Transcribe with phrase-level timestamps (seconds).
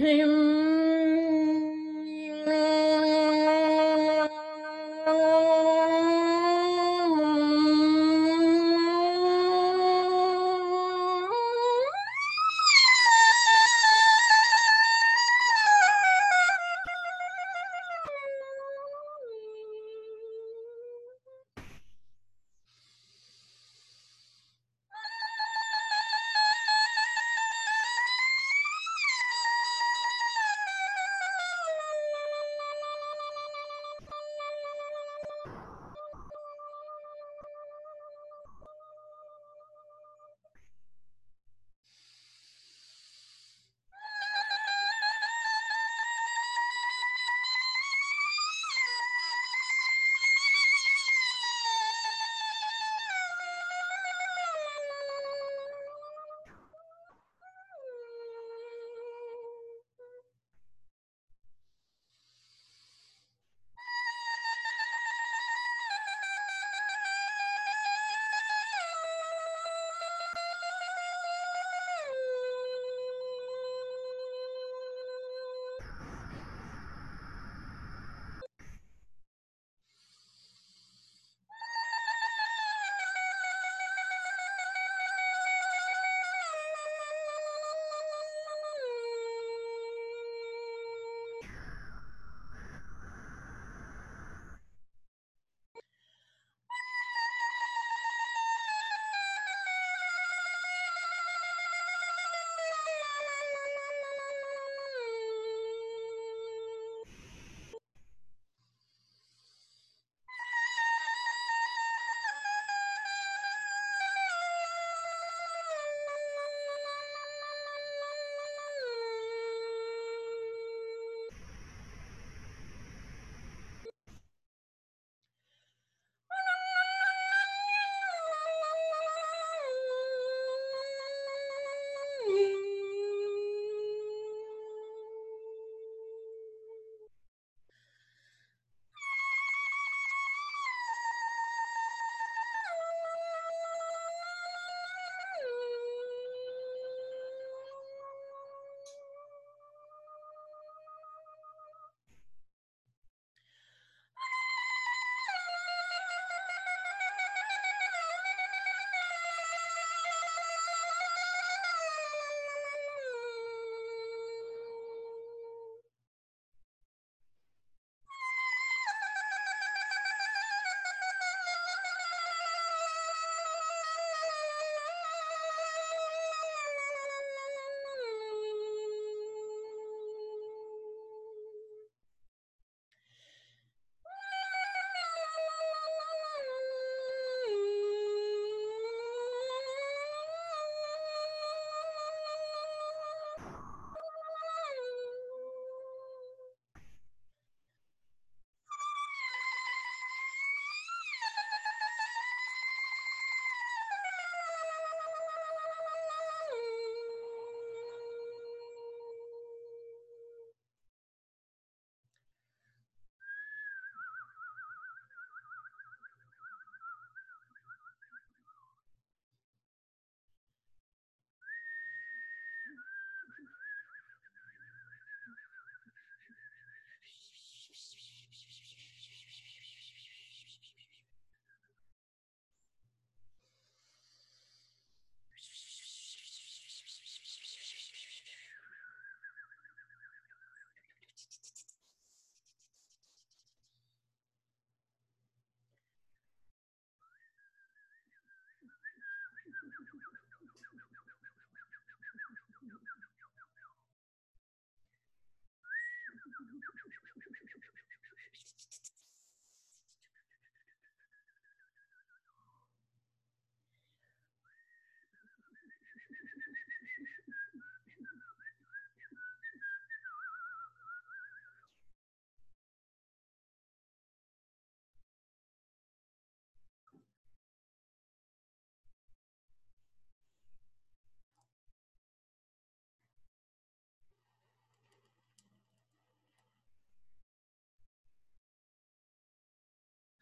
[0.00, 0.22] Hey,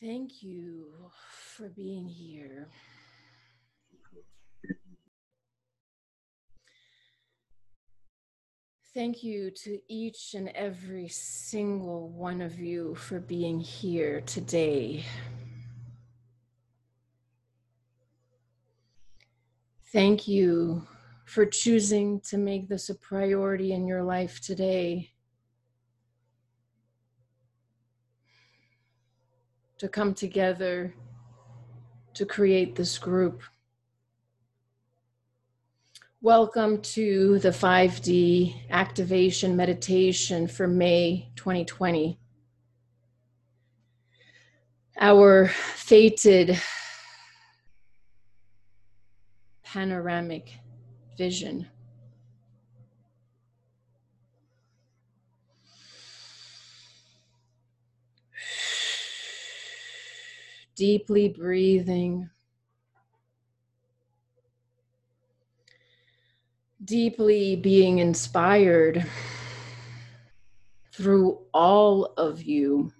[0.00, 1.10] Thank you
[1.56, 2.68] for being here.
[8.94, 15.04] Thank you to each and every single one of you for being here today.
[19.92, 20.86] Thank you
[21.24, 25.13] for choosing to make this a priority in your life today.
[29.78, 30.94] To come together
[32.14, 33.42] to create this group.
[36.22, 42.18] Welcome to the 5D activation meditation for May 2020.
[45.00, 46.58] Our fated
[49.64, 50.52] panoramic
[51.18, 51.66] vision.
[60.74, 62.30] Deeply breathing.
[66.84, 69.06] Deeply being inspired
[70.92, 72.92] through all of you,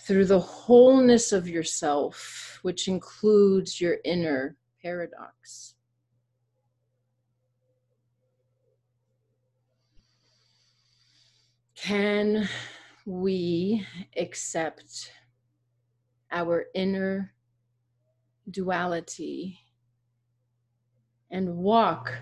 [0.00, 5.74] through the wholeness of yourself, which includes your inner paradox.
[11.74, 12.48] Can
[13.04, 13.86] we
[14.16, 15.10] accept
[16.30, 17.32] our inner
[18.50, 19.60] duality
[21.30, 22.12] and walk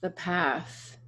[0.00, 0.98] the path.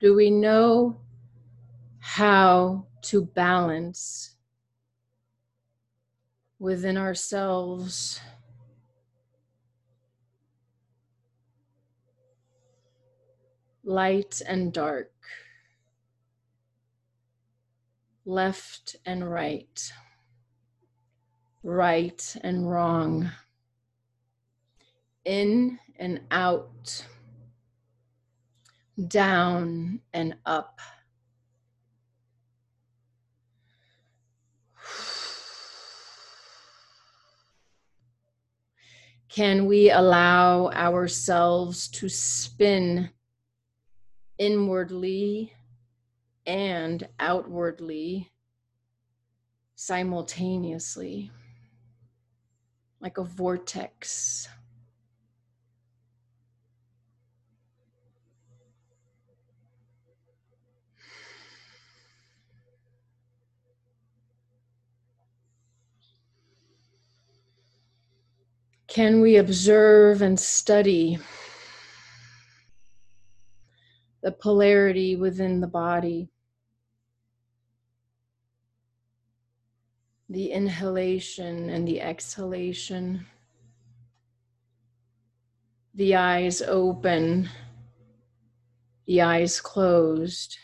[0.00, 1.00] Do we know
[2.00, 4.33] how to balance
[6.64, 8.22] within ourselves?
[13.84, 15.12] Light and dark,
[18.24, 19.92] left and right,
[21.62, 23.30] right and wrong,
[25.26, 27.04] in and out
[29.06, 30.80] down and up.
[39.34, 43.10] Can we allow ourselves to spin
[44.38, 45.52] inwardly
[46.46, 48.30] and outwardly
[49.74, 51.32] simultaneously,
[53.00, 54.46] like a vortex?
[68.94, 71.18] Can we observe and study
[74.22, 76.30] the polarity within the body?
[80.28, 83.26] The inhalation and the exhalation.
[85.96, 87.48] The eyes open,
[89.06, 90.56] the eyes closed.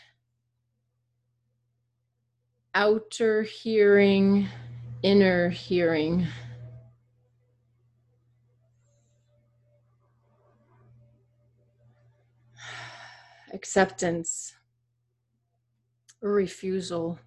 [2.73, 4.47] Outer hearing,
[5.03, 6.27] inner hearing.
[13.61, 14.55] Acceptance,
[16.19, 17.19] refusal.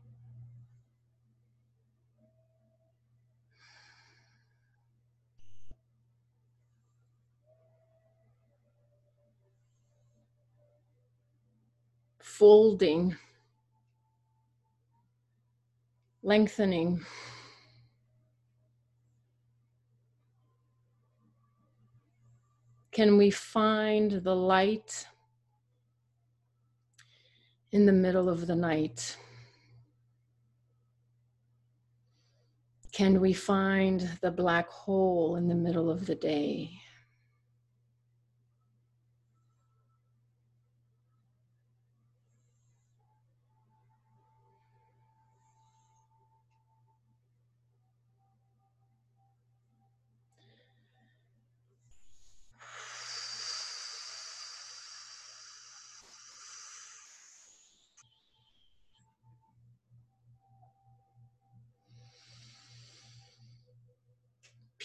[12.18, 13.16] Folding,
[16.24, 17.00] lengthening.
[22.90, 25.06] Can we find the light
[27.74, 29.16] in the middle of the night?
[32.92, 36.70] Can we find the black hole in the middle of the day?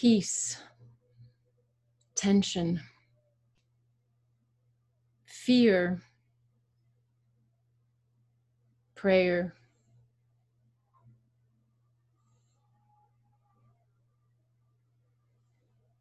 [0.00, 0.56] Peace,
[2.14, 2.80] tension,
[5.26, 6.00] fear,
[8.94, 9.52] prayer.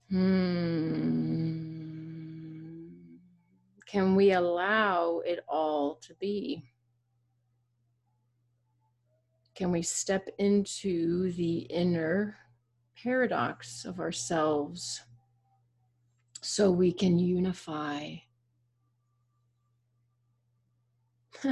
[0.09, 0.29] Hmm.
[3.85, 6.63] Can we allow it all to be?
[9.55, 12.37] Can we step into the inner
[13.03, 15.01] paradox of ourselves
[16.41, 18.15] so we can unify.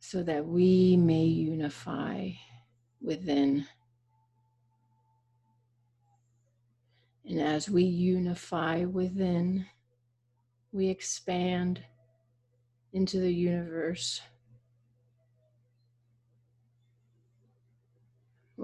[0.00, 2.30] so that we may unify
[3.00, 3.66] within.
[7.26, 9.64] And as we unify within,
[10.72, 11.82] we expand
[12.92, 14.20] into the universe.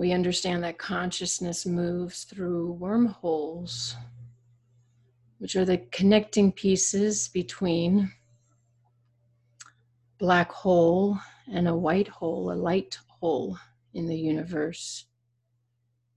[0.01, 3.97] We understand that consciousness moves through wormholes
[5.37, 8.11] which are the connecting pieces between
[10.17, 11.19] black hole
[11.53, 13.59] and a white hole, a light hole
[13.93, 15.05] in the universe,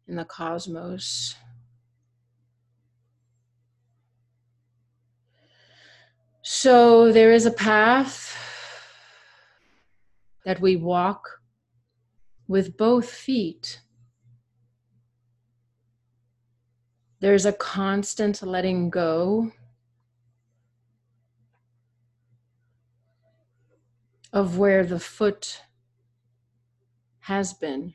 [0.08, 1.36] in the cosmos.
[6.42, 8.34] So there is a path
[10.46, 11.43] that we walk
[12.48, 13.80] with both feet.
[17.20, 19.52] There's a constant letting go
[24.34, 25.62] of where the foot
[27.20, 27.94] has been.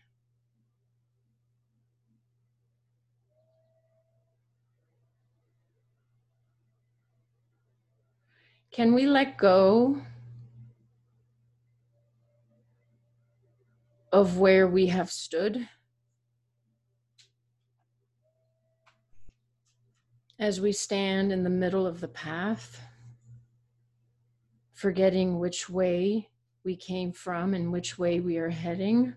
[8.71, 10.01] Can we let go
[14.13, 15.69] of where we have stood?
[20.39, 22.81] As we stand in the middle of the path
[24.79, 26.29] forgetting which way
[26.63, 29.13] we came from and which way we are heading.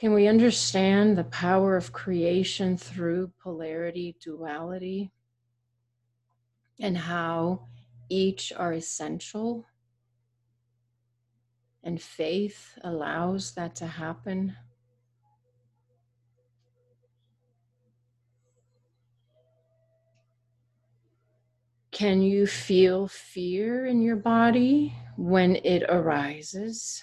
[0.00, 5.12] Can we understand the power of creation through polarity, duality,
[6.80, 7.66] and how
[8.08, 9.66] each are essential?
[11.84, 14.56] And faith allows that to happen.
[21.90, 27.02] Can you feel fear in your body when it arises?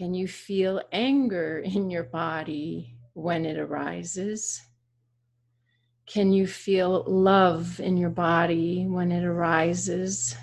[0.00, 4.62] Can you feel anger in your body when it arises?
[6.06, 10.34] Can you feel love in your body when it arises?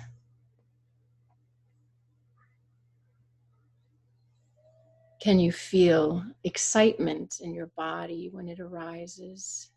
[5.20, 9.70] Can you feel excitement in your body when it arises?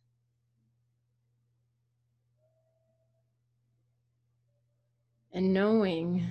[5.33, 6.27] And knowing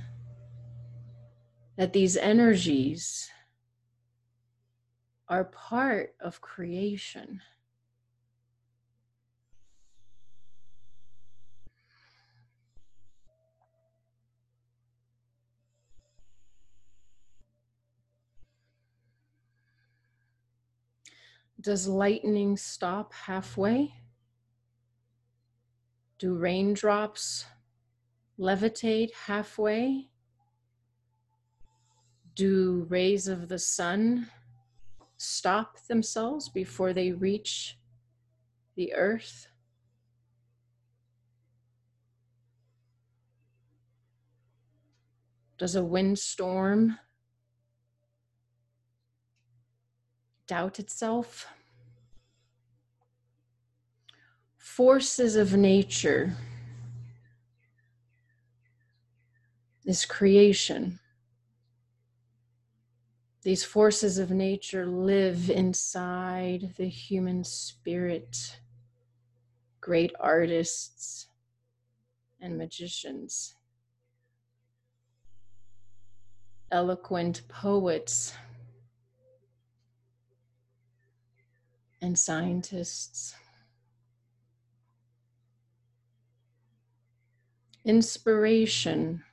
[1.77, 3.29] that these energies
[5.31, 7.41] are part of creation.
[21.61, 23.95] Does lightning stop halfway?
[26.19, 27.45] Do raindrops
[28.37, 30.09] levitate halfway?
[32.35, 34.29] Do rays of the sun
[35.23, 37.77] stop themselves before they reach
[38.75, 39.49] the earth.
[45.59, 46.99] Does a windstorm
[50.47, 51.47] doubt itself?
[54.57, 56.35] Forces of nature
[59.85, 61.00] is creation.
[63.43, 68.61] These forces of nature live inside the human spirit,
[69.81, 71.27] great artists
[72.39, 73.55] and magicians,
[76.71, 78.35] eloquent poets,
[82.03, 83.35] and scientists.
[87.87, 89.25] Inspiration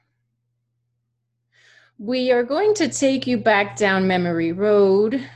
[1.99, 5.27] we are going to take you back down memory road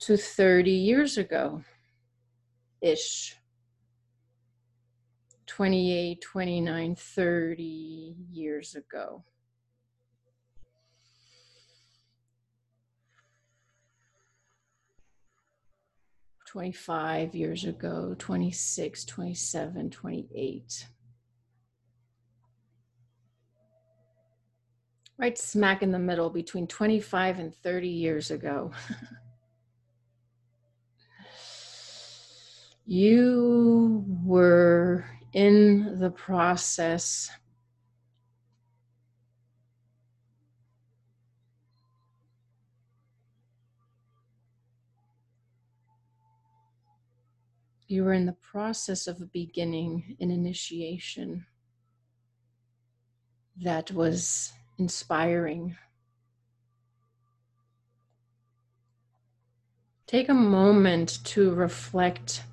[0.00, 1.62] to 30 years ago
[2.80, 3.36] ish.
[5.46, 9.22] 28, 29, 30 years ago.
[16.48, 20.86] Twenty-five years ago, 26, 27, 28.
[25.22, 28.72] Right smack in the middle between 25 and 30 years ago.
[32.84, 37.30] you were in the process
[47.86, 51.46] you were in the process of beginning an initiation
[53.56, 55.76] that was inspiring.
[60.06, 62.44] Take a moment to reflect.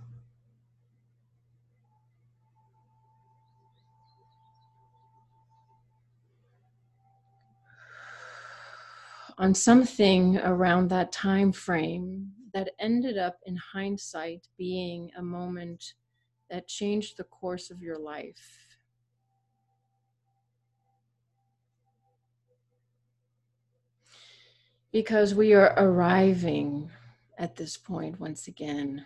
[9.37, 15.93] on something around that time frame that ended up in hindsight being a moment
[16.49, 18.68] that changed the course of your life
[24.91, 26.89] Because we are arriving
[27.37, 29.05] at this point once again.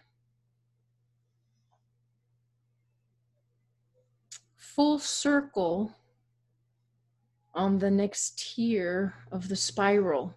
[4.55, 5.93] Full circle
[7.53, 10.35] on the next tier of the spiral.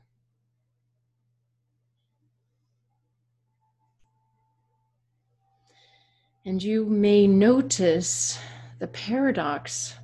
[6.45, 8.39] And you may notice
[8.79, 9.95] the paradox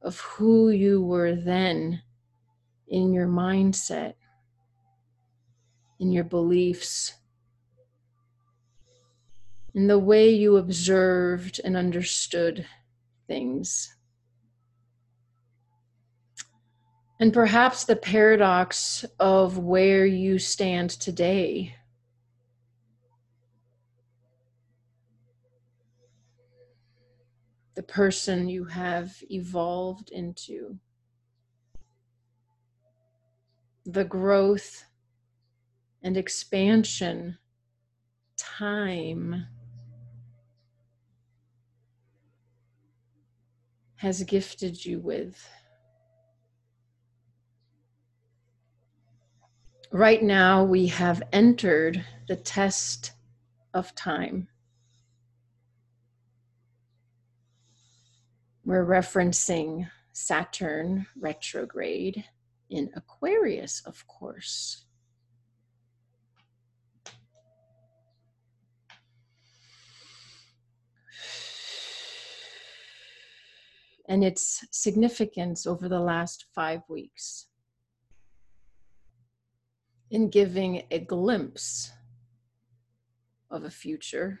[0.00, 2.02] of who you were then
[2.88, 4.14] in your mindset,
[6.00, 7.14] in your beliefs,
[9.74, 12.66] in the way you observed and understood
[13.28, 13.94] things.
[17.20, 21.76] And perhaps the paradox of where you stand today.
[27.74, 30.78] The person you have evolved into.
[33.84, 34.84] The growth
[36.02, 37.38] and expansion
[38.36, 39.46] time
[43.96, 45.48] has gifted you with.
[49.92, 53.12] right now we have entered the test
[53.74, 54.48] of time.
[58.64, 62.24] We're referencing Saturn retrograde
[62.68, 64.84] in Aquarius, of course.
[74.10, 77.46] And its significance over the last five weeks
[80.10, 81.92] in giving a glimpse
[83.52, 84.40] of a future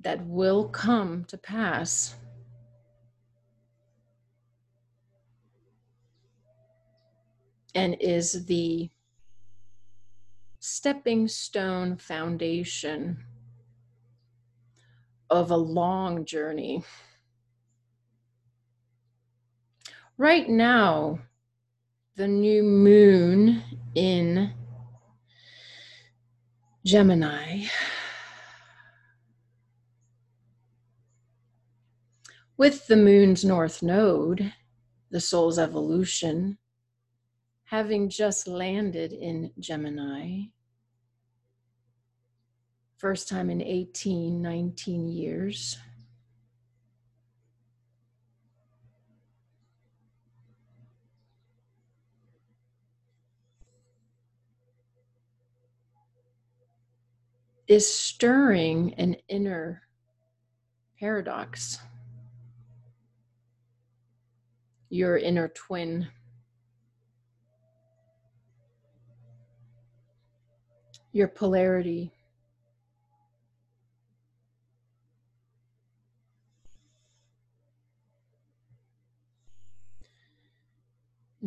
[0.00, 2.14] that will come to pass.
[7.74, 8.90] And is the
[10.60, 13.24] stepping stone foundation
[15.32, 16.84] of a long journey.
[20.22, 21.18] right now,
[22.14, 23.60] the new moon
[23.96, 24.52] in
[26.84, 27.64] Gemini
[32.56, 34.52] with the moon's north node,
[35.10, 36.58] the soul's evolution,
[37.64, 40.44] having just landed in Gemini,
[43.02, 45.76] first time in 18, 19 years.
[57.66, 59.82] is stirring an inner
[61.00, 61.78] paradox.
[64.90, 66.06] Your inner twin.
[71.12, 72.12] Your polarity.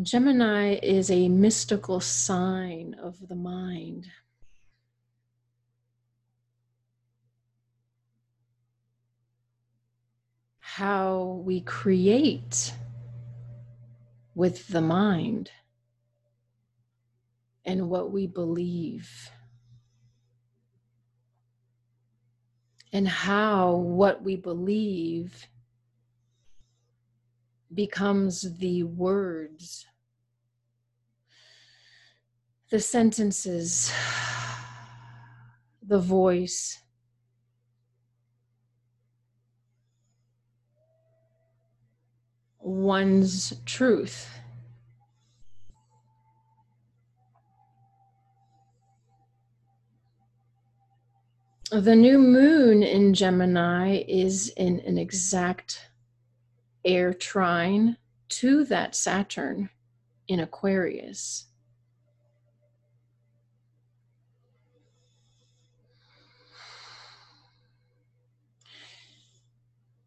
[0.01, 4.07] Gemini is a mystical sign of the mind.
[10.75, 12.73] how we create
[14.33, 15.49] with the mind
[17.63, 19.29] and what we believe.
[22.91, 25.47] And how what we believe
[27.75, 29.85] becomes the words,
[32.69, 33.91] the sentences,
[35.81, 36.79] the voice
[42.65, 44.27] one's truth.
[51.71, 55.89] The new moon in Gemini is in an exact
[56.85, 57.97] air trine
[58.29, 59.69] to that Saturn
[60.27, 61.47] in Aquarius.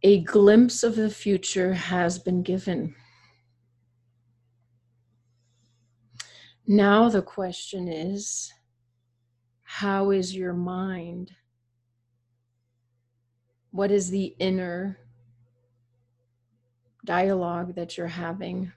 [0.02, 2.94] a glimpse of the future has been given.
[6.66, 8.52] Now the question is
[9.62, 11.32] how is your mind?
[13.70, 14.98] What is the inner
[17.08, 18.70] dialogue that you're having?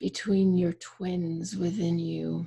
[0.00, 2.46] Between your twins within you.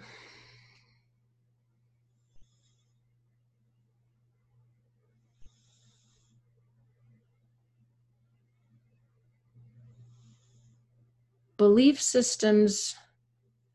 [11.57, 12.95] belief systems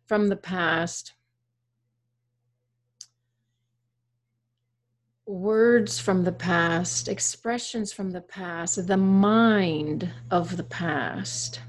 [0.09, 1.13] from the past,
[5.27, 11.61] words from the past, expressions from the past, the mind of the past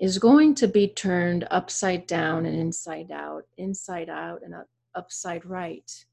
[0.00, 5.44] is going to be turned upside down and inside out, inside out and up, upside
[5.44, 6.06] right,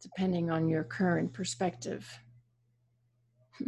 [0.00, 2.08] depending on your current perspective.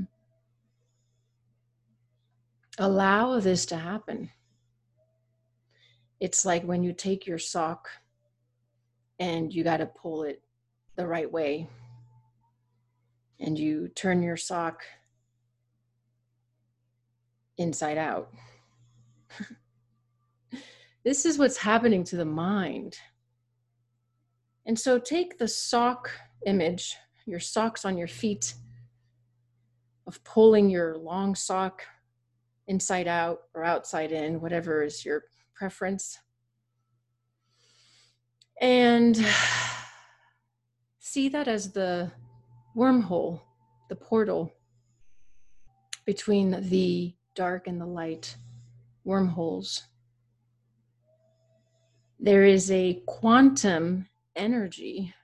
[2.79, 4.31] allow this to happen.
[6.21, 7.89] It's like when you take your sock
[9.19, 10.43] and you got to pull it
[10.99, 11.69] the right way,
[13.39, 14.83] and you turn your sock
[17.57, 18.33] inside out.
[21.05, 22.99] this is what's happening to the mind.
[24.67, 26.11] And so take the sock
[26.47, 28.55] image, your socks on your feet,
[30.09, 31.83] of pulling your long sock
[32.67, 36.19] inside out or outside in, whatever is your preference.
[38.61, 39.25] And
[41.09, 42.13] see that as the
[42.77, 43.41] wormhole,
[43.89, 44.53] the portal
[46.05, 48.37] between the dark and the light,
[49.05, 49.85] wormholes.
[52.21, 55.15] There is a quantum energy,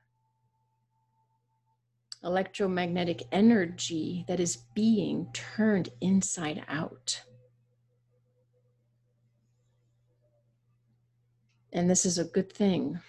[2.22, 7.20] electromagnetic energy that is being turned inside out.
[11.74, 13.00] And this is a good thing.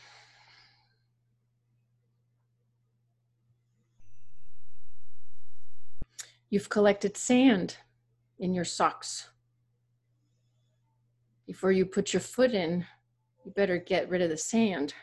[6.55, 7.75] You've collected sand
[8.39, 9.27] in your socks.
[11.45, 12.85] Before you put your foot in,
[13.43, 14.93] you better get rid of the sand.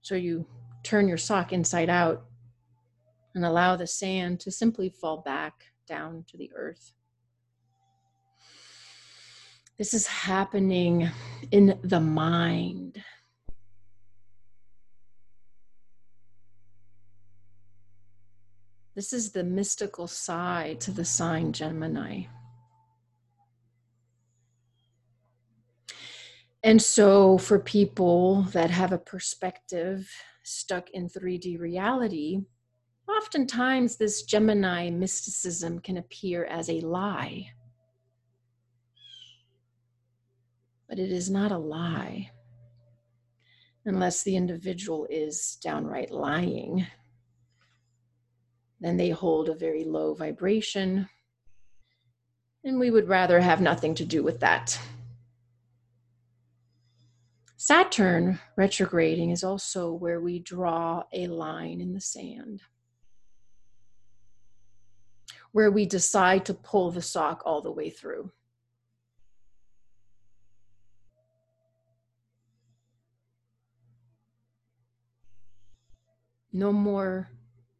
[0.00, 0.46] So you
[0.82, 2.24] turn your sock inside out
[3.34, 6.94] and allow the sand to simply fall back down to the earth.
[9.76, 11.10] This is happening
[11.50, 13.04] in the mind.
[18.98, 22.24] This is the mystical side to the sign Gemini.
[26.64, 30.10] And so, for people that have a perspective
[30.42, 32.40] stuck in 3D reality,
[33.08, 37.52] oftentimes this Gemini mysticism can appear as a lie.
[40.88, 42.32] but it is not a lie
[43.84, 46.84] unless the individual is downright lying.
[48.80, 51.08] Then they hold a very low vibration,
[52.64, 54.78] and we would rather have nothing to do with that.
[57.56, 62.62] Saturn retrograding is also where we draw a line in the sand,
[65.50, 68.30] where we decide to pull the sock all the way through.
[76.52, 77.28] No more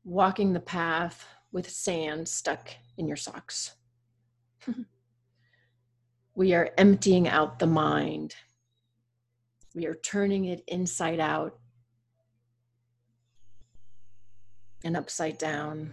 [0.09, 3.75] walking the path with sand stuck in your socks.
[6.35, 8.35] we are emptying out the mind.
[9.75, 11.59] We are turning it inside out
[14.83, 15.93] and upside down.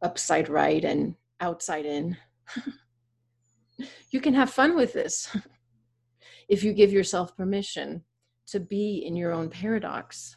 [0.00, 2.16] Upside right and outside in.
[4.10, 5.36] you can have fun with this.
[6.48, 8.02] if you give yourself permission
[8.48, 10.36] to be in your own paradox.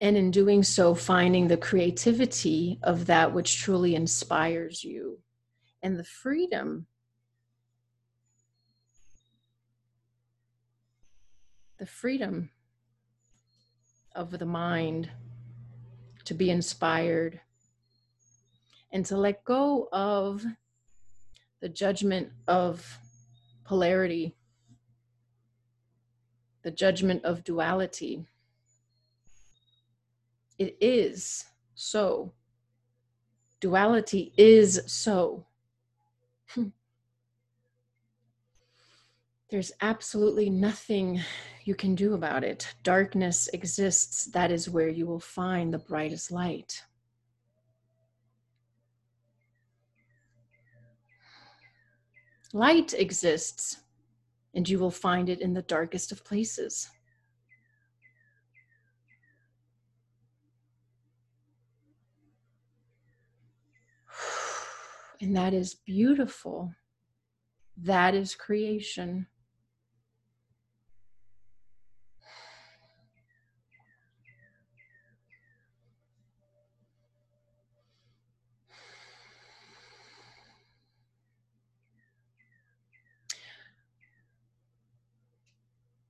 [0.00, 5.18] And in doing so, finding the creativity of that which truly inspires you
[5.82, 6.86] and the freedom.
[11.78, 12.50] The freedom
[14.14, 15.10] of the mind
[16.24, 17.40] to be inspired
[18.92, 20.44] and to let go of
[21.60, 22.98] the judgment of
[23.64, 24.34] polarity,
[26.62, 28.26] the judgment of duality.
[30.58, 32.32] It is so.
[33.60, 35.46] Duality is so.
[36.48, 36.68] Hmm.
[39.50, 41.20] There's absolutely nothing
[41.64, 42.74] you can do about it.
[42.82, 44.26] Darkness exists.
[44.26, 46.82] That is where you will find the brightest light.
[52.54, 53.78] Light exists,
[54.54, 56.88] and you will find it in the darkest of places.
[65.20, 66.72] And that is beautiful.
[67.76, 69.26] That is creation.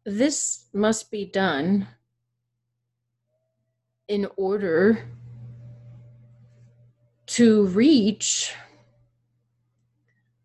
[0.05, 1.89] This must be done
[4.07, 5.09] in order
[7.27, 8.53] to reach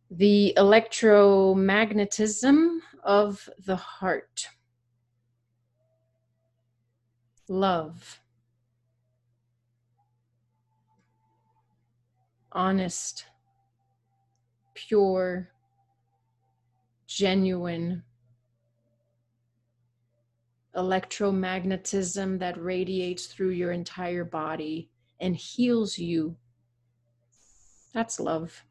[0.09, 4.47] the electromagnetism of the heart.
[7.49, 8.21] Love.
[12.51, 13.25] Honest,
[14.73, 15.51] pure,
[17.07, 18.03] genuine
[20.79, 24.89] electromagnetism that radiates through your entire body
[25.19, 26.35] and heals you.
[27.93, 28.63] That's love.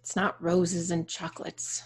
[0.00, 1.82] It's not roses and chocolates.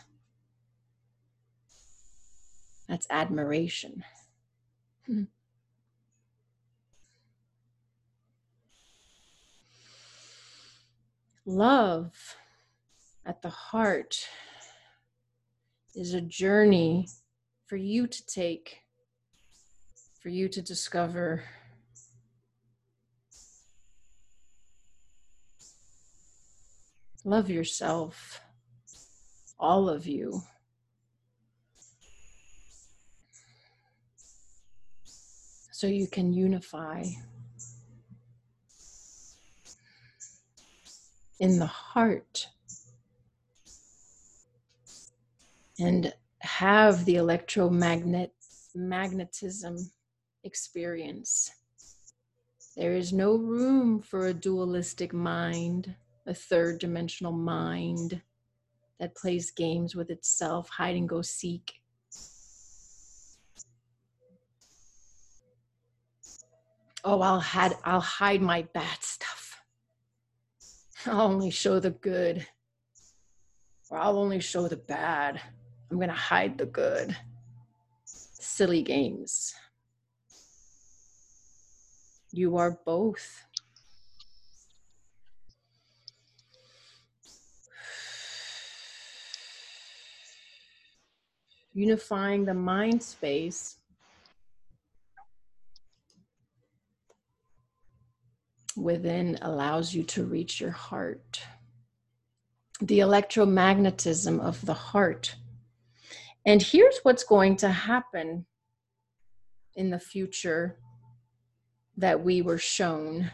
[2.89, 4.05] That's admiration.
[11.45, 12.37] Love
[13.27, 14.29] at the heart
[15.95, 17.09] is a journey
[17.67, 18.79] for you to take,
[20.21, 21.43] for you to discover
[27.25, 28.41] Love yourself,
[29.57, 30.43] all of you.
[35.71, 37.05] So you can unify
[41.39, 42.49] in the heart
[45.79, 48.33] and have the electromagnet
[48.75, 49.77] magnetism
[50.45, 51.51] experience.
[52.77, 55.95] There is no room for a dualistic mind
[56.27, 58.23] a third dimensional mind
[59.01, 61.73] that plays games with itself, hide and go seek.
[67.05, 69.61] Oh, I'll hide, I'll hide my bad stuff.
[71.07, 72.47] I'll only show the good.
[73.91, 75.41] Or I'll only show the bad.
[75.93, 77.15] I'm going to hide the good.
[78.07, 79.55] Silly games.
[82.33, 83.45] You are both.
[91.75, 93.79] unifying the mind space
[98.77, 101.41] within allows you to reach your heart.
[102.83, 105.35] The electromagnetism of the heart.
[106.45, 108.47] And here's what's going to happen
[109.75, 110.79] in the future
[111.97, 113.31] that we were shown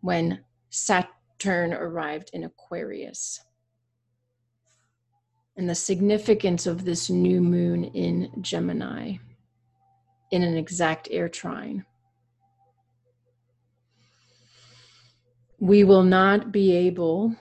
[0.00, 3.40] when Saturn arrived in Aquarius
[5.56, 9.16] and the significance of this new moon in Gemini
[10.30, 11.84] in an exact air trine.
[15.58, 17.34] We will not be able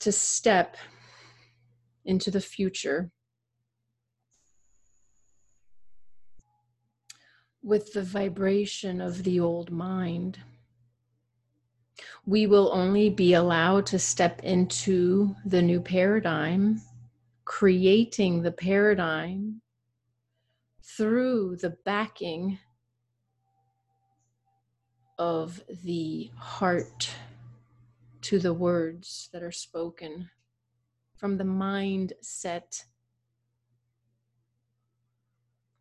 [0.00, 0.76] to step
[2.10, 3.10] into the future.
[7.62, 10.38] With the vibration of the old mind
[12.26, 16.80] we will only be allowed to step into the new paradigm,
[17.44, 19.60] creating the paradigm
[20.82, 22.58] through the backing
[25.18, 27.10] of the heart
[28.22, 30.30] to the words that are spoken
[31.20, 32.82] from the mindset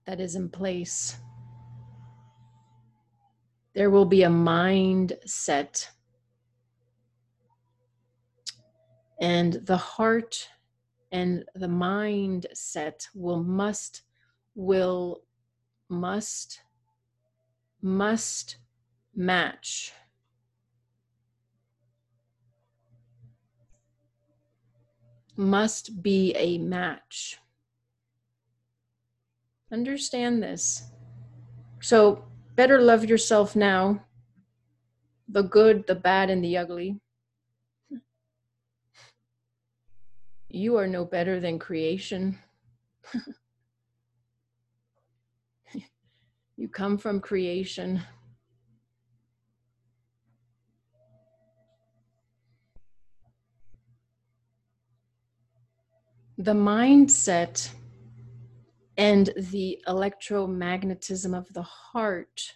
[0.06, 1.16] that is in place.
[3.74, 5.88] There will be a mindset
[9.22, 10.50] and the heart
[11.14, 14.02] and the mindset will must
[14.56, 15.22] will
[15.88, 16.60] must
[17.82, 18.58] must
[19.16, 19.94] match
[25.40, 27.40] must be a match
[29.72, 30.84] understand this
[31.80, 32.26] so
[32.56, 34.04] better love yourself now
[35.30, 37.00] the good the bad and the ugly
[40.50, 42.38] you are no better than creation.
[46.58, 48.02] you come from creation.
[56.40, 57.70] The mindset
[58.96, 62.56] and the electromagnetism of the heart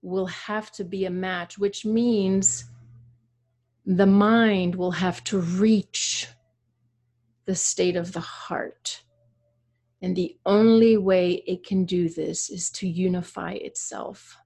[0.00, 2.66] will have to be a match, which means
[3.84, 6.28] the mind will have to reach
[7.46, 9.02] the state of the heart.
[10.00, 14.36] And the only way it can do this is to unify itself.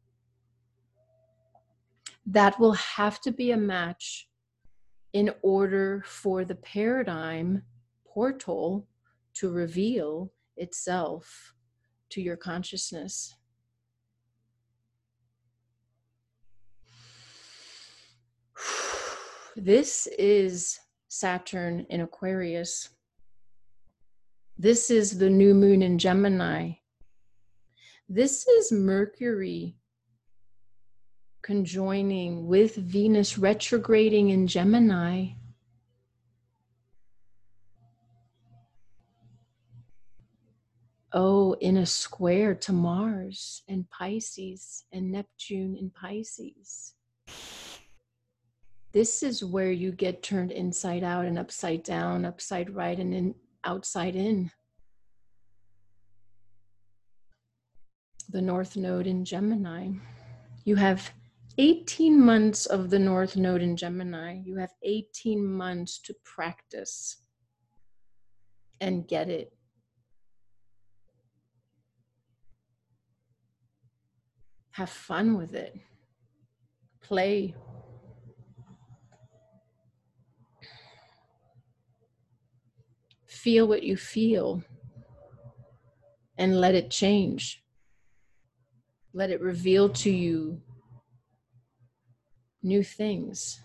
[2.25, 4.27] That will have to be a match
[5.13, 7.65] in order for the paradigm
[8.19, 8.85] portal
[9.33, 11.55] to reveal itself
[12.11, 13.37] to your consciousness.
[19.55, 22.89] This is Saturn in Aquarius.
[24.59, 26.73] This is the new moon in Gemini.
[28.09, 29.77] This is Mercury
[31.43, 35.35] conjoining with Venus retrograding in Gemini.
[41.13, 46.95] Oh, in a square to Mars and Pisces and Neptune in Pisces.
[48.93, 53.35] This is where you get turned inside out and upside down, upside right, and in
[53.65, 54.51] outside in.
[58.31, 59.91] The North Node in Gemini.
[60.65, 61.11] You have
[61.57, 64.41] 18 months of the North Node in Gemini.
[64.45, 67.17] You have 18 months to practice
[68.81, 69.58] and get it.
[74.79, 75.77] Have fun with it.
[77.03, 77.57] Play
[83.27, 84.63] feel what you feel
[86.39, 87.65] and let it change.
[89.13, 90.63] Let it reveal to you
[92.63, 93.61] new things,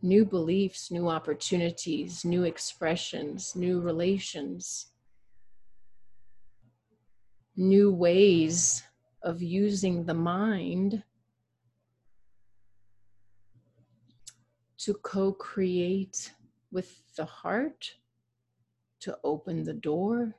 [0.00, 4.86] new beliefs, new opportunities, new expressions, new relations,
[7.54, 8.84] new ways
[9.22, 11.02] of using the mind
[14.78, 16.32] to co create
[16.72, 17.94] with the heart
[19.00, 20.34] to open the door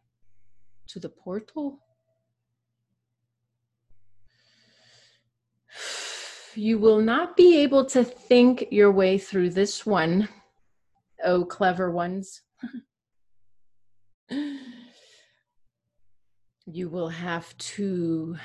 [0.88, 1.80] to the portal.
[6.56, 10.30] You will not be able to think your way through this one,
[11.26, 12.42] oh, clever ones.
[16.68, 18.38] you will have to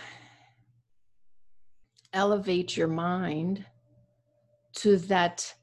[2.13, 3.65] elevate your mind
[4.75, 5.55] to that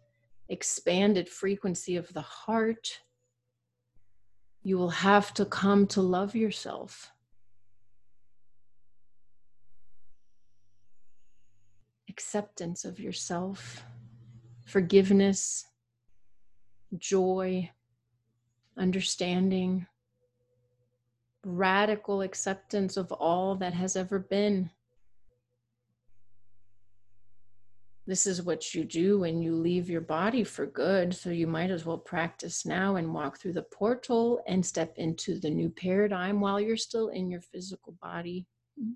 [0.50, 3.00] expanded frequency of the heart
[4.66, 7.12] you will have to come to love yourself.
[12.10, 13.86] Acceptance of yourself,
[14.66, 15.68] forgiveness,
[16.98, 17.70] joy,
[18.76, 19.86] understanding,
[21.46, 24.72] radical acceptance of all that has ever been.
[28.08, 31.16] This is what you do when you leave your body for good.
[31.16, 35.40] So you might as well practice now and walk through the portal and step into
[35.40, 38.46] the new paradigm while you're still in your physical body.
[38.80, 38.92] Mm-hmm.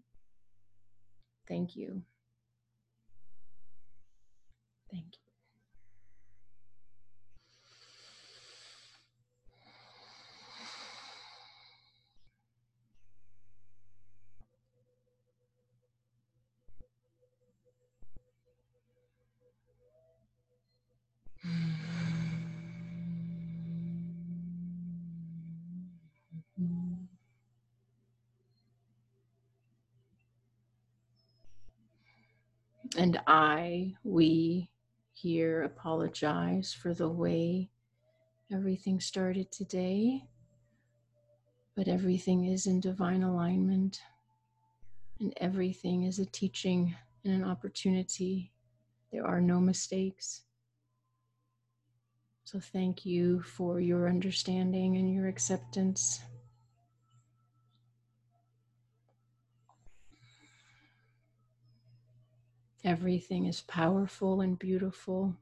[1.48, 2.04] Thank you.
[4.92, 5.30] Thank you.
[33.00, 34.70] And I, we
[35.14, 37.70] here apologize for the way
[38.52, 40.26] everything started today,
[41.78, 44.02] but everything is in divine alignment,
[45.22, 46.94] and everything is a teaching
[47.24, 48.52] and an opportunity.
[49.14, 50.42] There are no mistakes.
[52.44, 56.20] So, thank you for your understanding and your acceptance.
[62.90, 65.36] Everything is powerful and beautiful.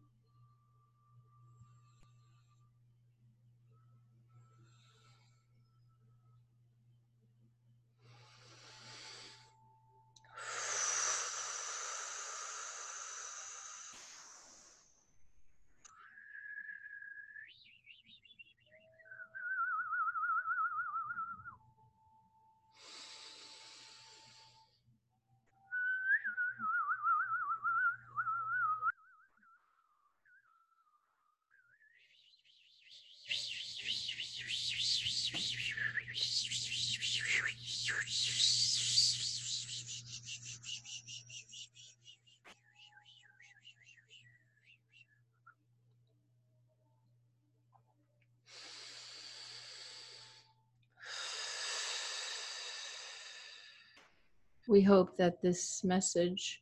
[54.68, 56.62] We hope that this message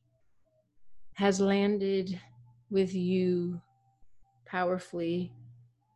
[1.13, 2.19] has landed
[2.69, 3.61] with you
[4.45, 5.33] powerfully,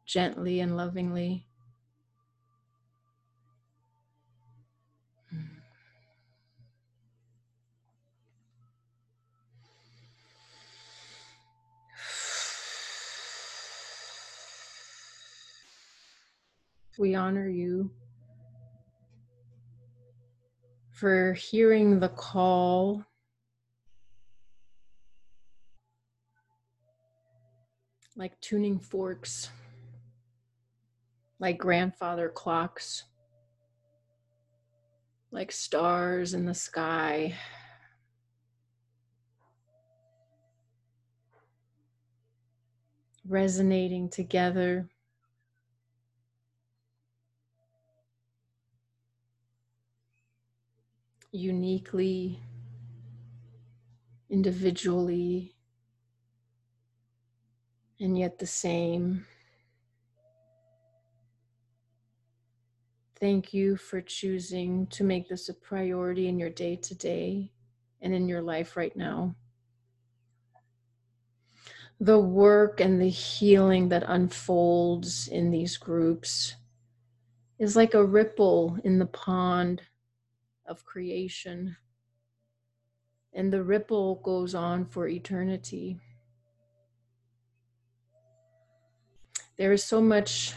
[0.05, 1.45] gently, and lovingly.
[16.97, 17.91] We honor you
[20.99, 23.05] for hearing the call
[28.17, 29.49] like tuning forks,
[31.39, 33.05] like grandfather clocks,
[35.31, 37.33] like stars in the sky.
[43.25, 44.89] Resonating together.
[51.31, 52.39] Uniquely,
[54.29, 55.55] individually,
[57.99, 59.25] and yet the same.
[63.19, 67.51] Thank you for choosing to make this a priority in your day to day
[68.01, 69.35] and in your life right now.
[71.99, 76.55] The work and the healing that unfolds in these groups
[77.59, 79.81] is like a ripple in the pond
[80.69, 81.75] of creation.
[83.33, 85.99] And the ripple goes on for eternity.
[89.57, 90.53] There is so much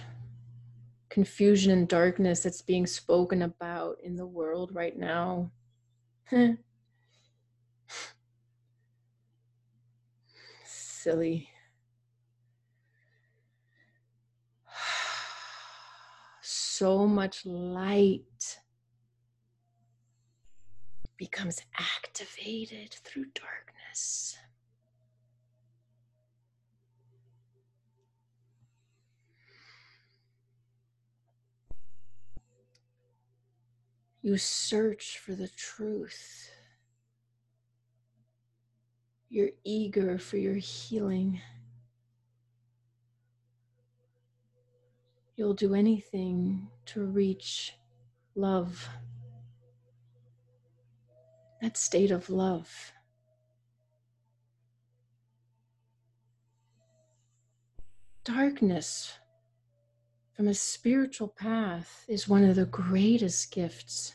[1.08, 5.50] confusion and darkness that's being spoken about in the world right now.
[10.64, 11.48] Silly.
[16.44, 18.58] So much light
[21.22, 24.36] becomes activated through darkness.
[34.20, 36.50] You search for the truth.
[39.28, 41.40] You're eager for your healing.
[45.36, 47.74] You'll do anything to reach
[48.34, 48.88] love
[51.62, 52.92] that state of love.
[58.24, 59.12] Darkness
[60.36, 64.14] from a spiritual path is one of the greatest gifts.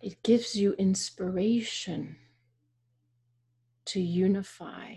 [0.00, 2.16] It gives you inspiration
[3.86, 4.94] to unify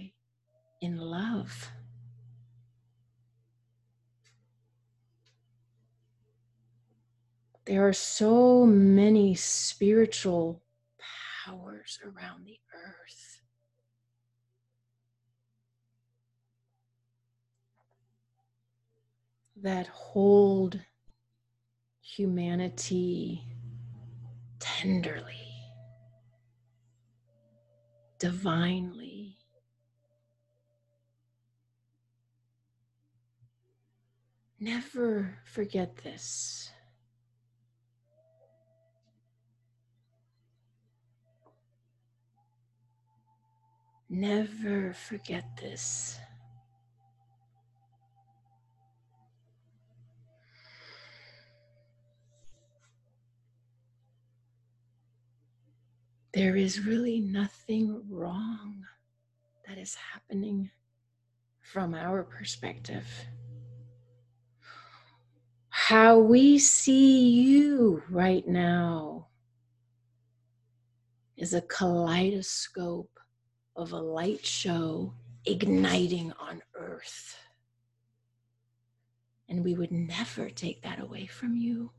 [0.81, 1.69] in love.
[7.69, 10.63] There are so many spiritual
[11.45, 13.41] powers around the earth.
[19.55, 20.81] That hold
[22.01, 23.43] humanity
[24.57, 25.53] tenderly,
[28.17, 29.37] divinely.
[34.59, 36.71] Never forget this.
[44.09, 46.17] Never forget this.
[56.33, 58.85] There is really nothing wrong
[59.67, 60.71] that is happening
[61.61, 63.05] from our perspective.
[65.69, 69.27] How we see you right now
[71.37, 73.18] is a kaleidoscope
[73.79, 75.13] of a light show
[75.45, 77.37] igniting on earth.
[79.47, 81.91] And we would never take that away from you.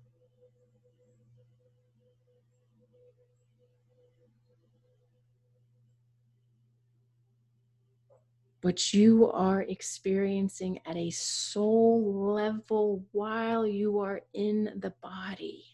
[8.61, 15.65] What you are experiencing at a soul level while you are in the body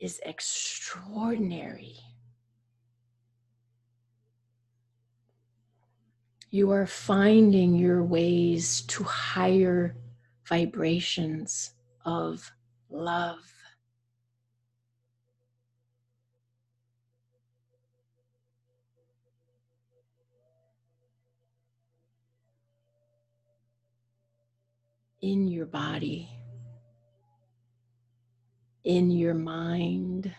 [0.00, 1.98] is extraordinary.
[6.54, 9.96] You are finding your ways to higher
[10.48, 11.72] vibrations
[12.04, 12.52] of
[12.88, 13.40] love.
[25.20, 26.28] In your body,
[28.84, 30.32] in your mind,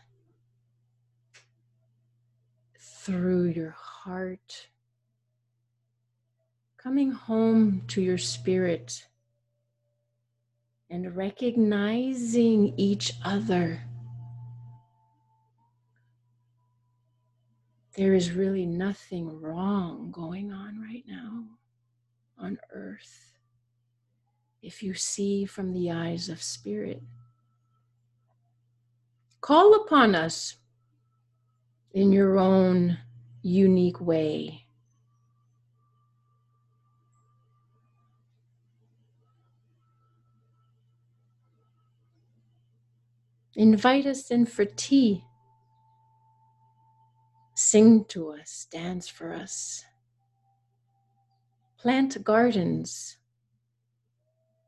[2.80, 4.70] through your heart,
[6.86, 9.08] coming home to your spirit
[10.92, 13.82] and recognizing each other.
[17.98, 21.46] There is really nothing wrong going on right now
[22.38, 23.34] on earth
[24.62, 27.02] if you see from the eyes of spirit.
[29.42, 30.58] Call upon us
[31.94, 33.00] in your own
[33.42, 34.65] unique way.
[43.56, 45.24] Invite us in for tea.
[47.56, 49.86] Sing to us, dance for us.
[51.78, 53.18] Plant gardens.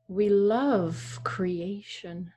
[0.07, 2.31] We love creation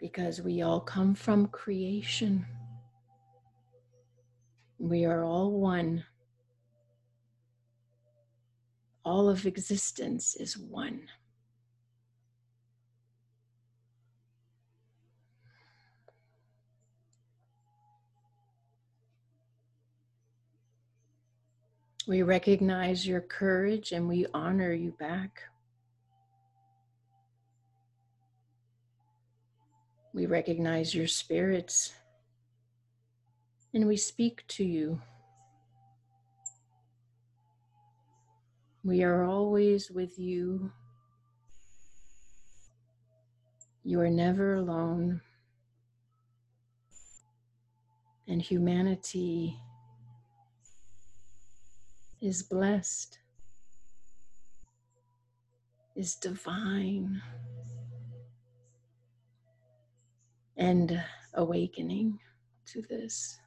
[0.00, 2.46] because we all come from creation.
[4.78, 6.04] We are all one.
[9.04, 11.02] All of existence is one.
[22.08, 25.42] We recognize your courage and we honor you back.
[30.14, 31.92] We recognize your spirits
[33.74, 35.00] and we speak to you.
[38.84, 40.70] We are always with you.
[43.82, 45.22] You are never alone.
[48.28, 49.58] And humanity
[52.20, 53.18] is blessed,
[55.94, 57.20] is divine,
[60.56, 61.02] and
[61.34, 62.18] awakening
[62.66, 63.38] to this.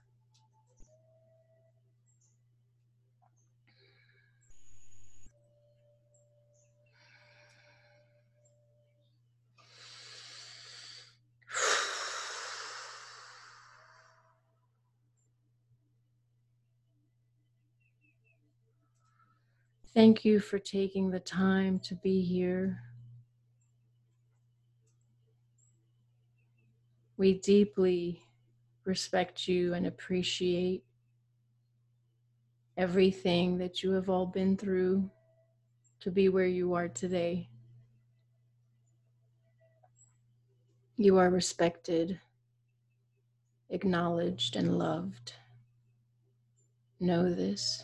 [19.93, 22.79] Thank you for taking the time to be here.
[27.17, 28.21] We deeply
[28.85, 30.83] respect you and appreciate
[32.77, 35.09] everything that you have all been through
[36.01, 37.49] to be where you are today.
[40.97, 42.19] You are respected,
[43.69, 45.33] acknowledged, and loved.
[46.99, 47.83] Know this.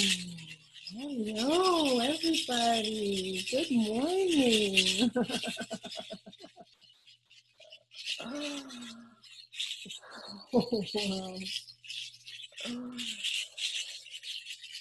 [2.00, 3.44] everybody.
[3.50, 5.10] Good morning.
[10.52, 11.38] oh, wow.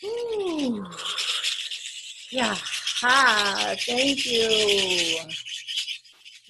[0.03, 0.85] Ooh.
[2.31, 2.55] Yeah.
[3.01, 3.75] Ha.
[3.85, 5.19] Thank you.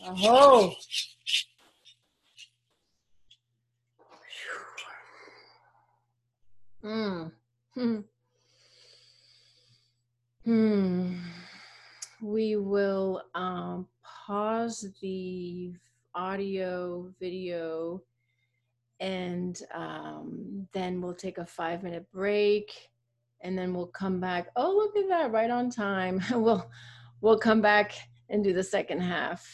[0.03, 0.75] Aho.
[6.81, 7.27] Hmm.
[7.75, 8.01] Hmm.
[10.45, 11.13] Hmm.
[12.21, 15.73] We will um, pause the
[16.13, 18.03] audio video
[18.99, 22.89] and um, then we'll take a five minute break
[23.41, 24.47] and then we'll come back.
[24.55, 26.19] Oh look at that right on time.
[26.31, 26.67] We'll
[27.21, 27.93] we'll come back
[28.31, 29.47] and do the second half.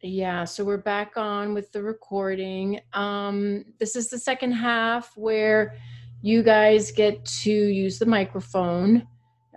[0.00, 2.80] Yeah so we're back on with the recording.
[2.94, 5.76] Um, this is the second half where
[6.22, 9.06] you guys get to use the microphone.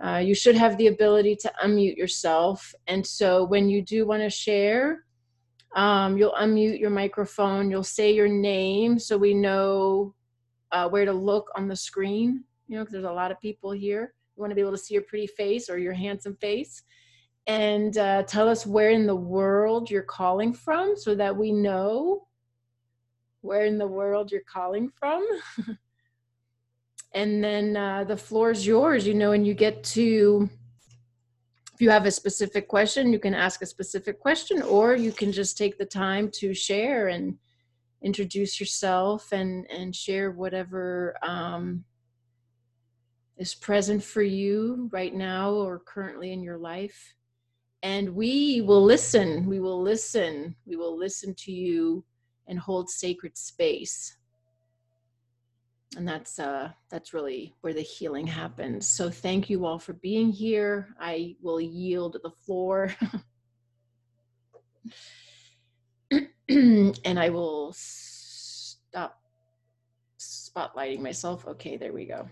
[0.04, 2.74] Uh, you should have the ability to unmute yourself.
[2.88, 5.06] And so when you do want to share
[5.74, 7.70] um, you'll unmute your microphone.
[7.70, 10.14] You'll say your name so we know
[10.72, 12.44] uh, where to look on the screen.
[12.68, 14.14] You know, because there's a lot of people here.
[14.36, 16.82] You want to be able to see your pretty face or your handsome face.
[17.46, 22.26] And uh, tell us where in the world you're calling from so that we know
[23.40, 25.26] where in the world you're calling from.
[27.14, 30.50] and then uh, the floor is yours, you know, and you get to
[31.78, 35.30] if you have a specific question, you can ask a specific question, or you can
[35.30, 37.38] just take the time to share and
[38.02, 41.84] introduce yourself and and share whatever um,
[43.36, 47.14] is present for you right now or currently in your life.
[47.84, 49.46] And we will listen.
[49.46, 50.56] We will listen.
[50.66, 52.04] We will listen to you
[52.48, 54.17] and hold sacred space
[55.96, 58.86] and that's uh that's really where the healing happens.
[58.86, 60.94] So thank you all for being here.
[61.00, 62.94] I will yield the floor.
[66.50, 69.20] And i will stop
[70.18, 71.46] spotlighting myself.
[71.46, 72.28] Okay there we go.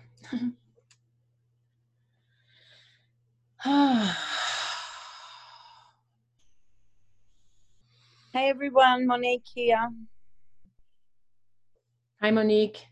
[8.33, 9.07] Hey everyone.
[9.07, 9.89] Monique here.
[12.21, 12.85] Hi monique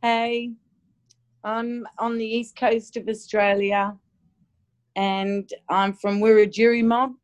[0.00, 0.52] Hey,
[1.42, 3.96] I'm on the east coast of Australia
[4.94, 7.14] and I'm from Wiradjuri mob.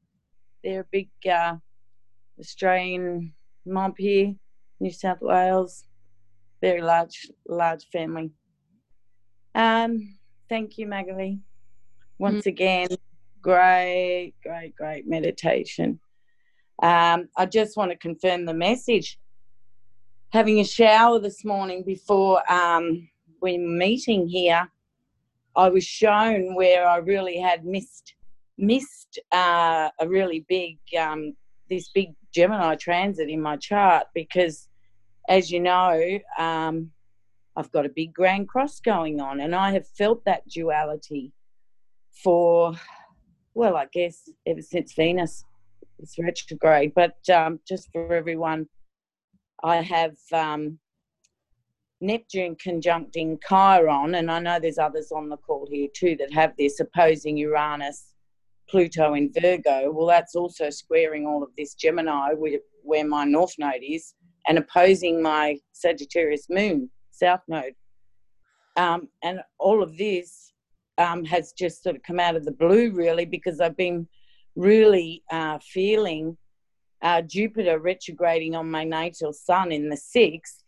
[0.64, 1.54] They're a big uh,
[2.40, 3.32] Australian
[3.64, 4.34] mob here,
[4.80, 5.84] New South Wales.
[6.60, 8.32] Very large, large family.
[9.54, 10.16] Um,
[10.48, 11.38] thank you, Magali.
[12.18, 12.46] Once mm.
[12.46, 12.88] again,
[13.40, 16.00] great, great, great meditation.
[16.82, 19.20] Um, I just want to confirm the message
[20.34, 23.08] having a shower this morning before um,
[23.40, 24.68] we're meeting here,
[25.54, 28.14] I was shown where I really had missed
[28.58, 31.34] missed uh, a really big um,
[31.70, 34.68] this big Gemini transit in my chart because,
[35.28, 36.90] as you know, um,
[37.54, 41.32] I've got a big Grand Cross going on, and I have felt that duality
[42.24, 42.74] for
[43.54, 45.44] well, I guess ever since Venus
[46.00, 46.92] was retrograde.
[46.92, 48.66] But um, just for everyone
[49.62, 50.78] I have um,
[52.00, 56.52] Neptune conjuncting Chiron, and I know there's others on the call here too that have
[56.58, 58.14] this opposing Uranus,
[58.68, 59.90] Pluto in Virgo.
[59.90, 62.32] Well, that's also squaring all of this Gemini
[62.82, 64.14] where my North Node is,
[64.46, 67.74] and opposing my Sagittarius Moon, South Node.
[68.76, 70.52] Um, and all of this
[70.98, 74.06] um, has just sort of come out of the blue, really, because I've been
[74.56, 76.36] really uh, feeling
[77.04, 80.62] uh, Jupiter retrograding on my natal sun in the sixth,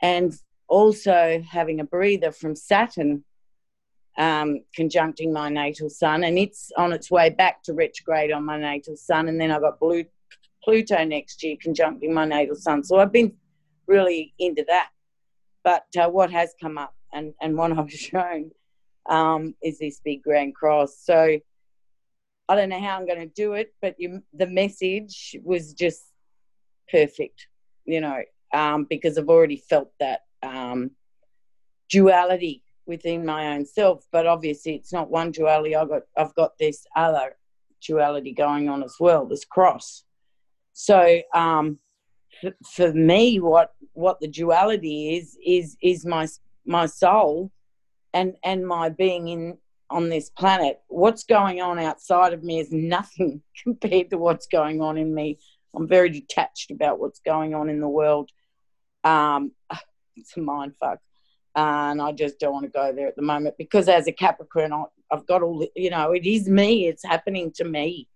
[0.00, 0.32] and
[0.68, 3.24] also having a breather from Saturn
[4.16, 8.60] um, conjuncting my natal sun, and it's on its way back to retrograde on my
[8.60, 10.04] natal sun, and then I've got Blue,
[10.62, 12.84] Pluto next year conjuncting my natal sun.
[12.84, 13.32] So I've been
[13.86, 14.90] really into that.
[15.62, 18.50] But uh, what has come up and, and what I've shown
[19.08, 20.98] um, is this big Grand Cross.
[21.00, 21.38] So
[22.48, 26.02] I don't know how I'm going to do it, but you, the message was just
[26.90, 27.46] perfect,
[27.86, 28.22] you know,
[28.52, 30.90] um, because I've already felt that um,
[31.90, 34.04] duality within my own self.
[34.12, 35.74] But obviously, it's not one duality.
[35.74, 37.36] I've got I've got this other
[37.86, 39.26] duality going on as well.
[39.26, 40.04] This cross.
[40.74, 41.78] So um,
[42.40, 46.28] for, for me, what what the duality is is is my
[46.66, 47.50] my soul
[48.12, 49.58] and and my being in
[49.90, 50.80] on this planet.
[50.88, 55.38] What's going on outside of me is nothing compared to what's going on in me.
[55.74, 58.30] I'm very detached about what's going on in the world.
[59.02, 59.52] Um,
[60.16, 60.98] it's a mind fuck.
[61.56, 64.72] and I just don't want to go there at the moment because as a Capricorn,
[64.72, 66.86] I, have got all, the, you know, it is me.
[66.86, 68.08] It's happening to me.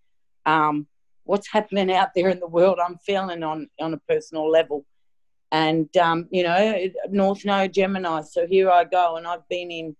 [0.46, 0.86] Um,
[1.24, 4.86] what's happening out there in the world, I'm feeling on, on a personal level.
[5.50, 8.22] And, um, you know, North Node Gemini.
[8.22, 9.16] So here I go.
[9.16, 9.96] And I've been in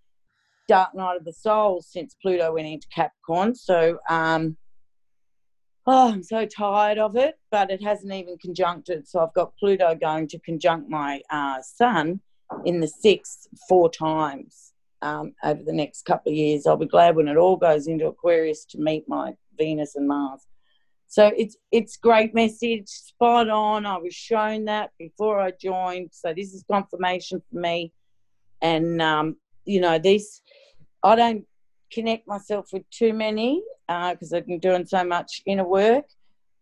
[0.68, 3.54] dark night of the soul since Pluto went into Capricorn.
[3.54, 4.56] So, um,
[5.86, 9.08] oh, I'm so tired of it, but it hasn't even conjuncted.
[9.08, 12.20] So I've got Pluto going to conjunct my uh, Sun
[12.64, 16.66] in the sixth four times um, over the next couple of years.
[16.66, 20.46] I'll be glad when it all goes into Aquarius to meet my Venus and Mars.
[21.10, 23.86] So it's it's great message, spot on.
[23.86, 27.92] I was shown that before I joined, so this is confirmation for me.
[28.60, 30.42] And um, you know, this
[31.02, 31.46] I don't
[31.92, 36.04] connect myself with too many because uh, I've been doing so much inner work.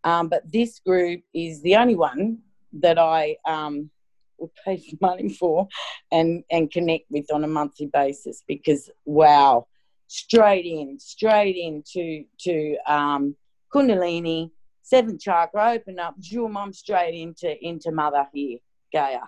[0.05, 2.39] Um, but this group is the only one
[2.75, 3.91] that I um,
[4.39, 5.69] would pay money for
[6.13, 9.67] and, and connect with on a monthly basis because, wow,
[10.07, 13.35] straight in, straight into to um,
[13.75, 14.51] Kundalini,
[14.83, 18.59] seventh chakra, open up, jewel mom straight into, into mother here,
[18.93, 19.21] Gaia.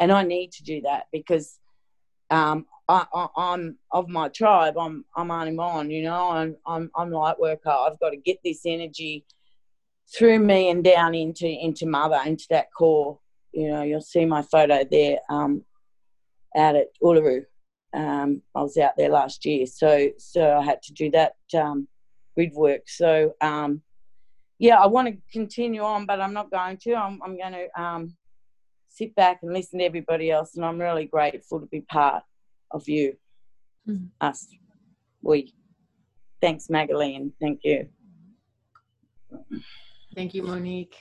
[0.00, 1.58] And I need to do that because
[2.30, 4.78] um, I, am of my tribe.
[4.78, 5.90] I'm I'm on.
[5.90, 7.70] You know, I'm I'm I'm light worker.
[7.70, 9.24] I've got to get this energy
[10.14, 13.18] through me and down into into mother, into that core.
[13.52, 15.64] You know, you'll see my photo there um,
[16.56, 17.44] out at Uluru.
[17.94, 21.88] Um, I was out there last year, so so I had to do that um,
[22.34, 22.82] grid work.
[22.86, 23.82] So um,
[24.58, 26.94] yeah, I want to continue on, but I'm not going to.
[26.94, 28.16] I'm I'm going to um,
[28.98, 32.24] sit back and listen to everybody else, and I'm really grateful to be part
[32.72, 33.16] of you,
[33.88, 34.06] mm-hmm.
[34.20, 34.48] us,
[35.22, 35.54] we.
[36.40, 37.32] Thanks, Magaline.
[37.40, 37.88] Thank you.
[40.14, 40.96] Thank you, Monique.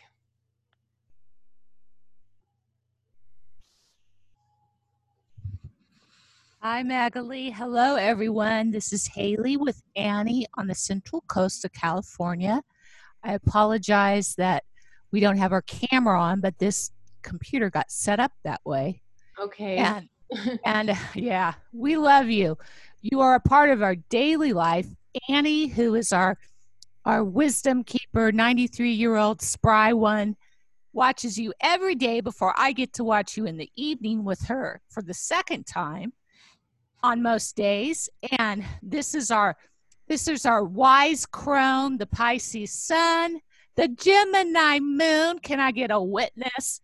[6.61, 7.49] Hi, Magali.
[7.51, 8.71] Hello, everyone.
[8.71, 12.61] This is Haley with Annie on the Central Coast of California.
[13.23, 14.63] I apologize that
[15.11, 16.91] we don't have our camera on, but this
[17.21, 19.01] computer got set up that way.
[19.39, 19.77] Okay.
[19.77, 20.09] And
[20.65, 22.57] and yeah, we love you.
[23.01, 24.87] You are a part of our daily life.
[25.29, 26.37] Annie, who is our
[27.05, 30.35] our wisdom keeper, 93 year old spry one,
[30.91, 34.81] watches you every day before I get to watch you in the evening with her
[34.89, 36.11] for the second time
[37.03, 38.09] on most days.
[38.37, 39.55] And this is our
[40.07, 43.39] this is our wise crone, the Pisces sun,
[43.75, 45.39] the Gemini moon.
[45.39, 46.81] Can I get a witness?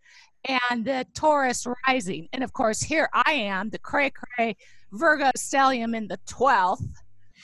[0.48, 2.28] And the Taurus rising.
[2.32, 4.56] And of course, here I am, the cray cray
[4.92, 6.88] Virgo stellium in the 12th,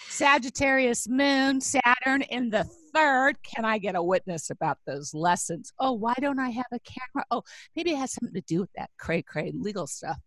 [0.09, 3.43] Sagittarius moon, Saturn in the third.
[3.43, 5.73] Can I get a witness about those lessons?
[5.79, 7.25] Oh, why don't I have a camera?
[7.31, 7.43] Oh,
[7.75, 10.19] maybe it has something to do with that cray cray legal stuff.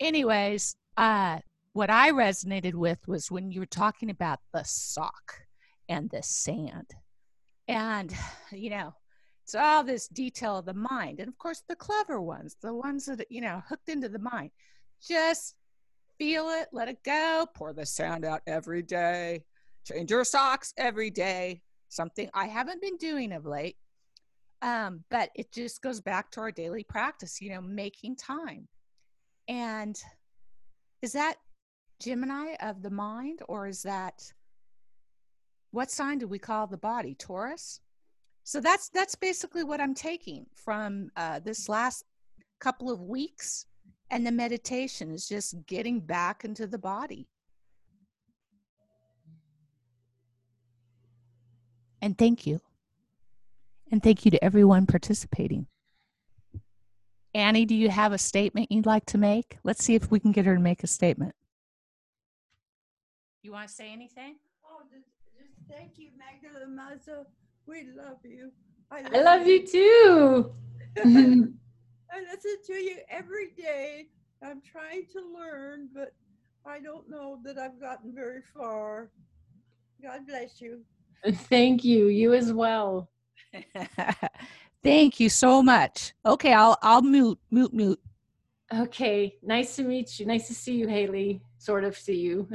[0.00, 1.38] Anyways, uh,
[1.72, 5.40] what I resonated with was when you were talking about the sock
[5.88, 6.90] and the sand.
[7.68, 8.14] And,
[8.52, 8.94] you know,
[9.44, 11.20] it's all this detail of the mind.
[11.20, 14.50] And of course, the clever ones, the ones that, you know, hooked into the mind,
[15.06, 15.56] just
[16.18, 19.44] feel it, let it go, pour the sound out every day,
[19.84, 21.60] change your socks every day.
[21.90, 23.76] Something I haven't been doing of late.
[24.62, 28.66] Um, but it just goes back to our daily practice, you know, making time.
[29.46, 30.00] And
[31.02, 31.34] is that
[32.00, 34.32] Gemini of the mind, or is that
[35.70, 37.14] what sign do we call the body?
[37.14, 37.80] Taurus?
[38.44, 42.04] So that's that's basically what i'm taking from uh, this last
[42.60, 43.66] couple of weeks
[44.10, 47.26] and the meditation is just getting back into the body.
[52.00, 52.60] And thank you.
[53.90, 55.66] And thank you to everyone participating.
[57.34, 59.58] Annie do you have a statement you'd like to make?
[59.64, 61.34] Let's see if we can get her to make a statement.
[63.42, 64.36] You want to say anything?
[64.64, 67.26] Oh just, just thank you magdalena Mazo
[67.66, 68.50] we love you.
[68.90, 69.52] I love, I love you.
[69.54, 70.52] you too.
[72.12, 74.06] I listen to you every day.
[74.42, 76.14] I'm trying to learn, but
[76.66, 79.10] I don't know that I've gotten very far.
[80.02, 80.82] God bless you.
[81.26, 82.08] Thank you.
[82.08, 83.10] You as well.
[84.84, 86.12] Thank you so much.
[86.26, 88.00] Okay, I'll I'll mute mute mute.
[88.72, 90.26] Okay, nice to meet you.
[90.26, 91.40] Nice to see you, Haley.
[91.58, 92.48] Sort of see you.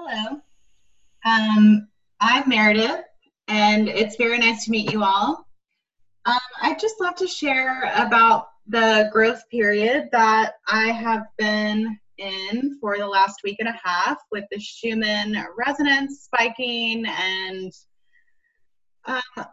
[0.00, 0.40] Hello.
[1.24, 1.88] Um,
[2.20, 3.02] I'm Meredith,
[3.48, 5.44] and it's very nice to meet you all.
[6.24, 12.78] Um, I'd just love to share about the growth period that I have been in
[12.80, 15.36] for the last week and a half with the Schumann
[15.66, 17.72] resonance spiking and
[19.06, 19.46] um,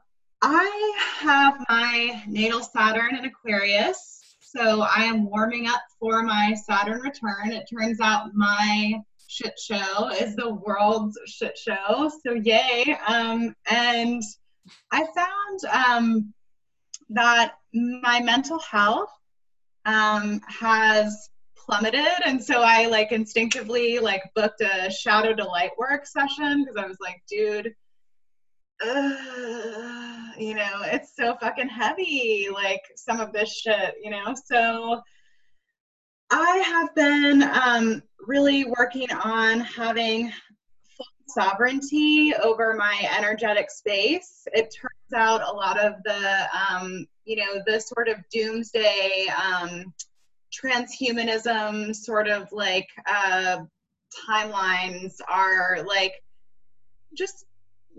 [0.44, 7.02] I have my natal Saturn in Aquarius, so I am warming up for my Saturn
[7.02, 7.52] return.
[7.52, 12.98] It turns out my shit show is the world's shit show, so yay!
[13.08, 14.22] Um, and
[14.92, 16.34] I found um,
[17.10, 19.12] that my mental health
[19.86, 21.30] um, has
[21.66, 22.06] plummeted.
[22.26, 26.98] And so i like instinctively like booked a shadow delight work session because i was
[27.02, 27.74] like dude
[28.86, 34.36] uh, you know it's so fucking heavy like some of this shit you know?
[34.46, 35.02] So
[36.32, 40.32] i have been um, really working on having
[40.98, 44.48] full sovereignty over my energetic space.
[44.54, 49.94] It turns out a lot of the um, you know the sort of doomsday um,
[50.54, 53.60] transhumanism sort of like uh,
[54.28, 56.14] timelines are like
[57.18, 57.46] just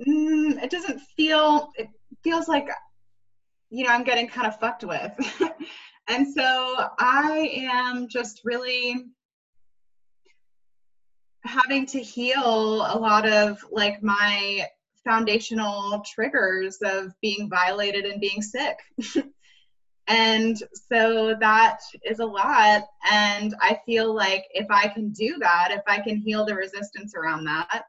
[0.06, 1.88] mm, it doesn't feel it
[2.22, 2.68] feels like
[3.70, 5.12] you know i'm getting kind of fucked with
[6.08, 9.06] and so i am just really
[11.44, 14.64] having to heal a lot of like my
[15.04, 18.76] foundational triggers of being violated and being sick
[20.08, 22.84] And so that is a lot.
[23.10, 27.14] And I feel like if I can do that, if I can heal the resistance
[27.16, 27.84] around that,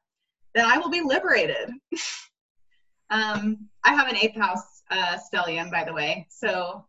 [0.56, 1.70] then I will be liberated.
[3.12, 6.26] um, I have an eighth house uh, stellium, by the way.
[6.30, 6.86] So,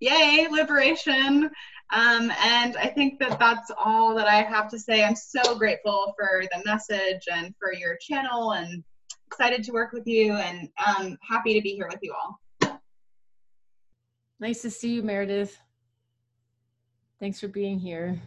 [0.00, 1.50] yay, liberation.
[1.90, 5.04] Um, and I think that that's all that I have to say.
[5.04, 8.84] I'm so grateful for the message and for your channel and
[9.26, 12.80] excited to work with you and um, happy to be here with you all.
[14.40, 15.58] Nice to see you, Meredith.
[17.18, 18.20] Thanks for being here.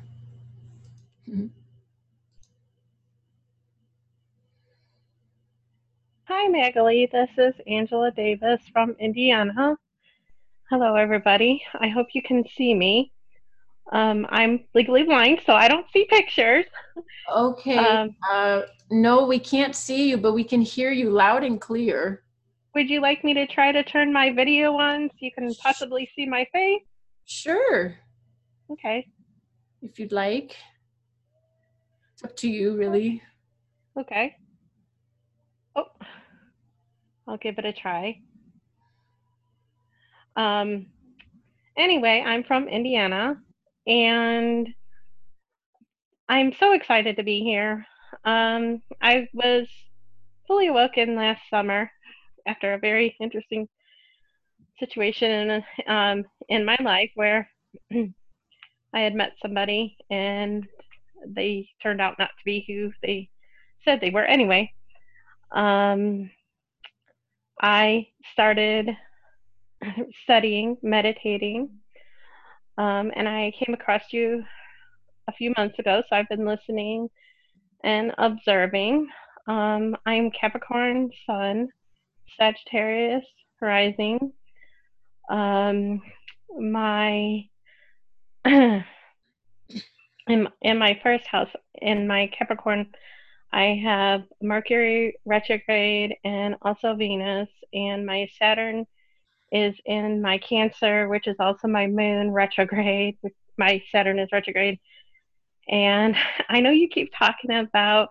[6.26, 7.08] Hi, Magali.
[7.12, 9.78] This is Angela Davis from Indiana.
[10.72, 11.62] Hello, everybody.
[11.82, 13.12] I hope you can see me.
[13.92, 16.64] Um, I'm legally blind, so I don't see pictures.
[17.30, 17.76] Okay.
[17.76, 22.24] Um, uh, no, we can't see you, but we can hear you loud and clear.
[22.74, 26.10] Would you like me to try to turn my video on so you can possibly
[26.16, 26.84] see my face?
[27.26, 27.98] Sure.
[28.72, 29.06] Okay.
[29.82, 30.56] If you'd like.
[32.14, 33.22] It's up to you, really.
[34.00, 34.38] Okay.
[35.76, 35.88] Oh,
[37.28, 38.22] I'll give it a try.
[40.36, 40.88] Um,
[41.78, 43.38] anyway, I'm from Indiana
[43.88, 44.68] and
[46.30, 47.86] I'm so excited to be here.
[48.24, 49.68] Um, I was
[50.48, 51.92] fully awoken last summer
[52.48, 53.68] after a very interesting
[54.80, 57.50] situation in, um, in my life where
[57.94, 60.68] I had met somebody and
[61.26, 63.30] they turned out not to be who they
[63.86, 64.26] said they were.
[64.26, 64.72] Anyway,
[65.52, 66.30] um,
[67.62, 68.90] I started
[70.24, 71.70] studying, meditating,
[72.78, 74.44] um, and I came across you
[75.28, 76.02] a few months ago.
[76.10, 77.10] So I've been listening
[77.84, 79.08] and observing.
[79.48, 81.70] Um, I'm Capricorn Sun,
[82.38, 83.26] Sagittarius
[83.62, 84.34] rising.
[85.30, 86.02] Um,
[86.60, 87.48] my
[88.46, 88.84] in,
[90.28, 92.88] in my first house in my Capricorn,
[93.54, 98.86] I have Mercury retrograde and also Venus, and my Saturn
[99.52, 103.18] is in my Cancer, which is also my Moon retrograde.
[103.58, 104.80] My Saturn is retrograde,
[105.70, 106.16] and
[106.50, 108.10] I know you keep talking about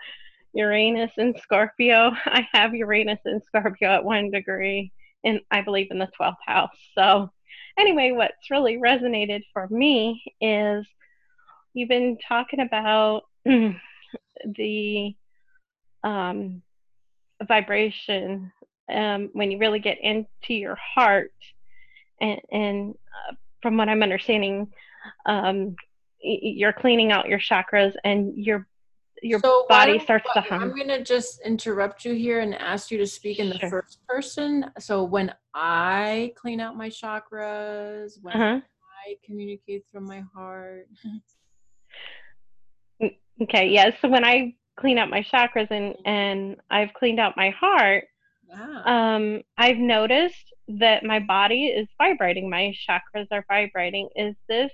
[0.53, 2.13] Uranus in Scorpio.
[2.27, 4.93] I have Uranus in Scorpio at one degree,
[5.25, 6.77] and I believe in the 12th house.
[6.95, 7.31] So,
[7.79, 10.87] anyway, what's really resonated for me is
[11.75, 15.15] you've been talking about the
[16.03, 16.63] um,
[17.47, 18.53] vibration
[18.93, 21.33] um, when you really get into your heart,
[22.21, 24.69] and, and uh, from what I'm understanding,
[25.27, 25.77] um,
[26.23, 28.67] you're cleaning out your chakras and you're
[29.23, 30.63] your so body starts to hum.
[30.63, 33.71] I'm going to just interrupt you here and ask you to speak in the sure.
[33.71, 34.71] first person.
[34.79, 38.61] So when I clean out my chakras, when uh-huh.
[39.07, 40.89] I communicate from my heart.
[43.03, 43.93] Mm, okay, yes.
[43.95, 48.05] Yeah, so when I clean out my chakras and and I've cleaned out my heart,
[48.85, 52.49] um, I've noticed that my body is vibrating.
[52.49, 54.09] My chakras are vibrating.
[54.17, 54.71] Is this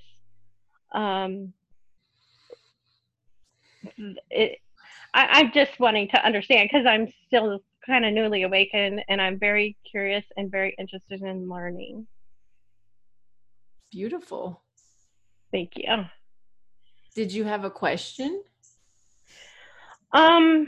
[0.95, 1.53] um
[4.31, 4.59] it,
[5.14, 9.39] I, I'm just wanting to understand because I'm still kind of newly awakened and I'm
[9.39, 12.07] very curious and very interested in learning.
[13.91, 14.62] Beautiful.
[15.53, 16.05] Thank you.
[17.14, 18.43] Did you have a question?
[20.12, 20.66] Um,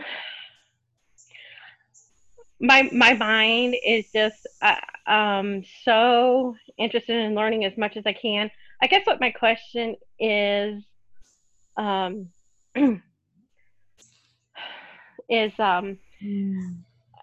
[2.61, 8.13] my my mind is just uh, um so interested in learning as much as I
[8.13, 8.51] can.
[8.81, 10.85] I guess what my question is,
[11.77, 12.29] um,
[15.29, 15.99] is um,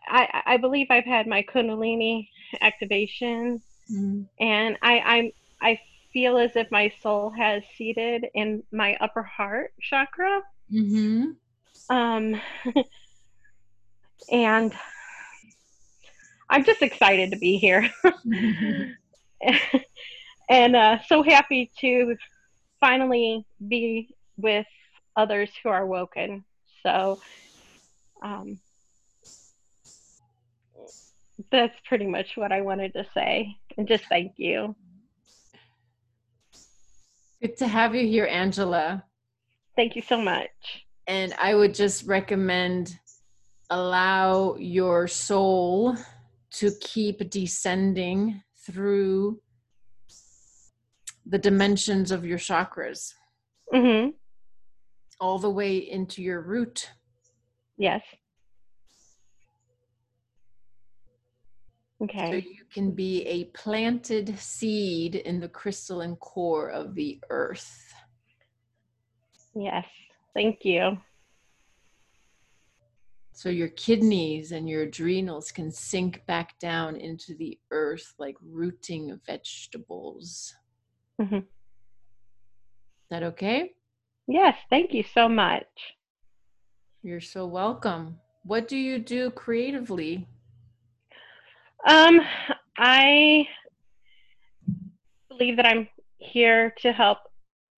[0.08, 2.28] I I believe I've had my Kundalini
[2.62, 3.62] activation,
[3.92, 4.26] Mm.
[4.40, 5.32] and I I'm
[5.62, 5.80] I
[6.12, 10.42] feel as if my soul has seated in my upper heart chakra.
[10.74, 11.32] Mm-hmm.
[11.96, 12.42] Um,
[14.32, 14.74] and
[16.56, 17.92] I'm just excited to be here.
[20.50, 22.16] and uh, so happy to
[22.80, 24.66] finally be with
[25.18, 26.46] others who are woken.
[26.82, 27.20] So
[28.22, 28.58] um,
[31.52, 33.58] that's pretty much what I wanted to say.
[33.78, 34.78] And just thank you.
[37.42, 39.04] Good to have you here, Angela.
[39.76, 40.86] Thank you so much.
[41.06, 42.98] And I would just recommend
[43.70, 45.98] allow your soul
[46.58, 49.42] to keep descending through
[51.26, 53.14] the dimensions of your chakras,
[53.74, 54.10] hmm
[55.20, 56.92] all the way into your root.
[57.78, 58.02] Yes.
[62.00, 62.42] So Okay.
[62.42, 67.94] you can be a planted seed in the crystalline core of the earth.
[69.56, 69.86] Yes.
[70.34, 70.98] Thank you.
[73.38, 79.20] So your kidneys and your adrenals can sink back down into the earth like rooting
[79.26, 80.56] vegetables.
[81.20, 81.40] Mhm.
[81.40, 83.76] Is that okay?
[84.26, 84.58] Yes.
[84.70, 85.68] Thank you so much.
[87.04, 88.22] You're so welcome.
[88.44, 90.30] What do you do creatively?
[91.86, 92.22] Um,
[92.78, 93.50] I
[95.28, 95.90] believe that I'm
[96.20, 97.18] here to help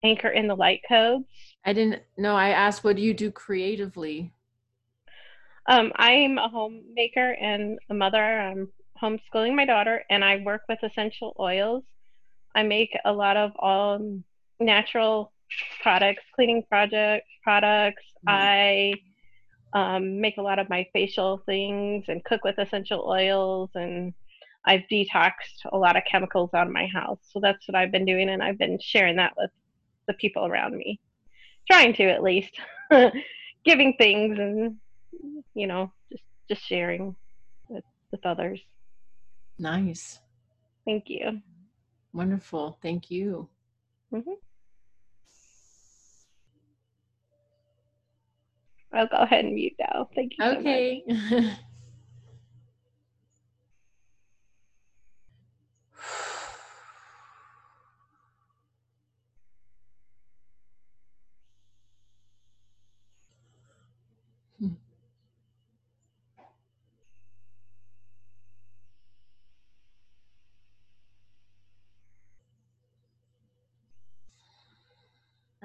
[0.04, 1.26] anchor in the light codes.
[1.64, 2.36] I didn't know.
[2.36, 4.32] I asked, what do you do creatively?
[5.68, 8.24] Um, I'm a homemaker and a mother.
[8.24, 8.68] I'm
[9.00, 11.84] homeschooling my daughter, and I work with essential oils.
[12.54, 14.18] I make a lot of all
[14.58, 15.30] natural
[15.82, 18.02] products, cleaning project products.
[18.26, 18.94] I
[19.74, 24.14] um, make a lot of my facial things and cook with essential oils, and
[24.64, 27.20] I've detoxed a lot of chemicals out of my house.
[27.30, 29.50] So that's what I've been doing, and I've been sharing that with
[30.06, 30.98] the people around me,
[31.70, 32.58] trying to at least,
[33.66, 34.78] giving things and
[35.54, 37.16] you know just just sharing
[37.68, 38.60] with with others.
[39.58, 40.20] Nice.
[40.84, 41.40] Thank you.
[42.12, 42.78] Wonderful.
[42.80, 43.48] Thank you.
[44.12, 44.30] Mm-hmm.
[48.92, 50.08] I'll go ahead and mute now.
[50.14, 51.02] Thank you.
[51.06, 51.52] so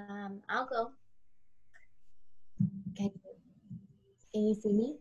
[0.10, 0.92] Um, I'll go.
[2.98, 3.12] Can,
[4.34, 4.98] can you see me?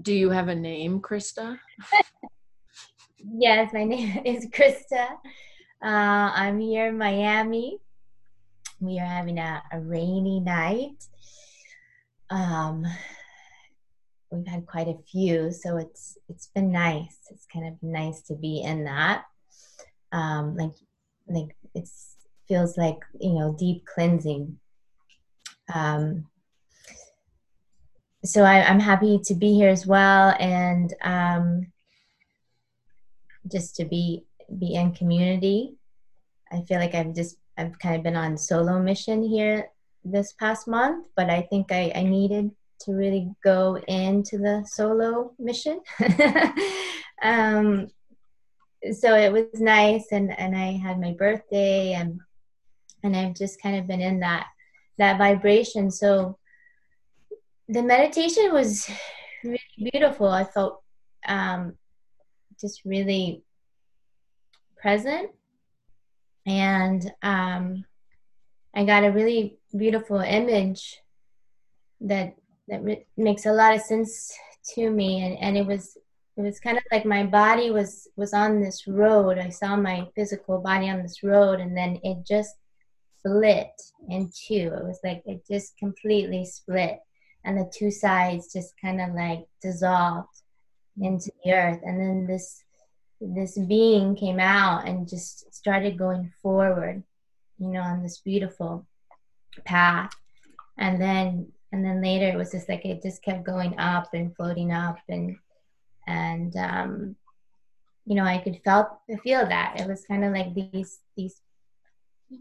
[0.00, 1.58] Do you have a name, Krista?
[3.24, 5.06] Yes, my name is Krista.
[5.80, 7.78] Uh, I'm here in Miami.
[8.80, 11.04] We are having a, a rainy night.
[12.30, 12.84] Um,
[14.32, 17.16] we've had quite a few, so it's it's been nice.
[17.30, 19.24] It's kind of nice to be in that.
[20.10, 20.72] Um, like
[21.32, 22.16] like it's
[22.48, 24.58] feels like you know deep cleansing.
[25.72, 26.26] Um,
[28.24, 31.72] so I, I'm happy to be here as well, and um,
[33.50, 34.24] just to be
[34.58, 35.76] be in community.
[36.52, 39.68] I feel like I've just I've kind of been on solo mission here
[40.04, 42.50] this past month, but I think I, I needed
[42.80, 45.80] to really go into the solo mission.
[47.22, 47.88] um,
[48.92, 52.20] so it was nice, and and I had my birthday, and
[53.02, 54.46] and I've just kind of been in that
[54.98, 55.90] that vibration.
[55.90, 56.38] So
[57.68, 58.90] the meditation was
[59.44, 60.28] really beautiful.
[60.28, 60.82] I felt
[61.26, 61.74] um,
[62.60, 63.42] just really
[64.76, 65.30] present
[66.46, 67.84] and um,
[68.74, 71.00] i got a really beautiful image
[72.00, 72.34] that
[72.68, 74.32] that re- makes a lot of sense
[74.74, 75.96] to me and, and it was
[76.36, 79.38] it was kind of like my body was was on this road.
[79.38, 82.56] I saw my physical body on this road and then it just
[83.18, 83.70] split
[84.08, 84.72] in two.
[84.74, 87.00] It was like it just completely split
[87.44, 90.42] and the two sides just kind of like dissolved
[91.00, 91.80] into the earth.
[91.84, 92.62] And then this
[93.20, 97.02] this being came out and just started going forward,
[97.58, 98.86] you know, on this beautiful
[99.64, 100.12] path.
[100.78, 104.34] And then and then later it was just like it just kept going up and
[104.34, 105.36] floating up and
[106.06, 107.16] and um
[108.04, 108.88] you know, I could felt
[109.22, 109.80] feel that.
[109.80, 111.40] It was kind of like these these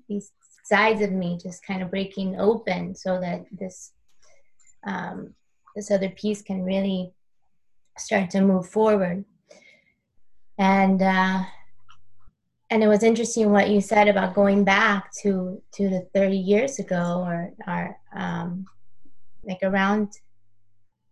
[0.07, 0.31] these
[0.63, 3.91] sides of me just kind of breaking open so that this
[4.85, 5.33] um,
[5.75, 7.13] this other piece can really
[7.97, 9.23] start to move forward.
[10.57, 11.43] And uh,
[12.69, 16.79] and it was interesting what you said about going back to to the 30 years
[16.79, 18.65] ago or or um,
[19.43, 20.13] like around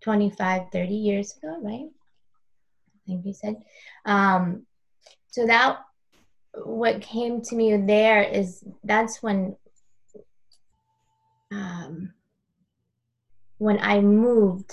[0.01, 1.89] 25 30 years ago right
[3.09, 3.55] think you said.
[4.05, 4.65] Um,
[5.31, 5.79] so that
[6.53, 9.55] what came to me there is that's when
[11.51, 12.13] um,
[13.57, 14.71] when I moved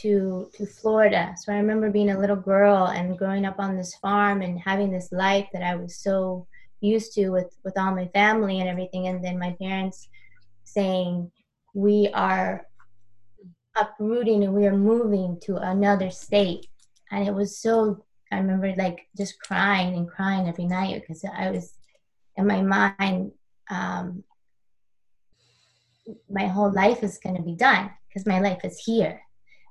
[0.00, 1.34] to to Florida.
[1.36, 4.90] So I remember being a little girl and growing up on this farm and having
[4.90, 6.46] this life that I was so
[6.80, 9.06] used to with with all my family and everything.
[9.08, 10.08] And then my parents
[10.64, 11.30] saying
[11.74, 12.66] we are
[13.76, 16.66] uprooting and we are moving to another state
[17.14, 21.50] and it was so I remember like just crying and crying every night because I
[21.50, 21.72] was
[22.36, 23.32] in my mind,
[23.70, 24.24] um,
[26.28, 29.20] my whole life is going to be done because my life is here.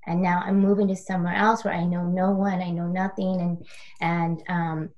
[0.05, 3.41] And now I'm moving to somewhere else where I know no one, I know nothing.
[3.41, 3.65] And,
[4.01, 4.89] and, um,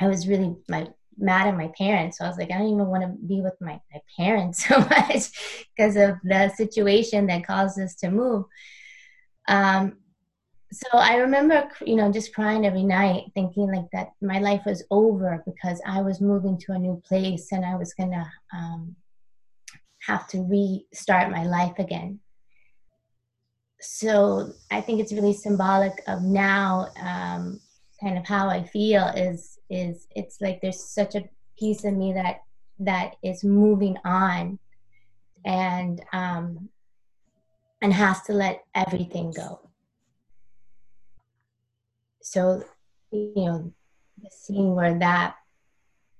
[0.00, 2.18] I was really my, mad at my parents.
[2.18, 4.78] So I was like, I don't even want to be with my, my parents so
[4.78, 8.44] much because of the situation that caused us to move.
[9.48, 9.96] Um,
[10.70, 14.84] so I remember, you know, just crying every night, thinking like that my life was
[14.90, 18.94] over because I was moving to a new place and I was gonna um,
[20.06, 22.20] have to restart my life again.
[23.80, 27.60] So I think it's really symbolic of now, um,
[28.00, 31.28] kind of how I feel is is it's like there's such a
[31.58, 32.42] piece of me that
[32.80, 34.58] that is moving on,
[35.46, 36.68] and um,
[37.80, 39.67] and has to let everything go
[42.30, 42.62] so
[43.10, 43.72] you know
[44.22, 45.36] the scene where that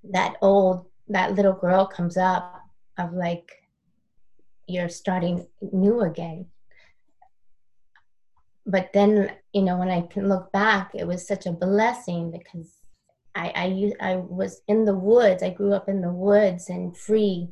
[0.05, 2.62] that old that little girl comes up
[2.98, 3.51] of like
[4.66, 6.47] you're starting new again.
[8.66, 12.70] But then you know when i can look back it was such a blessing because
[13.35, 13.52] I,
[14.01, 15.43] I i was in the woods.
[15.43, 17.48] I grew up in the woods and free.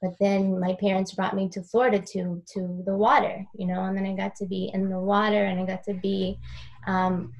[0.00, 3.96] But then my parents brought me to florida to to the water you know and
[3.96, 6.38] then i got to be in the water and i got to be
[6.86, 7.32] um,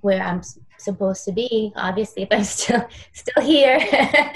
[0.00, 0.42] where I'm
[0.78, 1.72] supposed to be.
[1.76, 3.78] Obviously, if I'm still still here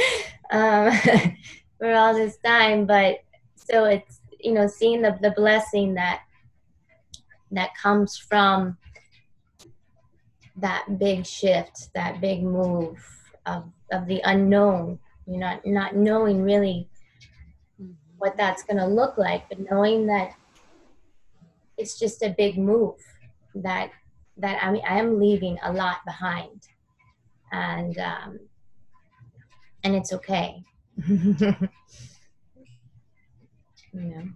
[0.50, 0.92] um,
[1.78, 3.18] for all this time, but
[3.56, 6.22] so it's you know seeing the the blessing that
[7.50, 8.76] that comes from
[10.56, 12.98] that big shift, that big move
[13.46, 14.98] of of the unknown.
[15.26, 16.88] You know, not not knowing really
[18.18, 20.32] what that's going to look like, but knowing that
[21.76, 22.94] it's just a big move
[23.54, 23.90] that
[24.38, 26.68] that I, mean I am leaving a lot behind,
[27.52, 28.40] and um,
[29.82, 30.62] and it's okay.
[31.06, 31.58] you
[33.92, 34.28] know,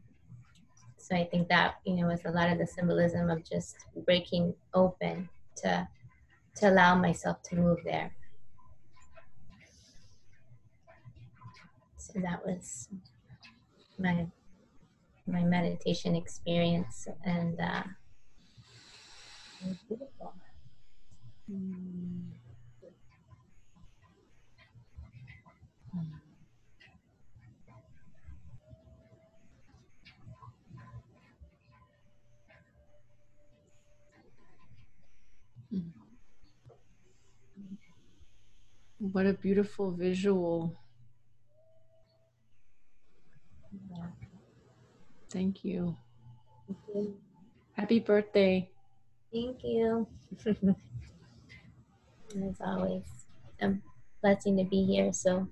[0.96, 4.54] so I think that you know was a lot of the symbolism of just breaking
[4.74, 5.88] open to
[6.56, 8.14] to allow myself to move there.
[11.96, 12.88] So that was
[13.98, 14.26] my
[15.26, 17.60] my meditation experience and.
[17.60, 17.82] Uh,
[38.98, 40.76] What a beautiful visual.
[45.30, 45.96] Thank you.
[47.72, 48.70] Happy birthday.
[49.32, 50.06] Thank you.
[52.30, 53.02] As always,
[53.60, 53.74] a
[54.22, 55.12] blessing to be here.
[55.12, 55.48] So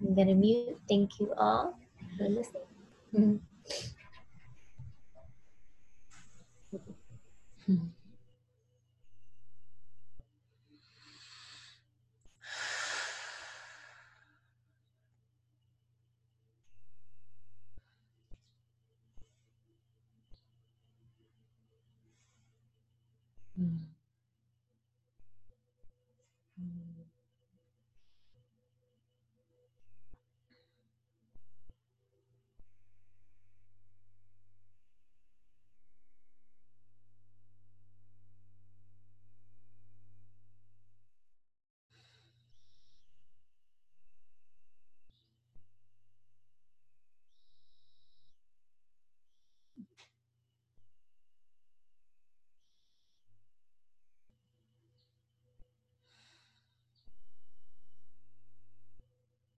[0.00, 0.78] I'm going to mute.
[0.88, 1.78] Thank you all
[2.16, 2.62] for listening.
[3.14, 3.36] Mm-hmm.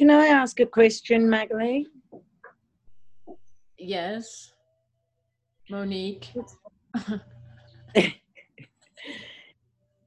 [0.09, 1.87] Can I ask a question, Magali?
[3.79, 4.55] Yes.
[5.69, 6.33] Monique.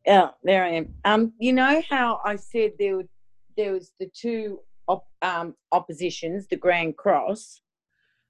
[0.04, 0.96] Yeah, there I am.
[1.06, 3.10] Um, you know how I said there were,
[3.56, 7.62] there was the two op, um, oppositions, the Grand Cross.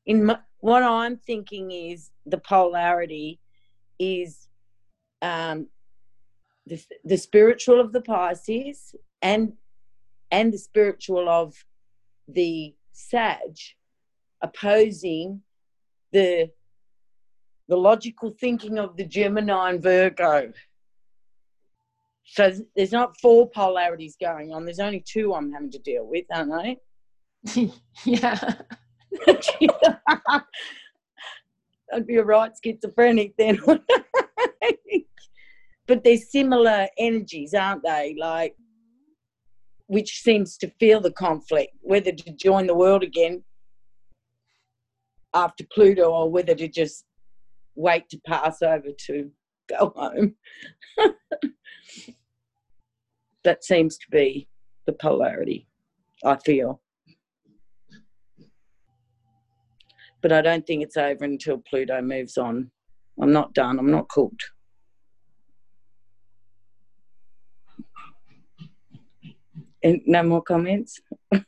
[0.05, 3.39] In my, what I'm thinking is the polarity
[3.97, 4.49] is
[5.21, 5.67] um,
[6.65, 9.53] the the spiritual of the Pisces and
[10.31, 11.55] and the spiritual of
[12.27, 13.57] the Sag
[14.41, 15.41] opposing
[16.11, 16.49] the
[17.67, 20.51] the logical thinking of the Gemini and Virgo.
[22.25, 24.65] So there's not four polarities going on.
[24.65, 26.77] There's only two I'm having to deal with, aren't I?
[28.05, 28.55] yeah.
[31.93, 33.59] I'd be a right schizophrenic then.
[35.87, 38.15] but they're similar energies, aren't they?
[38.19, 38.55] Like,
[39.91, 43.43] which seems to feel the conflict, whether to join the world again
[45.33, 47.03] after Pluto or whether to just
[47.75, 49.29] wait to pass over to
[49.67, 50.35] go home.
[53.43, 54.47] that seems to be
[54.85, 55.67] the polarity,
[56.23, 56.81] I feel.
[60.21, 62.71] But I don't think it's over until Pluto moves on.
[63.21, 64.51] I'm not done, I'm not cooked.
[69.83, 70.99] And no more comments?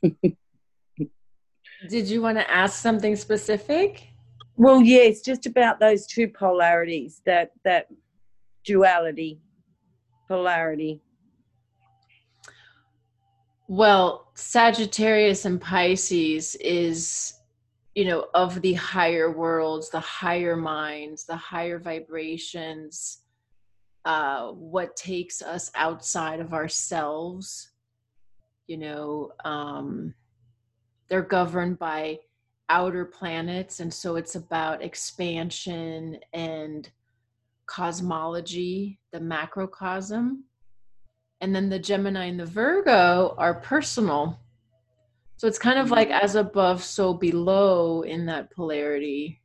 [1.90, 4.08] Did you want to ask something specific?
[4.56, 7.88] Well, yeah, it's just about those two polarities, that that
[8.64, 9.40] duality,
[10.28, 11.02] polarity.
[13.68, 17.34] Well, Sagittarius and Pisces is,
[17.96, 23.20] you know, of the higher worlds, the higher minds, the higher vibrations,
[24.06, 27.72] uh, what takes us outside of ourselves.
[28.68, 30.14] You know, um,
[31.10, 32.20] they're governed by
[32.70, 36.90] outer planets, and so it's about expansion and
[37.66, 40.44] cosmology, the macrocosm
[41.44, 44.40] and then the Gemini and the Virgo are personal.
[45.36, 46.24] So it's kind of like Mm-hmm.
[46.24, 49.42] as above, so below in that polarity.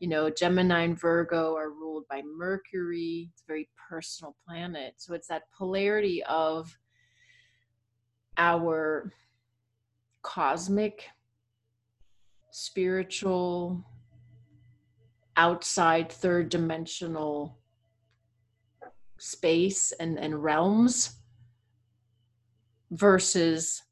[0.00, 3.30] You know, Gemini and Virgo are ruled by Mercury.
[3.32, 4.94] It's a very personal planet.
[4.98, 6.78] So it's that polarity of
[8.36, 9.12] our
[10.22, 11.08] cosmic,
[12.50, 13.84] spiritual,
[15.36, 17.58] outside third dimensional
[19.18, 21.16] space and, and realms
[22.90, 23.82] versus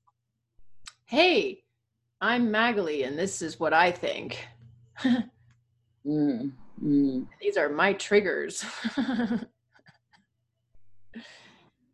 [1.04, 1.62] hey
[2.20, 4.46] i'm magali and this is what i think
[6.06, 6.52] Mm,
[6.82, 7.26] mm.
[7.40, 8.64] these are my triggers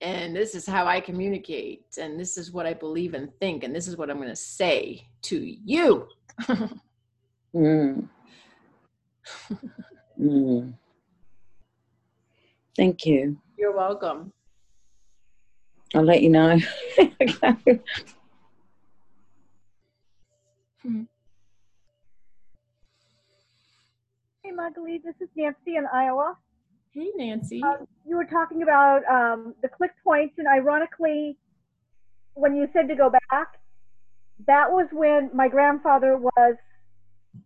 [0.05, 3.75] and this is how i communicate and this is what i believe and think and
[3.75, 6.07] this is what i'm going to say to you
[7.55, 8.09] Mm.
[10.21, 10.75] mm.
[12.77, 13.39] Thank you.
[13.57, 14.33] you're welcome
[15.95, 16.59] I'll let you know.
[16.99, 17.81] okay.
[24.43, 26.37] Hey, Magali, this is Nancy in Iowa.
[26.95, 31.37] Hey nancy Um, you were talking about um, the click points, and ironically,
[32.35, 33.49] when you said to go back,
[34.47, 36.57] that was when my grandfather was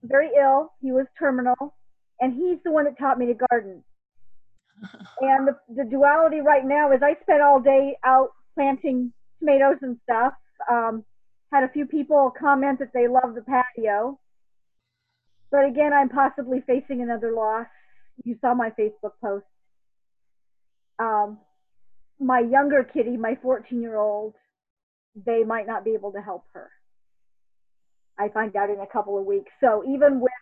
[0.02, 0.72] very ill.
[0.80, 1.74] He was terminal,
[2.20, 3.82] and he's the one that taught me to garden.
[5.20, 9.98] And the, the duality right now is I spent all day out planting tomatoes and
[10.04, 10.34] stuff.
[10.70, 11.04] Um,
[11.52, 14.20] had a few people comment that they love the patio.
[15.50, 17.66] But again, I'm possibly facing another loss.
[18.24, 19.46] You saw my Facebook post.
[20.98, 21.38] Um,
[22.20, 24.34] my younger kitty, my 14 year old,
[25.14, 26.70] they might not be able to help her.
[28.18, 29.50] I find out in a couple of weeks.
[29.60, 30.32] So even with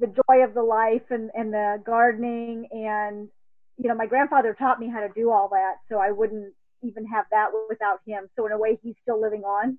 [0.00, 3.28] the joy of the life and, and the gardening and
[3.76, 6.52] you know my grandfather taught me how to do all that so i wouldn't
[6.82, 9.78] even have that without him so in a way he's still living on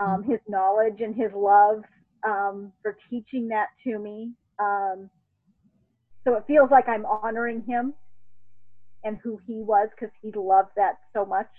[0.00, 1.82] um, his knowledge and his love
[2.26, 5.10] um, for teaching that to me um,
[6.24, 7.94] so it feels like i'm honoring him
[9.04, 11.50] and who he was because he loved that so much.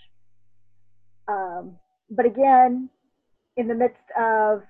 [1.28, 1.78] Um,
[2.10, 2.90] but again
[3.58, 4.62] in the midst of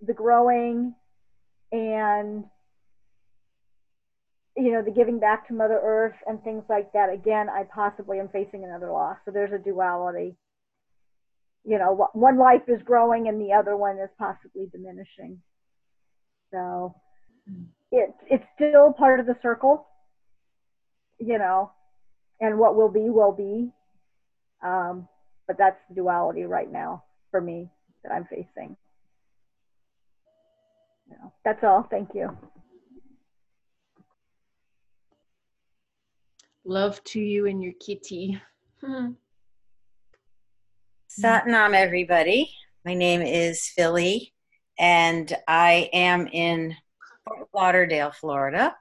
[0.00, 0.94] the growing
[1.70, 2.44] and
[4.56, 8.18] you know the giving back to mother earth and things like that again i possibly
[8.18, 9.16] am facing another loss.
[9.24, 10.36] So there's a duality.
[11.64, 15.40] You know one life is growing and the other one is possibly diminishing.
[16.52, 16.94] So
[17.90, 19.86] it, it's still part of the circle
[21.18, 21.70] you know
[22.40, 23.70] and what will be will be
[24.62, 25.08] um,
[25.46, 27.68] but that's duality right now for me
[28.02, 28.76] that I'm facing.
[31.08, 31.86] You know, that's all.
[31.90, 32.36] Thank you.
[36.64, 38.40] Love to you and your kitty.
[38.80, 39.12] Hmm.
[41.20, 42.50] Satnam, everybody.
[42.84, 44.32] My name is Philly,
[44.78, 46.76] and I am in
[47.24, 48.76] Fort Lauderdale, Florida.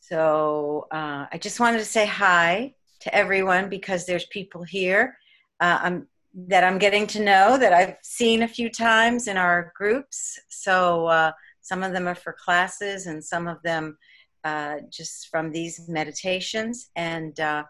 [0.00, 5.16] So uh, I just wanted to say hi to everyone because there's people here
[5.60, 6.08] uh, I'm,
[6.48, 10.38] that I'm getting to know that I've seen a few times in our groups.
[10.48, 13.96] So uh, some of them are for classes, and some of them
[14.42, 16.90] uh, just from these meditations.
[16.96, 17.64] And uh,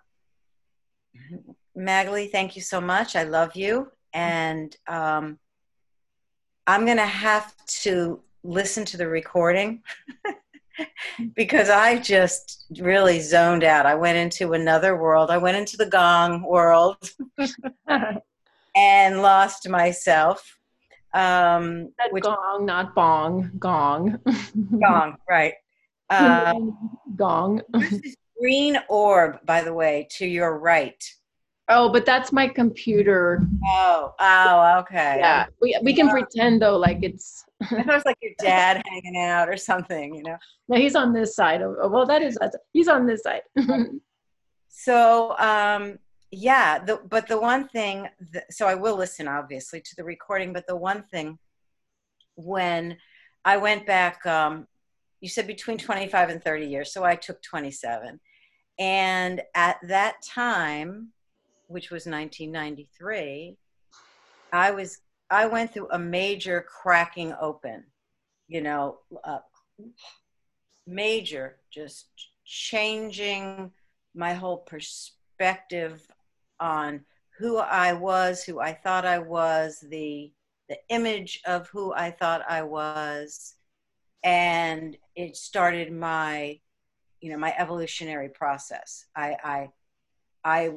[1.77, 3.15] Magali, thank you so much.
[3.15, 3.93] I love you.
[4.13, 5.39] And um,
[6.67, 9.83] I'm going to have to listen to the recording
[11.35, 13.87] because I just really zoned out.
[13.87, 15.31] I went into another world.
[15.31, 16.97] I went into the gong world
[18.77, 20.59] and lost myself.
[21.15, 23.51] Um, which gong, not bong.
[23.59, 24.19] Gong.
[24.81, 25.55] gong, right?
[26.11, 26.55] Uh,
[27.17, 27.63] gong.
[28.39, 31.03] green orb, by the way, to your right.
[31.69, 33.41] Oh, but that's my computer.
[33.65, 35.17] Oh, oh, okay.
[35.19, 37.45] Yeah, we we can pretend though, like it's.
[37.63, 40.37] I thought it was like your dad hanging out or something, you know.
[40.67, 41.61] No, he's on this side.
[41.61, 42.39] Of, well, that is
[42.73, 43.43] he's on this side.
[44.77, 46.01] So, um,
[46.33, 50.53] yeah, the, but the one thing, th- so I will listen obviously to the recording,
[50.53, 51.39] but the one thing
[52.35, 52.99] when
[53.45, 54.67] I went back, um,
[55.21, 58.19] you said between 25 and 30 years, so I took 27.
[58.81, 61.13] And at that time,
[61.67, 63.57] which was 1993,
[64.53, 65.01] I was
[65.31, 67.85] I went through a major cracking open,
[68.47, 69.39] you know, uh,
[70.87, 72.07] major, just
[72.45, 73.73] changing
[74.15, 76.07] my whole perspective
[76.61, 77.05] on
[77.39, 80.33] who I was, who I thought I was, the
[80.69, 83.55] the image of who I thought I was,
[84.23, 86.59] and it started my,
[87.21, 89.07] you know, my evolutionary process.
[89.17, 89.69] I I,
[90.45, 90.71] I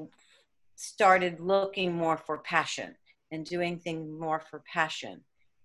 [0.78, 2.96] started looking more for passion
[3.32, 5.22] and doing things more for passion.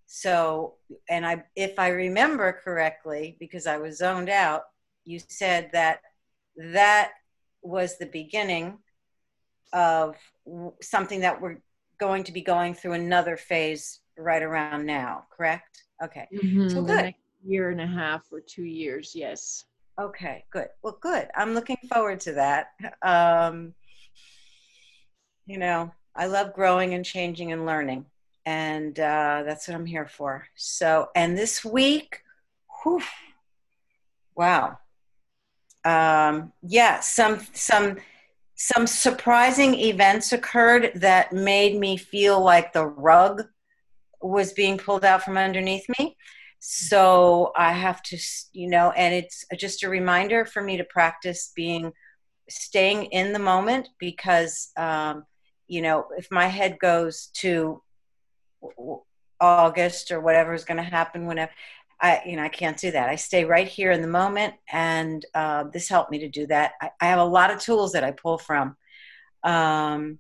[0.07, 0.75] So,
[1.09, 4.63] and I, if I remember correctly, because I was zoned out,
[5.05, 6.01] you said that
[6.57, 7.13] that
[7.63, 8.79] was the beginning
[9.73, 10.17] of
[10.81, 11.59] something that we're
[11.99, 15.85] going to be going through another phase right around now, correct?
[16.03, 16.29] Okay.
[16.35, 17.15] Mhm, So good.
[17.45, 19.65] year and a half or two years, yes.
[20.01, 20.69] Okay, good.
[20.83, 21.29] Well, good.
[21.35, 22.69] I'm looking forward to that.
[23.03, 23.75] Um,
[25.47, 28.07] you know, I love growing and changing and learning,
[28.47, 30.47] and uh, that's what I'm here for.
[30.57, 32.23] So, and this week,
[32.83, 33.03] whew,
[34.35, 34.79] wow,
[35.85, 37.99] um, yeah, some some
[38.55, 43.43] some surprising events occurred that made me feel like the rug
[44.21, 46.17] was being pulled out from underneath me.
[46.61, 48.19] So I have to,
[48.53, 51.93] you know, and it's just a reminder for me to practice being,
[52.49, 55.25] staying in the moment because, um,
[55.73, 57.81] you know, if my head goes to
[59.41, 61.51] August or whatever is going to happen, whenever,
[61.99, 63.09] I, you know, I can't do that.
[63.09, 66.73] I stay right here in the moment, and uh, this helped me to do that.
[66.83, 68.77] I, I have a lot of tools that I pull from.
[69.45, 70.19] Um,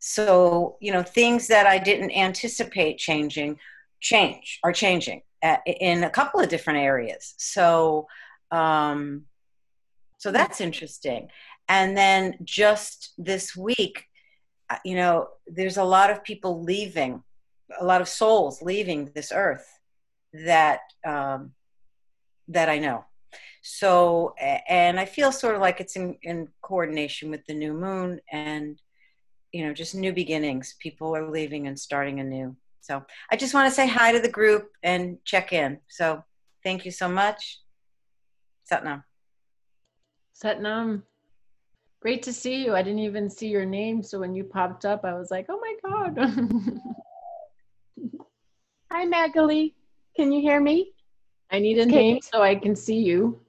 [0.00, 3.60] so, you know, things that I didn't anticipate changing,
[4.00, 7.34] change are changing uh, in a couple of different areas.
[7.38, 8.08] So,
[8.50, 9.26] um,
[10.18, 11.28] so that's interesting.
[11.68, 14.09] And then just this week,
[14.84, 17.22] you know, there's a lot of people leaving,
[17.78, 19.66] a lot of souls leaving this earth
[20.32, 21.52] that um,
[22.48, 23.04] that I know.
[23.62, 28.20] So, and I feel sort of like it's in, in coordination with the new moon
[28.32, 28.80] and
[29.52, 30.76] you know just new beginnings.
[30.78, 32.56] People are leaving and starting anew.
[32.80, 35.78] So I just want to say hi to the group and check in.
[35.88, 36.24] So
[36.64, 37.60] thank you so much.
[38.70, 39.04] Satnam.
[40.42, 41.02] Satnam,
[42.00, 42.74] great to see you.
[42.74, 45.60] I didn't even see your name, so when you popped up, I was like, oh
[45.60, 46.18] my God.
[48.92, 49.74] Hi, Magali.
[50.16, 50.92] Can you hear me?
[51.50, 51.92] I need a Kate.
[51.94, 53.40] name so I can see you.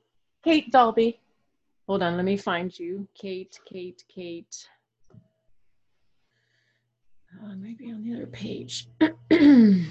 [0.43, 1.19] Kate Dolby.
[1.87, 3.07] Hold on, let me find you.
[3.15, 4.67] Kate, Kate, Kate.
[7.43, 8.87] Oh, maybe on the other page.
[9.29, 9.85] Do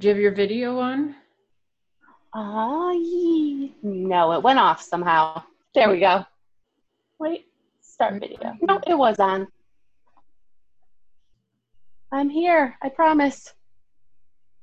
[0.00, 1.16] you have your video on?
[2.34, 5.42] Ye- no, it went off somehow.
[5.74, 6.24] There we go.
[7.18, 7.46] Wait,
[7.80, 8.56] start video.
[8.62, 9.48] No, it was on.
[12.12, 12.76] I'm here.
[12.82, 13.52] I promise.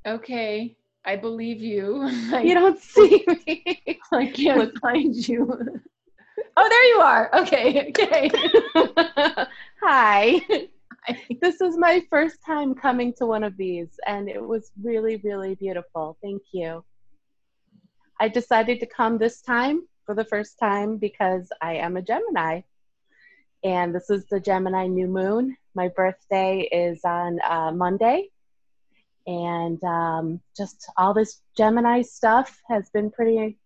[0.08, 0.76] Okay,
[1.06, 2.08] I believe you.
[2.44, 4.00] You don't see me.
[4.12, 5.82] I can't find you.
[6.58, 7.30] Oh, there you are.
[7.42, 7.90] Okay.
[7.90, 8.32] Okay.
[9.84, 10.42] Hi.
[11.42, 15.56] This is my first time coming to one of these, and it was really, really
[15.56, 16.18] beautiful.
[16.22, 16.84] Thank you.
[18.20, 22.62] I decided to come this time for the first time because I am a Gemini.
[23.64, 25.58] And this is the Gemini new moon.
[25.74, 28.30] My birthday is on uh, Monday.
[29.28, 33.58] And um, just all this Gemini stuff has been pretty,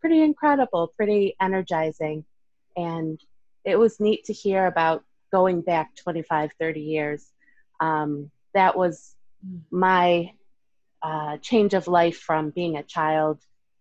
[0.00, 2.24] pretty incredible, pretty energizing.
[2.76, 3.18] And
[3.64, 7.24] it was neat to hear about going back 25, 30 years.
[7.80, 9.14] Um, that was
[9.70, 10.32] my
[11.02, 13.38] uh, change of life from being a child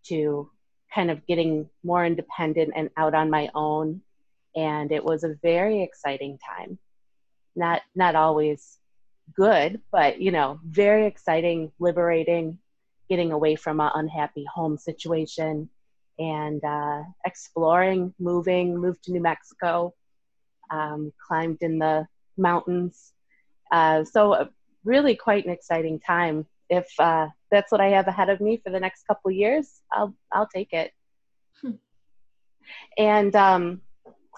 [0.08, 0.50] to
[0.94, 4.02] kind of getting more independent and out on my own.
[4.56, 6.80] And it was a very exciting time.
[7.56, 8.80] Not not always
[9.36, 12.60] good, but you know, very exciting, liberating,
[13.10, 15.70] getting away from an unhappy home situation
[16.18, 19.94] and uh, exploring, moving, moved to New Mexico,
[20.72, 22.08] um, climbed in the
[22.38, 23.12] mountains.
[23.72, 24.46] Uh, so, uh,
[24.84, 26.46] really, quite an exciting time.
[26.70, 29.82] If uh, that's what I have ahead of me for the next couple of years,
[29.92, 30.92] I'll I'll take it.
[31.62, 31.72] Hmm.
[32.98, 33.82] And um,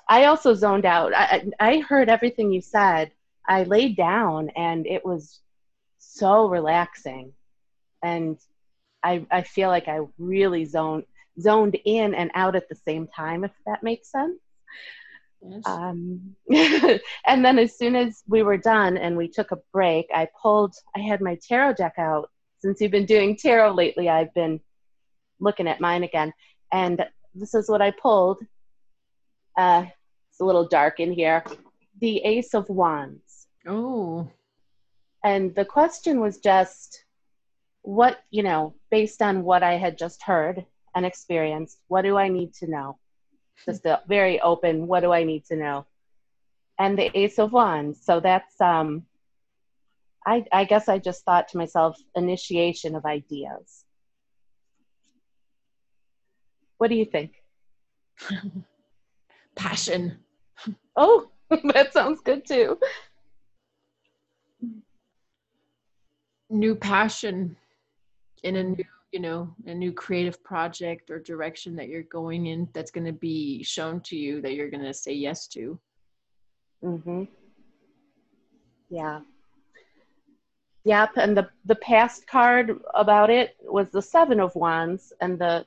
[0.10, 1.14] I also zoned out.
[1.16, 3.12] I, I heard everything you said.
[3.48, 5.40] I laid down, and it was
[5.98, 7.34] so relaxing,
[8.04, 8.38] and
[9.04, 11.06] I I feel like I really zoned
[11.40, 13.44] zoned in and out at the same time.
[13.44, 14.40] If that makes sense.
[15.42, 15.62] Yes.
[15.66, 20.28] Um, and then as soon as we were done and we took a break, I
[20.42, 22.30] pulled, I had my tarot deck out.
[22.68, 24.60] Since you've been doing tarot lately, I've been
[25.40, 26.34] looking at mine again.
[26.74, 27.02] And
[27.34, 28.40] this is what I pulled.
[29.58, 29.86] Uh,
[30.30, 31.46] it's a little dark in here.
[32.02, 33.48] The Ace of Wands.
[33.66, 34.30] oh,
[35.24, 37.06] And the question was just
[37.84, 42.28] what, you know, based on what I had just heard and experienced, what do I
[42.28, 42.98] need to know?
[43.66, 45.86] Just a very open, what do I need to know?
[46.78, 48.04] And the Ace of Wands.
[48.04, 49.07] So that's, um,
[50.28, 53.86] I, I guess I just thought to myself, initiation of ideas.
[56.78, 57.32] What do you think?
[59.56, 60.18] passion.
[60.98, 61.30] Oh,
[61.74, 62.78] that sounds good too.
[66.50, 67.56] New passion
[68.44, 68.84] in a new,
[69.14, 73.14] you know, a new creative project or direction that you're going in that's going to
[73.14, 75.80] be shown to you that you're going to say yes to.
[76.84, 77.24] Mm-hmm.
[78.90, 79.22] Yeah.
[80.88, 85.66] Yep, and the the past card about it was the Seven of Wands, and the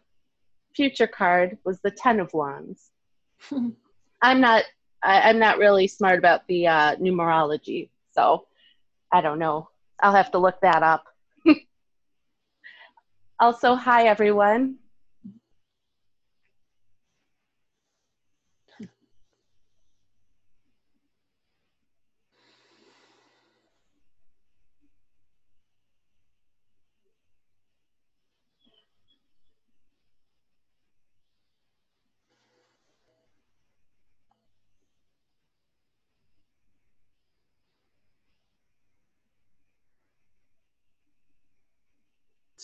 [0.75, 2.91] future card was the Ten of Wands.
[4.23, 4.65] I'm not
[5.03, 8.47] I, I'm not really smart about the uh, numerology, so
[9.13, 9.69] I don't know.
[10.03, 11.05] I'll have to look that up.
[13.41, 14.77] also, hi everyone.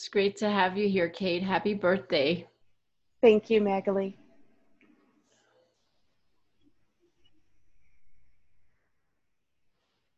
[0.07, 1.43] It's great to have you here, Kate.
[1.43, 2.47] Happy birthday.
[3.21, 4.17] Thank you, Magali.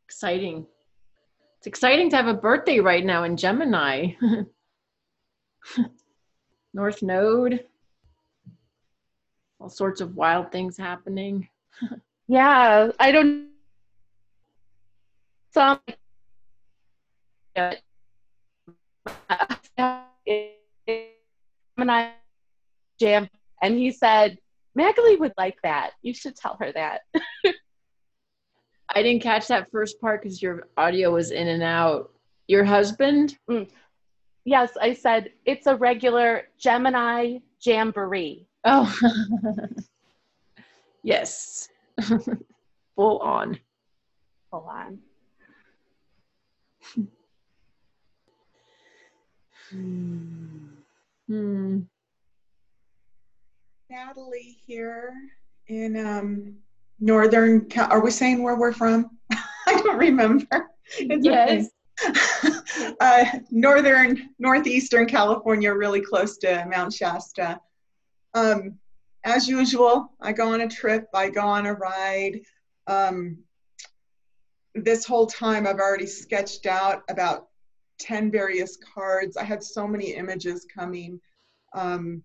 [0.05, 0.67] Exciting.
[1.57, 4.11] It's exciting to have a birthday right now in Gemini.
[6.75, 7.65] North Node.
[9.59, 11.49] All sorts of wild things happening.
[12.31, 13.49] Yeah, I don't.
[15.51, 15.81] Some.
[21.79, 22.11] Gemini
[22.99, 23.29] jam,
[23.63, 24.39] and he said,
[24.75, 25.93] Magali would like that.
[26.03, 27.03] You should tell her that.
[28.95, 32.11] I didn't catch that first part because your audio was in and out.
[32.49, 33.39] Your husband?
[34.45, 38.47] yes, I said it's a regular Gemini jamboree.
[38.65, 38.93] Oh,
[41.03, 41.69] yes.
[42.97, 43.59] Full on.
[44.51, 44.99] Hold on.
[49.71, 50.68] Hmm.
[53.91, 55.13] Natalie here
[55.67, 56.55] in um,
[57.01, 59.19] Northern, Cal- are we saying where we're from?
[59.33, 60.71] I don't remember.
[60.99, 61.67] It's okay.
[62.01, 62.95] Yes.
[63.01, 67.61] uh, northern, northeastern California, really close to Mount Shasta.
[68.35, 68.79] Um,
[69.25, 72.41] as usual, I go on a trip, I go on a ride.
[72.87, 73.39] Um,
[74.75, 77.49] this whole time, I've already sketched out about
[77.99, 79.37] 10 various cards.
[79.37, 81.21] I had so many images coming.
[81.75, 82.23] Um,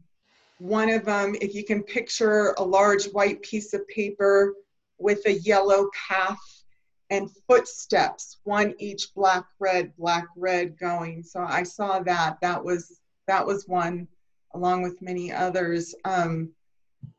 [0.59, 4.53] one of them, if you can picture a large white piece of paper
[4.97, 6.63] with a yellow path
[7.09, 11.23] and footsteps, one each black, red, black, red going.
[11.23, 12.37] So I saw that.
[12.41, 14.07] That was that was one,
[14.53, 15.95] along with many others.
[16.05, 16.49] Um,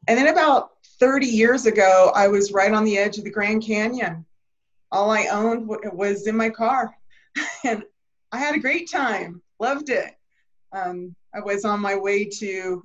[0.08, 3.62] and then about 30 years ago, I was right on the edge of the Grand
[3.62, 4.24] Canyon.
[4.92, 6.94] All I owned was in my car,
[7.64, 7.84] and
[8.34, 9.40] I had a great time.
[9.60, 10.10] Loved it.
[10.72, 12.82] Um, I was on my way to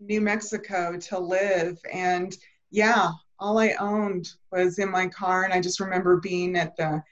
[0.00, 2.34] New Mexico to live, and
[2.70, 7.02] yeah, all I owned was in my car, and I just remember being at the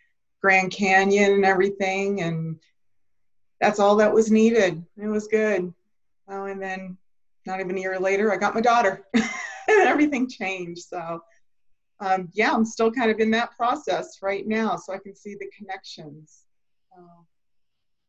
[0.41, 2.59] Grand Canyon and everything, and
[3.61, 4.83] that's all that was needed.
[4.97, 5.71] It was good.
[6.27, 6.97] Oh, and then
[7.45, 9.29] not even a year later, I got my daughter, and
[9.69, 10.85] everything changed.
[10.89, 11.21] So,
[12.01, 15.35] um, yeah, I'm still kind of in that process right now, so I can see
[15.35, 16.45] the connections.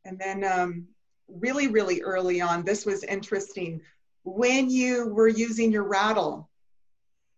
[0.05, 0.87] And then, um,
[1.27, 3.81] really, really early on, this was interesting.
[4.23, 6.49] When you were using your rattle,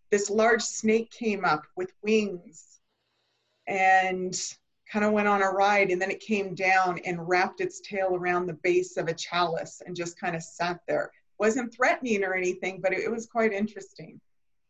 [0.10, 2.80] this large snake came up with wings
[3.68, 4.39] and
[4.91, 8.15] kind of went on a ride and then it came down and wrapped its tail
[8.15, 11.11] around the base of a chalice and just kind of sat there.
[11.39, 14.22] Wasn't threatening or anything but it, it was quite interesting.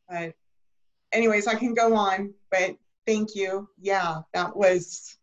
[0.09, 0.33] But
[1.11, 2.75] anyways i can go on but
[3.05, 3.69] thank you.
[3.79, 5.17] Yeah that was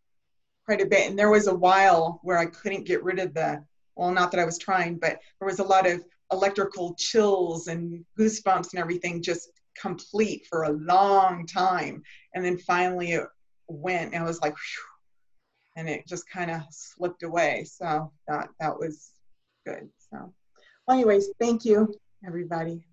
[0.65, 3.63] quite a bit and there was a while where i couldn't get rid of the
[3.97, 8.05] well not that i was trying but there was a lot of electrical chills and
[8.19, 9.51] goosebumps and everything just
[9.81, 12.03] complete for a long time.
[12.35, 13.27] And then finally it
[13.69, 14.83] went and I was like, Phew,
[15.77, 17.65] and it just kind of slipped away.
[17.65, 19.13] So that, that was
[19.67, 19.89] good.
[20.11, 20.33] So
[20.91, 21.95] anyways, thank you
[22.27, 22.85] everybody.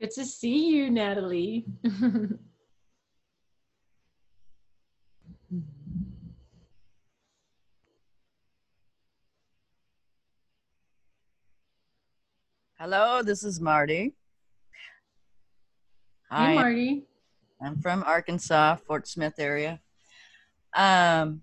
[0.00, 1.66] Good to see you, Natalie.
[12.80, 14.14] Hello, this is Marty.
[16.30, 17.02] Hi, Marty.
[17.60, 19.80] I'm from Arkansas, Fort Smith area.
[20.76, 21.42] Um,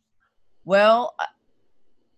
[0.63, 1.13] well,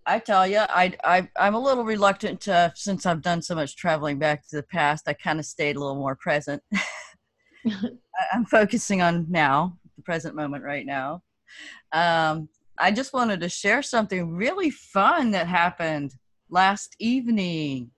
[0.06, 3.76] I tell you, I, I I'm a little reluctant to since I've done so much
[3.76, 5.08] traveling back to the past.
[5.08, 6.62] I kind of stayed a little more present.
[8.32, 11.24] I'm focusing on now, the present moment right now.
[11.92, 16.14] Um, I just wanted to share something really fun that happened
[16.52, 17.90] last evening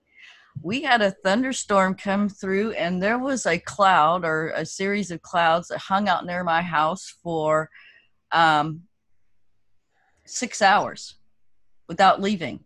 [0.62, 5.22] we had a thunderstorm come through and there was a cloud or a series of
[5.22, 7.70] clouds that hung out near my house for
[8.32, 8.82] um,
[10.26, 11.16] six hours
[11.88, 12.60] without leaving.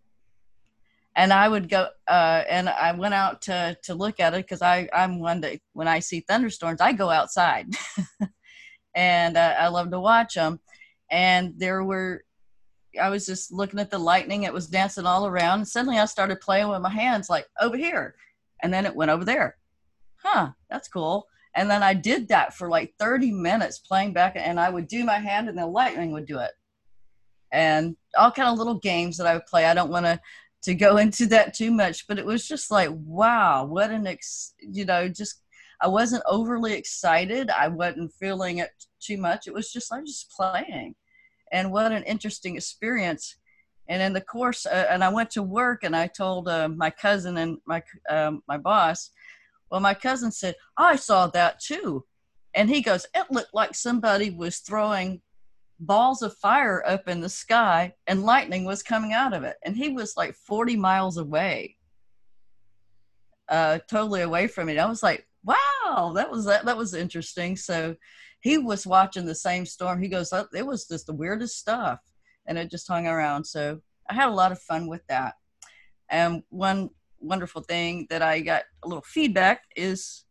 [1.17, 4.63] And i would go uh, and i went out to to look at it because
[4.63, 7.69] i'm one that when i see thunderstorms i go outside.
[8.97, 10.61] And uh, i love to watch them
[11.11, 12.25] and there were
[13.01, 14.43] I was just looking at the lightning.
[14.45, 15.67] It was dancing all around.
[15.67, 18.15] Suddenly I started playing with my hands, like over here.
[18.63, 19.57] And then it went over there.
[20.17, 21.27] Huh, that's cool.
[21.57, 25.05] And then I did that for like 30 minutes playing back, and I would do
[25.05, 26.51] my hand, and the lightning would do it.
[27.53, 29.67] And all kind of little games that I would play.
[29.67, 30.21] I don't want to
[30.63, 34.55] to go into that too much, but it was just like, wow, what an ex,
[34.59, 35.43] you know, just
[35.81, 37.51] I wasn't overly excited.
[37.51, 39.47] I wasn't feeling it too much.
[39.47, 40.95] It was just I was just playing
[41.53, 43.37] and what an interesting experience.
[43.89, 46.91] And in the course uh, and i went to work and i told uh, my
[46.91, 49.11] cousin and my um, my boss
[49.71, 52.05] well my cousin said i saw that too.
[52.55, 55.21] And he goes it looked like somebody was throwing
[55.81, 59.57] balls of fire up in the sky and lightning was coming out of it.
[59.65, 61.77] And he was like 40 miles away
[63.51, 64.79] uh totally away from it.
[64.79, 67.55] I was like wow that was that, that was interesting.
[67.57, 67.97] So
[68.45, 70.03] he was watching the same storm.
[70.03, 71.99] He goes, oh, it was just the weirdest stuff.
[72.47, 73.45] And it just hung around.
[73.47, 73.81] So
[74.11, 75.33] I had a lot of fun with that.
[76.11, 76.91] And one
[77.21, 80.27] wonderful thing that I got a little feedback is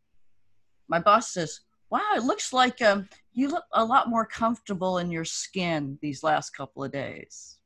[0.88, 5.10] my boss says, wow, it looks like um, you look a lot more comfortable in
[5.10, 7.58] your skin these last couple of days.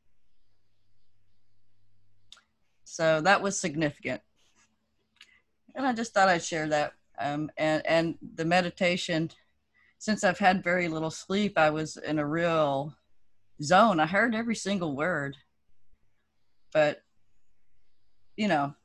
[2.86, 4.22] So that was significant.
[5.76, 6.94] And I just thought I'd share that.
[7.20, 9.30] Um, and, and the meditation
[10.00, 12.94] since I've had very little sleep, I was in a real
[13.62, 14.00] zone.
[14.00, 15.36] I heard every single word,
[16.74, 17.02] but
[18.36, 18.76] you know,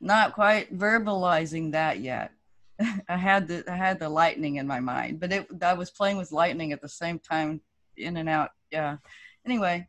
[0.00, 2.32] not quite verbalizing that yet.
[3.08, 6.16] I had the I had the lightning in my mind, but it I was playing
[6.16, 7.60] with lightning at the same time,
[7.96, 8.50] in and out.
[8.70, 8.96] Yeah.
[9.44, 9.86] Anyway,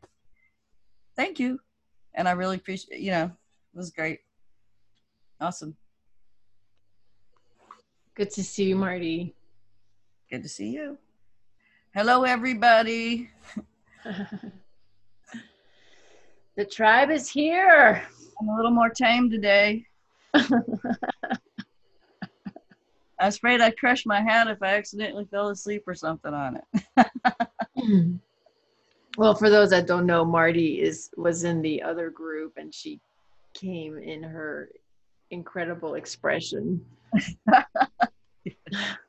[1.16, 1.60] thank you,
[2.14, 3.00] and I really appreciate.
[3.00, 4.20] You know, it was great.
[5.40, 5.76] Awesome.
[8.14, 9.34] Good to see you, Marty.
[10.34, 10.98] Good to see you.
[11.94, 13.30] Hello, everybody.
[16.56, 18.02] the tribe is here.
[18.40, 19.86] I'm a little more tame today.
[20.34, 20.48] I
[23.20, 26.64] was afraid I'd crush my hat if I accidentally fell asleep or something on it.
[27.78, 28.16] Hmm.
[29.16, 32.98] well, for those that don't know, Marty is was in the other group, and she
[33.52, 34.68] came in her
[35.30, 36.84] incredible expression.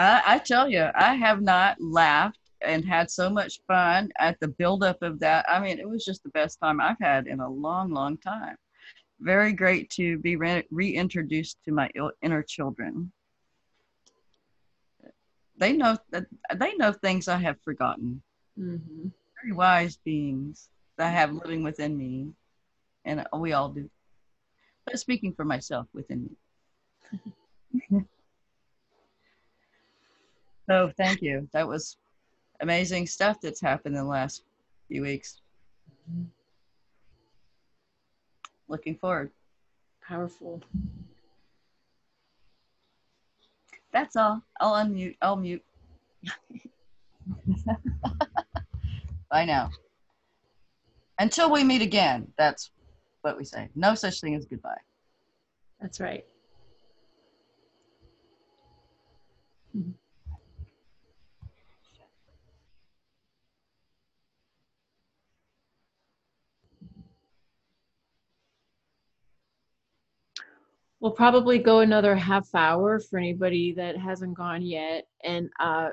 [0.00, 4.48] I, I tell you, I have not laughed and had so much fun at the
[4.48, 5.44] buildup of that.
[5.46, 8.56] I mean, it was just the best time I've had in a long, long time.
[9.20, 11.90] Very great to be re- reintroduced to my
[12.22, 13.12] inner children.
[15.58, 16.24] They know that
[16.56, 18.22] they know things I have forgotten.
[18.58, 19.08] Mm-hmm.
[19.42, 22.32] Very wise beings that I have living within me,
[23.04, 23.90] and we all do.
[24.86, 26.30] But speaking for myself within
[27.92, 28.06] me.
[30.70, 31.48] so thank you.
[31.52, 31.96] That was
[32.60, 34.44] amazing stuff that's happened in the last
[34.86, 35.40] few weeks.
[38.68, 39.32] Looking forward.
[40.06, 40.62] Powerful.
[43.92, 44.42] That's all.
[44.60, 45.16] I'll unmute.
[45.20, 45.64] I'll mute.
[49.28, 49.70] Bye now.
[51.18, 52.32] Until we meet again.
[52.38, 52.70] That's
[53.22, 53.68] what we say.
[53.74, 54.80] No such thing as goodbye.
[55.80, 56.24] That's right.
[71.00, 75.06] We'll probably go another half hour for anybody that hasn't gone yet.
[75.24, 75.90] And uh,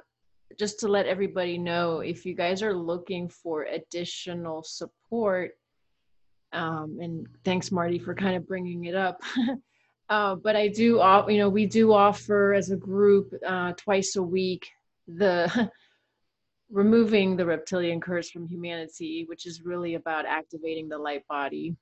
[0.60, 5.52] just to let everybody know, if you guys are looking for additional support,
[6.54, 9.22] um, and thanks Marty for kind of bringing it up.
[10.10, 14.24] uh, but I do, you know, we do offer as a group uh, twice a
[14.24, 14.68] week
[15.08, 15.72] the
[16.70, 21.76] removing the reptilian curse from humanity, which is really about activating the light body.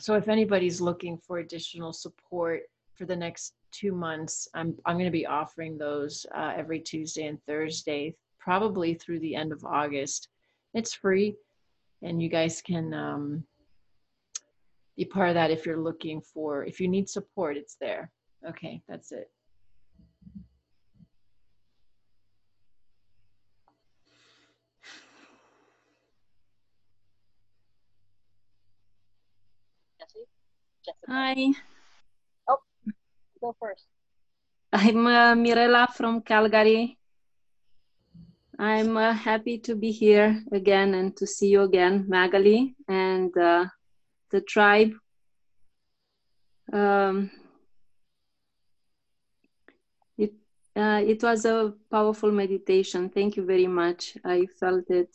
[0.00, 2.62] So if anybody's looking for additional support
[2.94, 7.26] for the next two months, I'm I'm going to be offering those uh, every Tuesday
[7.26, 10.28] and Thursday, probably through the end of August.
[10.74, 11.36] It's free,
[12.02, 13.44] and you guys can um,
[14.96, 17.56] be part of that if you're looking for if you need support.
[17.56, 18.10] It's there.
[18.46, 19.30] Okay, that's it.
[30.88, 31.52] Hi,
[32.48, 32.58] Oh,
[33.40, 33.84] go first.
[34.72, 36.96] I'm uh, Mirella from Calgary.
[38.58, 43.66] I'm uh, happy to be here again and to see you again, Magali, and uh,
[44.30, 44.92] the tribe.
[46.72, 47.30] Um,
[50.16, 50.32] it,
[50.74, 53.10] uh, it was a powerful meditation.
[53.10, 54.16] Thank you very much.
[54.24, 55.14] I felt it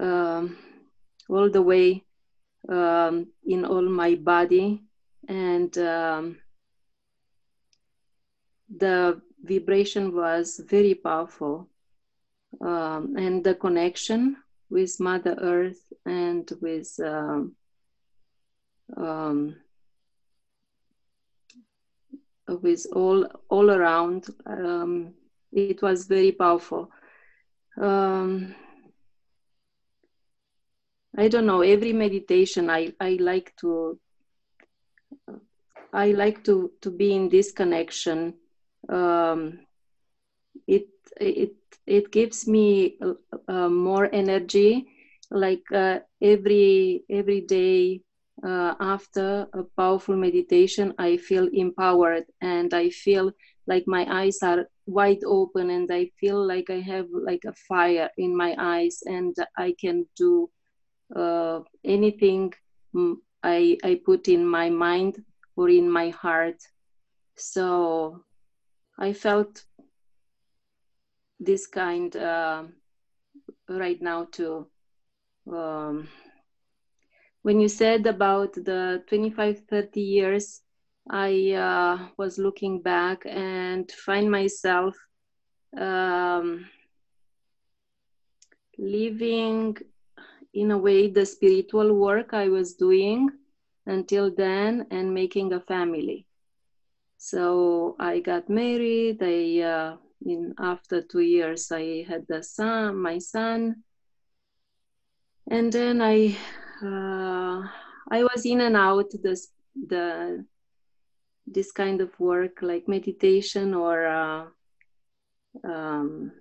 [0.00, 0.56] um,
[1.28, 2.04] all the way
[2.68, 4.80] um, in all my body.
[5.28, 6.38] And um,
[8.68, 11.68] the vibration was very powerful.
[12.60, 14.36] Um, and the connection
[14.70, 17.54] with mother earth and with um,
[18.96, 19.56] um,
[22.62, 25.14] with all all around um,
[25.52, 26.90] it was very powerful.
[27.80, 28.54] Um,
[31.16, 31.62] I don't know.
[31.62, 33.98] Every meditation, I I like to.
[35.92, 38.34] I like to to be in this connection.
[38.88, 39.60] Um,
[40.66, 40.88] it
[41.20, 41.54] it
[41.86, 42.98] it gives me
[43.48, 44.86] uh, more energy.
[45.30, 48.02] Like uh, every every day
[48.44, 53.32] uh, after a powerful meditation, I feel empowered and I feel
[53.66, 58.10] like my eyes are wide open and I feel like I have like a fire
[58.18, 60.50] in my eyes and I can do
[61.14, 62.52] uh, anything
[63.42, 65.22] I, I put in my mind
[65.56, 66.62] or in my heart.
[67.36, 68.22] So
[68.98, 69.64] I felt
[71.40, 72.64] this kind uh,
[73.68, 74.68] right now too.
[75.50, 76.08] Um,
[77.42, 80.62] when you said about the 25, 30 years,
[81.10, 84.96] I uh, was looking back and find myself
[85.76, 86.66] um,
[88.78, 89.76] living
[90.54, 93.30] in a way the spiritual work I was doing
[93.86, 96.26] until then and making a family.
[97.18, 99.18] So I got married.
[99.22, 103.82] I uh, in after two years I had the son, my son,
[105.50, 106.36] and then I
[106.82, 107.66] uh,
[108.10, 110.44] I was in and out this the
[111.46, 114.46] this kind of work like meditation or uh,
[115.64, 116.32] um,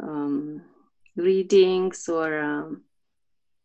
[0.00, 0.62] um,
[1.16, 2.84] readings or um,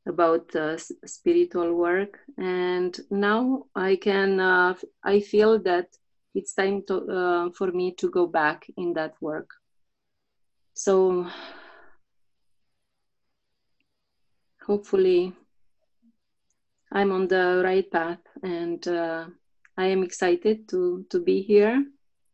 [0.08, 2.20] about uh, spiritual work.
[2.38, 5.88] And now i can uh, i feel that
[6.34, 9.50] it's time to, uh, for me to go back in that work.
[10.74, 11.28] So
[14.66, 15.34] hopefully
[16.92, 19.26] i'm on the right path and uh,
[19.78, 21.86] i am excited to to be here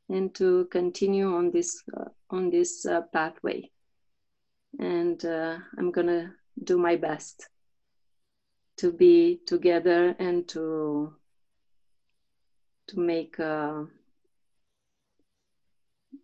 [0.09, 3.69] and to continue on this uh, on this uh, pathway
[4.80, 6.34] and uh, i'm gonna
[6.64, 7.48] do my best
[8.77, 11.14] to be together and to
[12.88, 13.84] to make uh,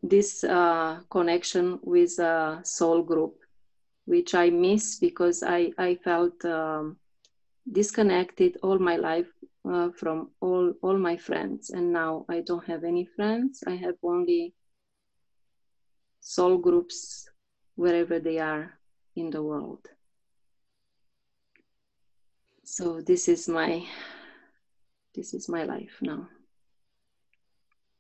[0.03, 3.36] this uh, connection with a soul group
[4.06, 6.98] which i miss because i i felt um,
[7.72, 9.28] disconnected all my life
[9.69, 11.69] uh, from all all my friends.
[11.69, 13.64] And now i don't have any friends.
[13.68, 14.53] I have only
[16.19, 17.30] soul groups
[17.77, 18.73] wherever they are
[19.15, 19.87] in the world.
[22.63, 23.85] So this is my
[25.15, 26.27] this is my life now.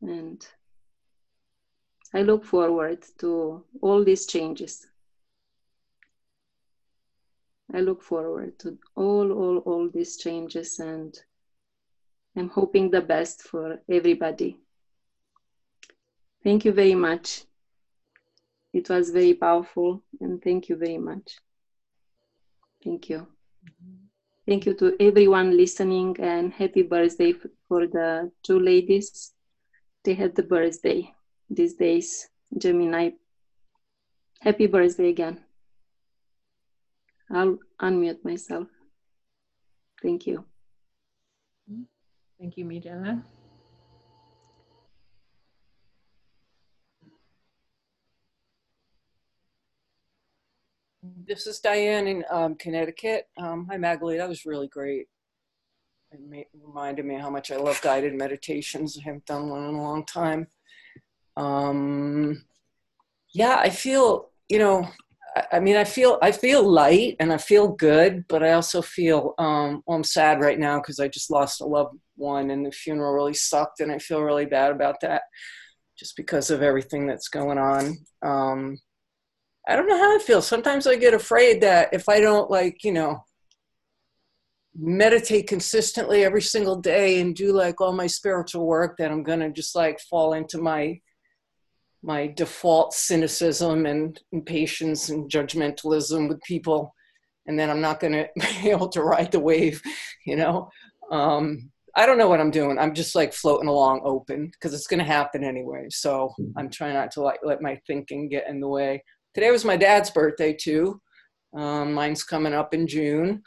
[0.01, 0.45] And
[2.13, 4.87] i look forward to all these changes.
[7.73, 11.19] I look forward to all all all these changes and
[12.35, 14.57] i'm hoping the best for everybody.
[16.43, 17.43] Thank you very much
[18.73, 21.37] it was very powerful and thank you very much
[22.83, 23.27] thank you
[24.47, 27.33] Thank you to everyone listening and happy birthday
[27.67, 29.33] for the two ladies.
[30.05, 31.13] They had the birthday
[31.49, 32.29] these days.
[32.57, 33.09] Gemini,
[34.39, 35.43] happy birthday again.
[37.29, 38.69] I'll unmute myself.
[40.01, 40.45] Thank you.
[42.39, 43.21] Thank you, Mirella.
[51.27, 53.25] This is Diane in um, Connecticut.
[53.37, 54.15] Um, hi, Magali.
[54.15, 55.07] That was really great.
[56.13, 58.97] It reminded me how much I love guided meditations.
[58.97, 60.47] I haven't done one in a long time.
[61.35, 62.45] Um,
[63.33, 64.87] yeah, I feel, you know,
[65.35, 68.81] I, I mean, I feel, I feel light and I feel good, but I also
[68.81, 72.65] feel, um, well, I'm sad right now because I just lost a loved one and
[72.65, 75.23] the funeral really sucked, and I feel really bad about that,
[75.99, 77.97] just because of everything that's going on.
[79.67, 80.41] I don't know how I feel.
[80.41, 83.25] Sometimes I get afraid that if I don't like, you know,
[84.79, 89.51] meditate consistently every single day and do like all my spiritual work, that I'm gonna
[89.51, 90.99] just like fall into my
[92.01, 96.93] my default cynicism and impatience and judgmentalism with people,
[97.47, 98.27] and then I'm not gonna
[98.61, 99.81] be able to ride the wave,
[100.25, 100.69] you know.
[101.11, 102.77] Um, I don't know what I'm doing.
[102.77, 105.87] I'm just like floating along open because it's gonna happen anyway.
[105.89, 109.03] So I'm trying not to like let my thinking get in the way
[109.37, 110.99] today was my dad's birthday too.
[111.55, 113.43] Um, mine's coming up in June.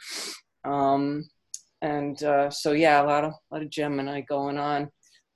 [0.63, 1.29] Um,
[1.81, 4.89] and uh, so yeah, a lot of a lot of Gemini going on.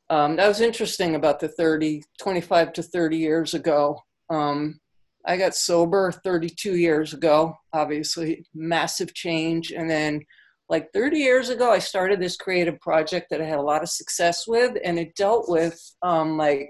[0.09, 3.99] Um, that was interesting about the 30, 25 to 30 years ago.
[4.29, 4.79] Um,
[5.25, 9.71] I got sober 32 years ago, obviously, massive change.
[9.71, 10.21] And then,
[10.69, 13.89] like 30 years ago, I started this creative project that I had a lot of
[13.89, 16.69] success with, and it dealt with um, like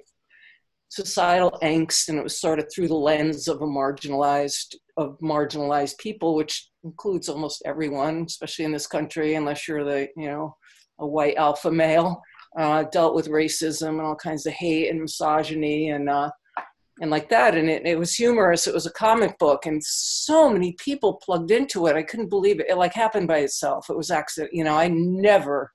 [0.89, 5.97] societal angst and it was sort of through the lens of a marginalized of marginalized
[5.97, 10.55] people which includes almost everyone especially in this country unless you're the you know
[10.99, 12.21] a white alpha male
[12.57, 16.29] uh, dealt with racism and all kinds of hate and misogyny and uh,
[17.01, 17.55] and like that.
[17.55, 18.67] And it, it was humorous.
[18.67, 21.95] It was a comic book and so many people plugged into it.
[21.95, 22.67] I couldn't believe it.
[22.69, 23.89] It like happened by itself.
[23.89, 24.75] It was accident you know.
[24.75, 25.71] I never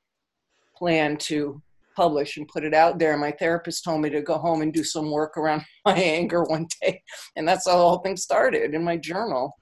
[0.77, 1.61] planned to
[2.01, 3.14] publish and put it out there.
[3.18, 6.66] My therapist told me to go home and do some work around my anger one
[6.81, 7.02] day.
[7.36, 9.55] And that's how the whole thing started in my journal.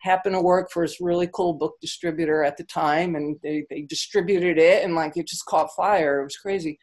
[0.00, 3.82] Happened to work for this really cool book distributor at the time, and they, they
[3.82, 6.20] distributed it, and like it just caught fire.
[6.20, 6.78] It was crazy.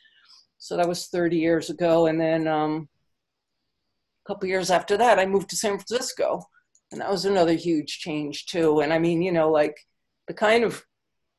[0.57, 2.07] So that was 30 years ago.
[2.07, 2.87] And then um,
[4.25, 6.41] a couple years after that, I moved to San Francisco.
[6.91, 8.79] And that was another huge change, too.
[8.79, 9.75] And I mean, you know, like
[10.27, 10.83] the kind of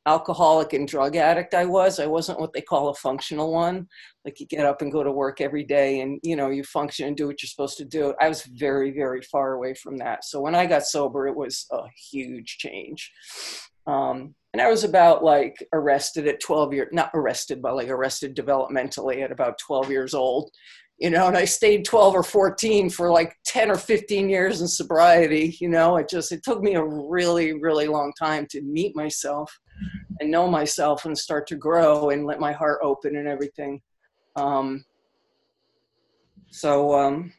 [0.07, 1.99] alcoholic and drug addict I was.
[1.99, 3.89] I wasn't what they call a functional one.
[4.25, 7.09] Like you get up and go to work every day and you know you function
[7.09, 8.15] and do what you're supposed to do.
[8.21, 10.25] I was very very far away from that.
[10.25, 13.11] So when I got sober, it was a huge change.
[13.87, 18.35] Um, and I was about like arrested at 12 years, not arrested, but like arrested
[18.35, 20.51] developmentally at about 12 years old.
[20.99, 24.67] You know, and I stayed 12 or 14 for like 10 or 15 years in
[24.67, 25.55] sobriety.
[25.61, 29.55] You know, it just, it took me a really, really long time to meet myself
[30.21, 33.81] and know myself and start to grow and let my heart open and everything.
[34.35, 34.85] Um,
[36.51, 37.33] so um,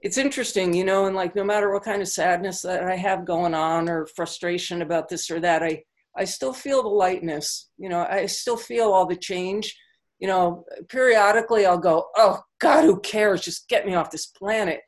[0.00, 3.24] it's interesting, you know, and like no matter what kind of sadness that I have
[3.24, 5.82] going on or frustration about this or that, I
[6.16, 7.70] I still feel the lightness.
[7.78, 9.74] You know, I still feel all the change.
[10.18, 13.40] You know, periodically I'll go, oh God, who cares?
[13.40, 14.80] Just get me off this planet.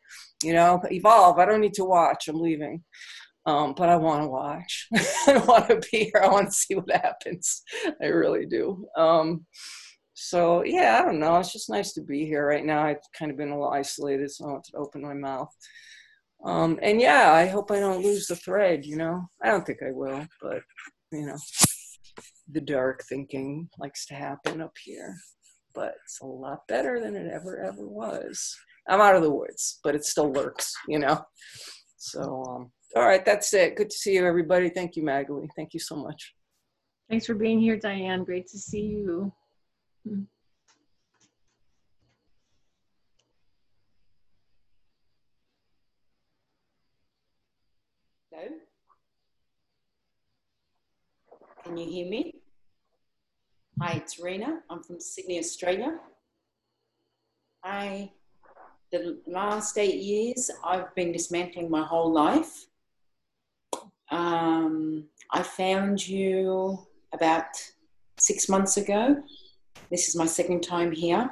[0.42, 1.38] You know, evolve.
[1.38, 2.28] I don't need to watch.
[2.28, 2.84] I'm leaving.
[3.46, 4.88] Um, but I want to watch.
[5.28, 6.20] I want to be here.
[6.22, 7.62] I want to see what happens.
[8.02, 8.86] I really do.
[8.96, 9.46] Um,
[10.14, 11.38] so yeah, I don't know.
[11.38, 12.84] It's just nice to be here right now.
[12.84, 15.54] I've kind of been a little isolated, so I want to open my mouth.
[16.44, 18.84] Um, and yeah, I hope I don't lose the thread.
[18.84, 20.62] You know, I don't think I will, but
[21.12, 21.38] you know,
[22.50, 25.14] the dark thinking likes to happen up here.
[25.74, 28.56] But it's a lot better than it ever ever was.
[28.88, 30.72] I'm out of the woods, but it still lurks.
[30.88, 31.22] You know.
[31.98, 33.76] So um, all right, that's it.
[33.76, 34.70] Good to see you, everybody.
[34.70, 35.50] Thank you, Magali.
[35.54, 36.34] Thank you so much.
[37.10, 38.24] Thanks for being here, Diane.
[38.24, 39.30] Great to see you.
[40.08, 40.22] Hmm.
[48.32, 48.48] Hello?
[51.64, 52.36] Can you hear me?
[53.78, 54.60] Hi, it's Rena.
[54.70, 55.98] I'm from Sydney, Australia.
[57.62, 58.10] I,
[58.90, 62.68] the last eight years, I've been dismantling my whole life.
[64.10, 66.78] Um, I found you
[67.12, 67.46] about
[68.18, 69.22] six months ago
[69.90, 71.30] this is my second time here.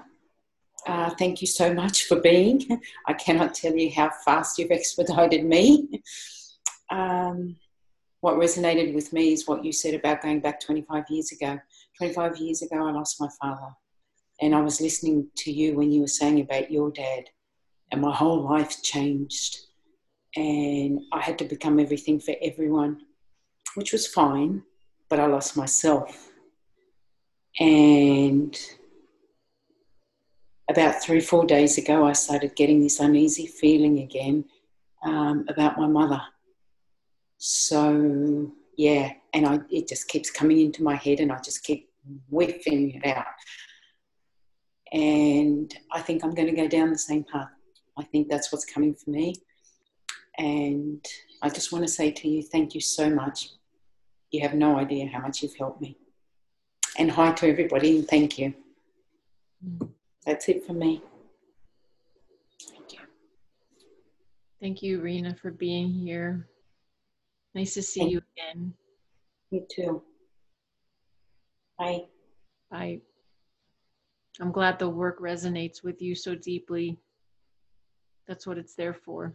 [0.87, 2.81] Uh, thank you so much for being.
[3.07, 6.03] I cannot tell you how fast you've expedited me.
[6.91, 7.57] Um,
[8.21, 11.59] what resonated with me is what you said about going back 25 years ago.
[11.99, 13.75] 25 years ago, I lost my father.
[14.41, 17.25] And I was listening to you when you were saying about your dad,
[17.91, 19.59] and my whole life changed.
[20.37, 23.03] And I had to become everything for everyone,
[23.75, 24.63] which was fine,
[25.09, 26.31] but I lost myself
[27.61, 28.59] and
[30.69, 34.45] about three, four days ago, I started getting this uneasy feeling again
[35.05, 36.21] um, about my mother.
[37.39, 41.91] So, yeah, and I, it just keeps coming into my head and I just keep
[42.29, 43.27] whiffing it out.
[44.93, 47.49] And I think I'm going to go down the same path.
[47.99, 49.35] I think that's what's coming for me.
[50.39, 51.05] And
[51.43, 53.51] I just want to say to you, thank you so much.
[54.31, 55.97] You have no idea how much you've helped me
[56.99, 58.55] and hi to everybody and thank you.
[60.27, 61.03] That's it for me.
[62.71, 63.01] Thank you.
[64.61, 66.49] Thank you, Rena, for being here.
[67.55, 68.75] Nice to see thank you again.
[69.51, 70.03] You too.
[71.79, 72.05] Bye.
[72.71, 73.01] Bye.
[74.41, 76.99] I'm glad the work resonates with you so deeply.
[78.27, 79.33] That's what it's there for.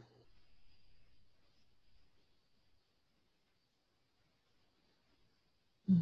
[5.89, 5.95] Hey,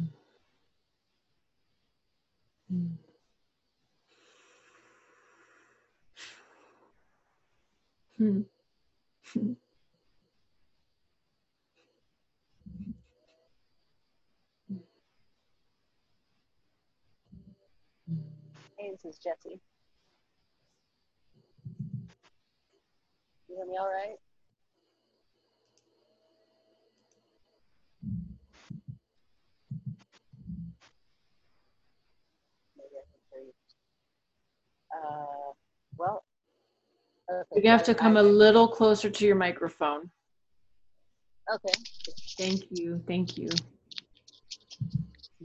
[18.92, 19.60] this is Jesse.
[23.48, 24.18] You hear me all right?
[34.94, 35.52] Uh,
[35.98, 36.24] well,
[37.30, 40.10] okay, You're gonna have to come a little closer to your microphone.
[41.52, 41.72] Okay.
[42.38, 43.02] Thank you.
[43.06, 43.48] Thank you.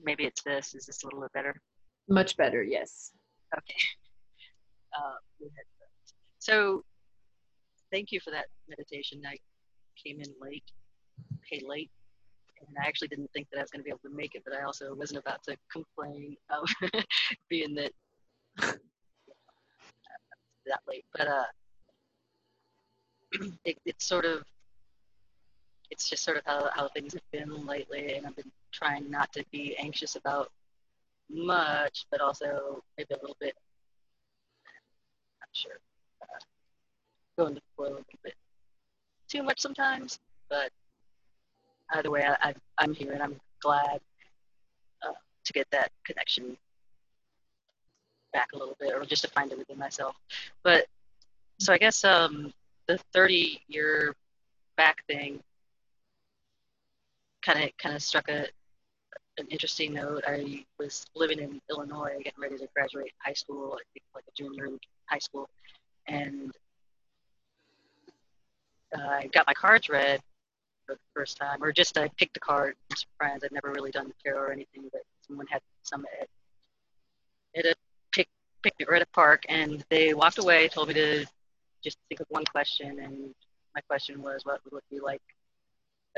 [0.04, 0.76] Maybe it's this.
[0.76, 1.56] Is this a little bit better?
[2.10, 2.62] Much better.
[2.62, 3.12] Yes.
[3.56, 3.76] Okay.
[4.98, 5.48] Uh,
[6.40, 6.84] so,
[7.92, 9.22] thank you for that meditation.
[9.26, 9.38] I
[10.04, 10.64] came in late,
[11.50, 11.90] paid late,
[12.60, 14.44] and I actually didn't think that I was going to be able to make it,
[14.46, 16.68] but I also wasn't about to complain of
[17.50, 18.78] being that
[20.68, 21.44] that late, but uh,
[23.66, 24.44] it, it's sort of
[25.94, 29.32] it's just sort of how, how things have been lately, and I've been trying not
[29.34, 30.52] to be anxious about
[31.30, 33.54] much, but also maybe a little bit.
[35.42, 35.80] I'm sure
[36.24, 36.26] uh,
[37.38, 38.34] going to the a little bit
[39.30, 40.20] too much sometimes,
[40.50, 40.72] but
[41.94, 44.00] either way, I, I, am here and I'm glad
[45.04, 45.14] uh,
[45.46, 46.58] to get that connection
[48.34, 50.16] back a little bit or just to find it within myself.
[50.64, 50.88] But
[51.60, 52.54] so I guess um,
[52.88, 54.16] the 30 year
[54.76, 55.40] back thing
[57.42, 58.48] kind of kind of struck a
[59.38, 60.24] an interesting note.
[60.28, 63.74] I was living in Illinois, getting ready to graduate high school.
[63.74, 65.50] I think like a junior in high school,
[66.08, 66.52] and
[68.96, 70.22] uh, I got my cards read
[70.86, 73.44] for the first time, or just I picked a card some friends.
[73.44, 76.28] I'd never really done the tarot or anything, but someone had some at,
[77.58, 77.76] at a
[78.64, 81.26] picnic right at the park, and they walked away, told me to
[81.84, 83.36] just think of one question, and
[83.76, 85.22] my question was, what would it be like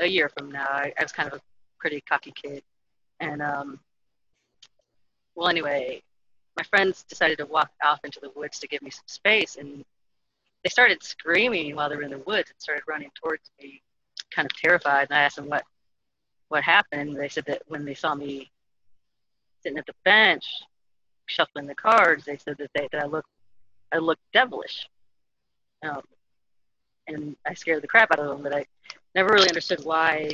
[0.00, 0.66] a year from now?
[0.68, 1.42] I, I was kind of a
[1.78, 2.62] pretty cocky kid,
[3.20, 3.80] and um,
[5.34, 6.02] well, anyway,
[6.56, 9.84] my friends decided to walk off into the woods to give me some space, and
[10.64, 13.82] they started screaming while they were in the woods and started running towards me,
[14.34, 15.08] kind of terrified.
[15.10, 15.64] And I asked them what
[16.48, 17.16] what happened.
[17.16, 18.50] They said that when they saw me
[19.62, 20.44] sitting at the bench
[21.26, 23.28] shuffling the cards, they said that they that I looked
[23.92, 24.88] I looked devilish.
[25.82, 26.02] Um,
[27.08, 28.66] and I scared the crap out of them, but I
[29.14, 30.28] never really understood why.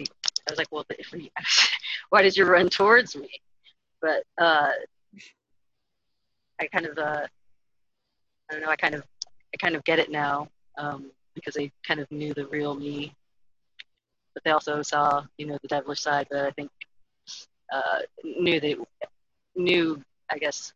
[0.48, 1.30] I was like, well, if we,
[2.10, 3.28] why did you run towards me?
[4.00, 4.70] But uh,
[6.60, 7.26] I kind of, uh,
[8.50, 9.04] I don't know, I kind of,
[9.54, 10.48] I kind of get it now
[10.78, 13.14] um, because they kind of knew the real me,
[14.34, 16.70] but they also saw, you know, the devilish side that I think
[17.72, 18.78] uh, knew that,
[19.54, 20.72] knew, I guess,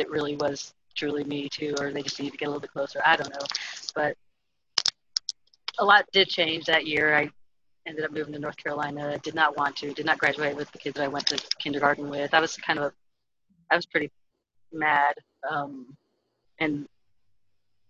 [0.00, 2.72] it really was truly me too, or they just needed to get a little bit
[2.72, 3.00] closer.
[3.04, 3.46] I don't know,
[3.94, 4.16] but
[5.78, 7.14] a lot did change that year.
[7.16, 7.30] I
[7.86, 9.18] ended up moving to North Carolina.
[9.22, 9.92] Did not want to.
[9.92, 12.34] Did not graduate with the kids that I went to kindergarten with.
[12.34, 12.92] I was kind of,
[13.70, 14.10] I was pretty
[14.72, 15.14] mad,
[15.50, 15.96] um,
[16.60, 16.86] and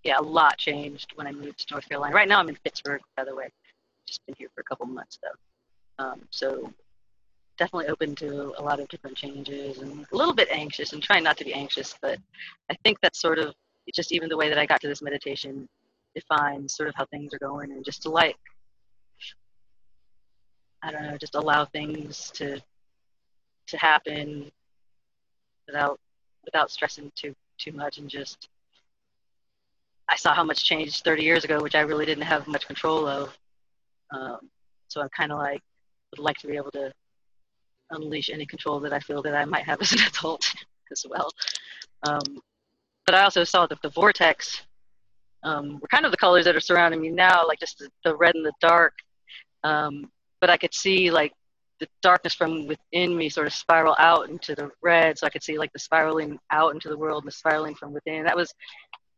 [0.05, 2.15] yeah, a lot changed when I moved to North Carolina.
[2.15, 3.49] Right now, I'm in Pittsburgh, by the way.
[4.07, 6.73] Just been here for a couple months though, um, so
[7.59, 11.23] definitely open to a lot of different changes and a little bit anxious and trying
[11.23, 11.95] not to be anxious.
[12.01, 12.19] But
[12.71, 13.55] I think that's sort of
[13.95, 15.69] just even the way that I got to this meditation
[16.15, 18.37] defines sort of how things are going and just to like
[20.85, 22.61] I don't know, just allow things to
[23.69, 24.51] to happen
[25.67, 26.01] without
[26.45, 28.49] without stressing too too much and just
[30.09, 33.07] I saw how much changed 30 years ago, which I really didn't have much control
[33.07, 33.39] of.
[34.11, 34.51] Um,
[34.89, 35.63] so I'm kind of like
[36.11, 36.93] would like to be able to
[37.93, 40.53] unleash any control that I feel that I might have as an adult
[40.91, 41.31] as well.
[42.07, 42.43] Um,
[43.07, 44.63] but I also saw that the vortex
[45.45, 48.17] um, were kind of the colors that are surrounding me now, like just the, the
[48.17, 48.95] red and the dark.
[49.65, 50.11] Um,
[50.41, 51.33] but I could see like
[51.81, 55.43] the darkness from within me sort of spiral out into the red, so I could
[55.43, 58.25] see like the spiraling out into the world and the spiraling from within.
[58.25, 58.53] That was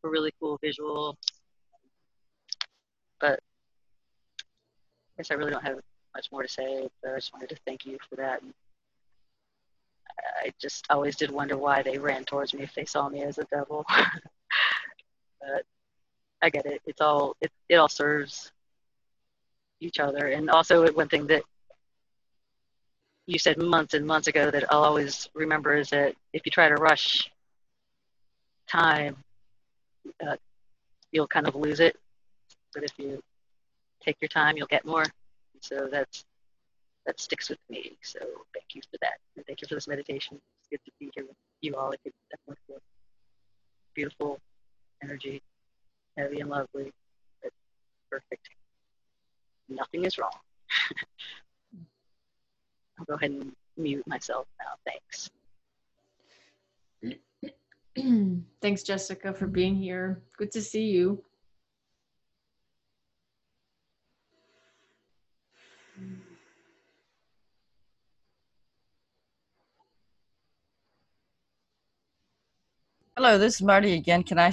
[0.03, 1.17] a really cool visual.
[3.21, 5.79] But I guess I really don't have
[6.15, 8.43] much more to say, but I just wanted to thank you for that.
[8.43, 8.53] And
[10.45, 13.39] I just always did wonder why they ran towards me if they saw me as
[13.39, 13.85] a devil.
[15.41, 15.65] but
[16.43, 16.83] I get it.
[16.87, 18.53] It's all it, it all serves
[19.81, 20.29] each other.
[20.29, 21.43] And also one thing that
[23.27, 26.69] you said months and months ago that I'll always remember is that if you try
[26.69, 27.31] to rush
[28.69, 29.17] time,
[30.27, 30.37] uh,
[31.11, 31.97] you'll kind of lose it.
[32.75, 33.23] But if you
[34.05, 35.05] take your time, you'll get more.
[35.65, 36.27] So that's
[37.07, 37.97] that sticks with me.
[38.03, 38.19] So
[38.53, 39.15] thank you for that.
[39.37, 40.39] And thank you for this meditation.
[40.61, 41.91] It's good to be here with you all.
[41.93, 42.83] It's definitely
[43.95, 44.39] beautiful
[45.03, 45.41] energy,
[46.19, 46.93] heavy and lovely,
[47.43, 47.51] but
[48.11, 48.51] perfect.
[49.71, 50.31] Nothing is wrong.
[52.99, 54.75] I'll go ahead and mute myself now.
[54.85, 55.31] Thanks.
[58.61, 60.23] Thanks, Jessica, for being here.
[60.37, 61.25] Good to see you.
[73.17, 74.25] Hello, this is Marty again.
[74.25, 74.53] Can I?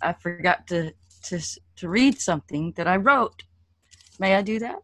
[0.00, 0.92] I forgot to
[1.24, 1.40] to
[1.76, 3.42] to read something that I wrote.
[4.20, 4.76] May I do that?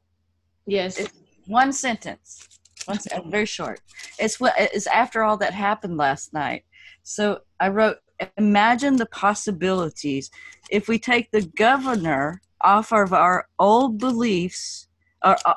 [0.67, 0.99] Yes.
[0.99, 1.13] It's
[1.47, 2.49] one sentence.
[2.87, 3.81] One se- very short.
[4.19, 6.65] It's what it's after all that happened last night.
[7.05, 7.99] So I wrote,
[8.37, 10.33] imagine the possibilities
[10.69, 14.89] if we take the governor off of our old beliefs,
[15.25, 15.55] or uh,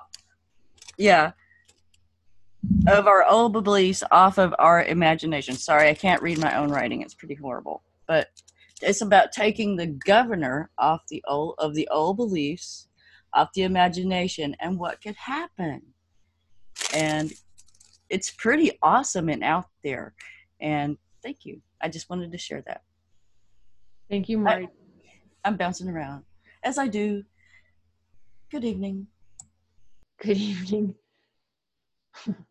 [1.00, 1.32] yeah,
[2.88, 5.56] of our old beliefs off of our imagination.
[5.56, 7.02] Sorry, I can't read my own writing.
[7.02, 7.84] It's pretty horrible.
[8.08, 8.28] But
[8.82, 12.88] it's about taking the governor off the old of the old beliefs,
[13.34, 15.82] off the imagination, and what could happen.
[16.94, 17.32] And
[18.10, 20.14] it's pretty awesome and out there.
[20.60, 21.62] And thank you.
[21.82, 22.82] I just wanted to share that.
[24.10, 24.70] Thank you, Marty.
[25.46, 26.24] I'm bouncing around
[26.64, 27.24] as I do.
[28.52, 29.08] Good evening.
[30.22, 30.96] Good evening.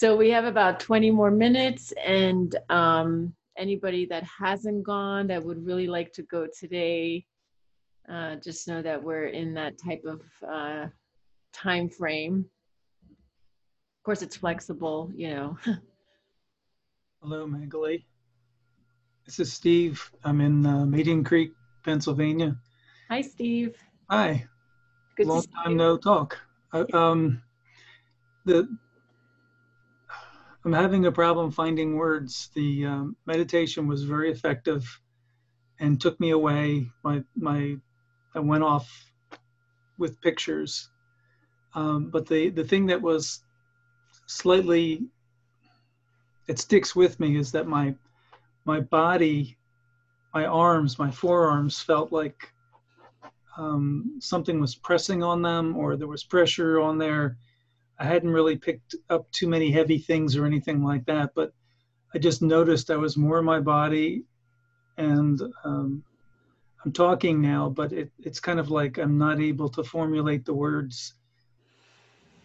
[0.00, 5.62] so we have about 20 more minutes and um, anybody that hasn't gone that would
[5.62, 7.22] really like to go today
[8.10, 10.86] uh, just know that we're in that type of uh,
[11.52, 12.46] time frame
[13.10, 15.58] of course it's flexible you know
[17.22, 18.06] Hello, Magali.
[19.26, 20.10] This is Steve.
[20.24, 21.52] I'm in uh, Median Creek,
[21.84, 22.56] Pennsylvania.
[23.10, 23.76] hi steve
[24.08, 24.46] Hi.
[25.18, 26.38] Good Long time no talk.
[26.72, 27.42] Uh, um,
[28.46, 28.66] the
[30.64, 32.50] I'm having a problem finding words.
[32.54, 35.00] The um, meditation was very effective
[35.78, 36.86] and took me away.
[37.02, 37.76] My my
[38.34, 39.10] I went off
[39.98, 40.90] with pictures.
[41.74, 43.42] Um, but the the thing that was
[44.26, 45.02] slightly
[46.46, 47.94] it sticks with me is that my
[48.64, 49.56] my body,
[50.34, 52.52] my arms, my forearms felt like
[53.56, 57.38] um, something was pressing on them or there was pressure on there.
[58.00, 61.52] I hadn't really picked up too many heavy things or anything like that, but
[62.14, 64.24] I just noticed I was more in my body
[64.96, 66.02] and um,
[66.82, 70.54] I'm talking now, but it, it's kind of like I'm not able to formulate the
[70.54, 71.12] words.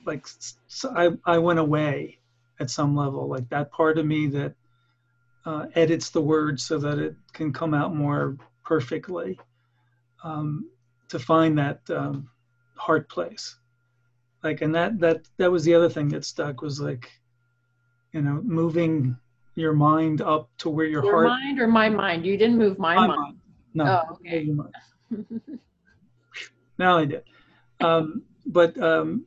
[0.06, 0.28] Like
[0.68, 2.20] so I, I went away
[2.60, 4.54] at some level, like that part of me that
[5.46, 9.40] uh, edits the words so that it can come out more perfectly.
[10.24, 10.70] Um,
[11.10, 12.30] to find that um,
[12.76, 13.56] heart place,
[14.46, 17.12] like, and that that that was the other thing that stuck was like,
[18.14, 19.18] you know, moving
[19.56, 21.26] your mind up to where your, Your heart.
[21.26, 22.26] mind or my mind?
[22.26, 23.20] You didn't move my, My mind.
[23.20, 23.38] mind.
[23.74, 24.02] No.
[24.08, 24.48] Oh, okay.
[26.78, 27.24] Now I did.
[27.80, 29.26] Um, but um,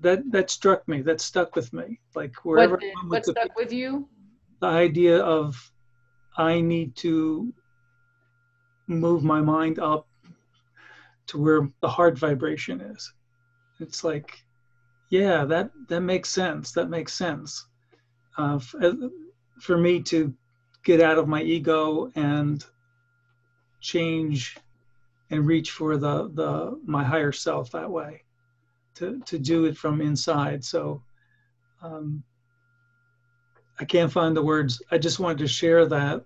[0.00, 1.00] that that struck me.
[1.00, 2.00] That stuck with me.
[2.14, 4.08] Like wherever what, did, what the, stuck with you?
[4.60, 5.70] the idea of
[6.36, 7.52] I need to
[8.88, 10.08] move my mind up
[11.28, 13.12] to where the heart vibration is.
[13.80, 14.42] It's like,
[15.10, 16.72] yeah, that that makes sense.
[16.72, 17.66] That makes sense.
[18.36, 18.92] Uh, uh,
[19.60, 20.32] for me to
[20.84, 22.64] get out of my ego and
[23.80, 24.56] change
[25.30, 28.22] and reach for the the my higher self that way
[28.94, 31.02] to to do it from inside so
[31.82, 32.22] um,
[33.78, 36.24] i can't find the words i just wanted to share that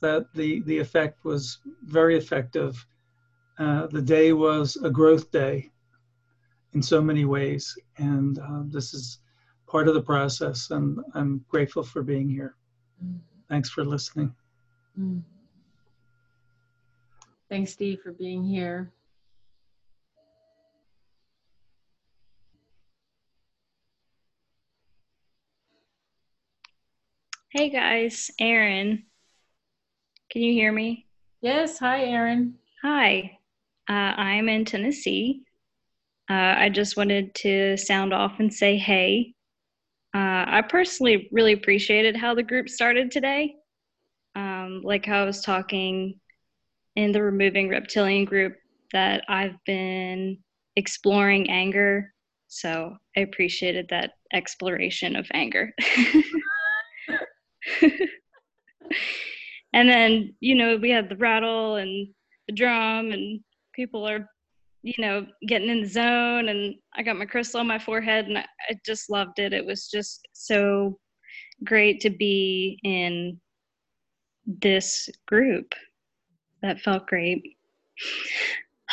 [0.00, 2.86] that the the effect was very effective
[3.58, 5.70] uh, the day was a growth day
[6.74, 9.18] in so many ways and uh, this is
[9.66, 12.54] part of the process and i'm grateful for being here
[13.48, 14.34] thanks for listening
[14.98, 15.22] Mm.
[17.48, 18.92] Thanks, Steve, for being here.
[27.50, 29.04] Hey guys, Aaron.
[30.30, 31.06] Can you hear me?
[31.40, 31.78] Yes.
[31.80, 32.54] Hi, Aaron.
[32.82, 33.38] Hi.
[33.88, 35.42] Uh, I'm in Tennessee.
[36.30, 39.34] Uh, I just wanted to sound off and say hey.
[40.14, 43.56] Uh, I personally really appreciated how the group started today.
[44.36, 46.20] Um, like how I was talking
[46.94, 48.54] in the Removing Reptilian group,
[48.92, 50.38] that I've been
[50.76, 52.12] exploring anger.
[52.46, 55.72] So I appreciated that exploration of anger.
[59.72, 62.08] and then you know we had the rattle and
[62.46, 63.40] the drum and
[63.74, 64.28] people are
[64.82, 68.38] you know getting in the zone and i got my crystal on my forehead and
[68.38, 68.44] i,
[68.84, 70.98] just loved it it was just so
[71.64, 73.38] great to be in
[74.46, 75.74] this group
[76.62, 77.42] that felt great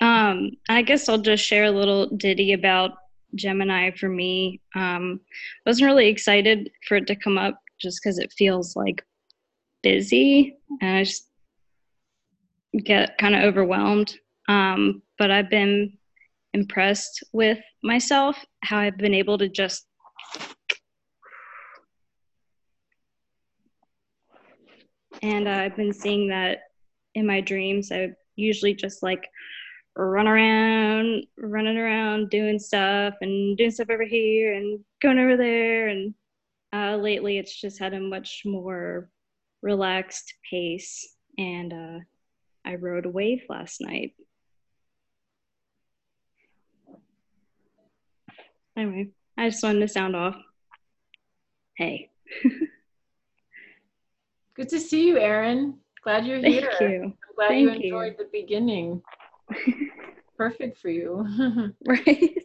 [0.00, 2.92] um i guess i'll just share a little ditty about
[3.34, 4.60] Gemini for me.
[4.74, 5.20] Um,
[5.64, 9.02] wasn't really excited for it to come up just because it feels like
[9.82, 11.28] busy and I just
[12.78, 14.16] get kind of overwhelmed.
[14.48, 15.92] Um, but I've been
[16.52, 19.86] impressed with myself, how I've been able to just
[25.22, 26.58] and uh, I've been seeing that
[27.14, 27.92] in my dreams.
[27.92, 29.28] I usually just like
[29.96, 35.88] run around, running around, doing stuff and doing stuff over here and going over there.
[35.88, 36.14] And
[36.72, 39.10] uh, lately, it's just had a much more
[39.62, 41.16] relaxed pace.
[41.38, 41.98] And uh,
[42.64, 44.14] I rode a wave last night.
[48.76, 50.36] Anyway, I just wanted to sound off.
[51.76, 52.10] Hey.
[54.54, 55.78] Good to see you, Erin.
[56.04, 56.70] Glad you're Thank here.
[56.80, 57.04] you.
[57.04, 57.84] I'm glad Thank you you.
[57.84, 59.02] enjoyed the beginning.
[60.36, 61.26] Perfect for you.
[61.86, 62.36] right.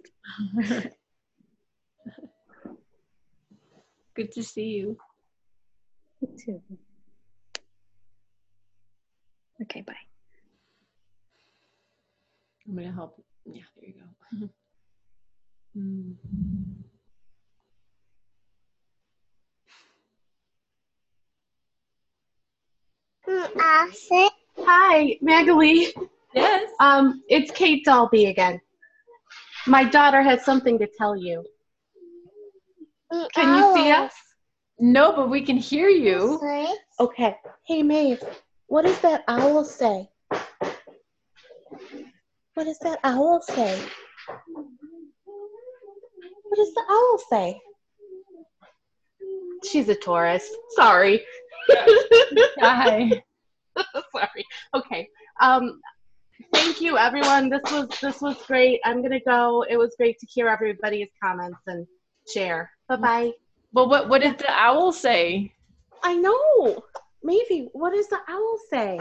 [4.16, 4.98] Good to see you.
[6.22, 6.62] You too.
[9.64, 9.94] Okay, bye.
[12.68, 13.22] I'm gonna help.
[13.46, 13.96] Yeah, there you
[14.40, 14.50] go.
[15.78, 16.16] Mm.
[24.60, 25.88] Hi, Magali.
[26.34, 26.72] Yes.
[26.80, 28.60] Um, it's Kate Dalby again.
[29.68, 31.44] My daughter has something to tell you.
[33.36, 34.14] Can you see us?
[34.80, 36.40] No, but we can hear you.
[37.00, 37.36] Okay.
[37.68, 38.24] Hey, Maeve,
[38.68, 40.10] what does that owl say?
[42.54, 43.82] What does that owl say?
[46.44, 47.62] What does the owl say?
[49.70, 50.50] She's a Taurus.
[50.76, 51.22] Sorry.
[52.60, 53.22] Hi.
[54.16, 54.46] Sorry.
[54.74, 55.10] Okay.
[55.42, 55.80] Um,
[56.54, 57.50] thank you, everyone.
[57.50, 58.80] This was this was great.
[58.86, 59.66] I'm gonna go.
[59.70, 61.86] It was great to hear everybody's comments and
[62.28, 62.72] share.
[62.88, 63.32] Bye bye.
[63.74, 65.52] Well, what what did the owl say?
[66.04, 66.84] I know.
[67.24, 67.70] Maybe.
[67.74, 69.00] What does the owl say?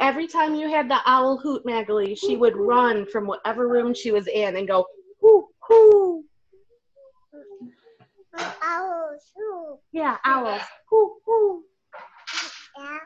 [0.00, 4.10] Every time you had the owl hoot, Magali, she would run from whatever room she
[4.12, 4.86] was in and go,
[5.20, 6.24] hoo, hoo.
[8.62, 9.78] Owls, who?
[9.92, 10.60] Yeah, owls.
[10.90, 11.64] Hoo, hoo.
[12.78, 12.98] Yeah,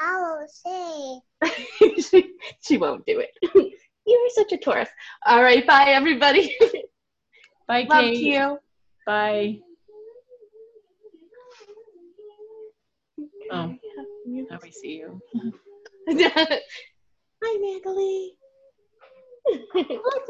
[0.00, 0.62] owls
[1.44, 2.00] say.
[2.00, 2.32] she,
[2.62, 3.30] she won't do it.
[4.06, 4.88] you are such a Taurus.
[5.26, 6.56] All right, bye, everybody.
[7.68, 8.16] Bye, Love Kate.
[8.16, 8.58] to you.
[9.06, 9.60] Bye.
[13.52, 13.74] Oh,
[14.26, 15.20] now we see you.
[16.08, 16.60] Hi,
[17.42, 18.36] Magali.
[19.44, 20.26] what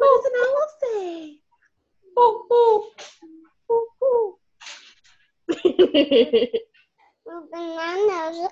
[0.00, 1.40] does an owl say?
[2.16, 2.84] Hoo, hoo.
[3.68, 4.38] Hoo, hoo.
[7.52, 8.48] Bananas.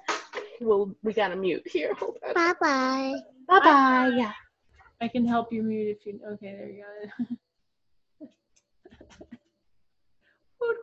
[0.61, 1.95] well, we got to mute here.
[1.95, 2.35] Hold on.
[2.35, 3.15] Bye bye.
[3.49, 4.11] Bye bye.
[4.17, 4.33] Yeah.
[5.01, 6.19] I can help you mute if you.
[6.33, 8.29] Okay, there you got it.
[10.61, 10.77] Hoot,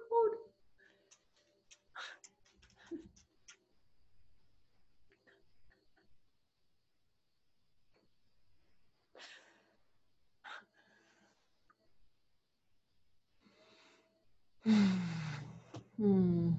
[14.69, 16.51] Hmm.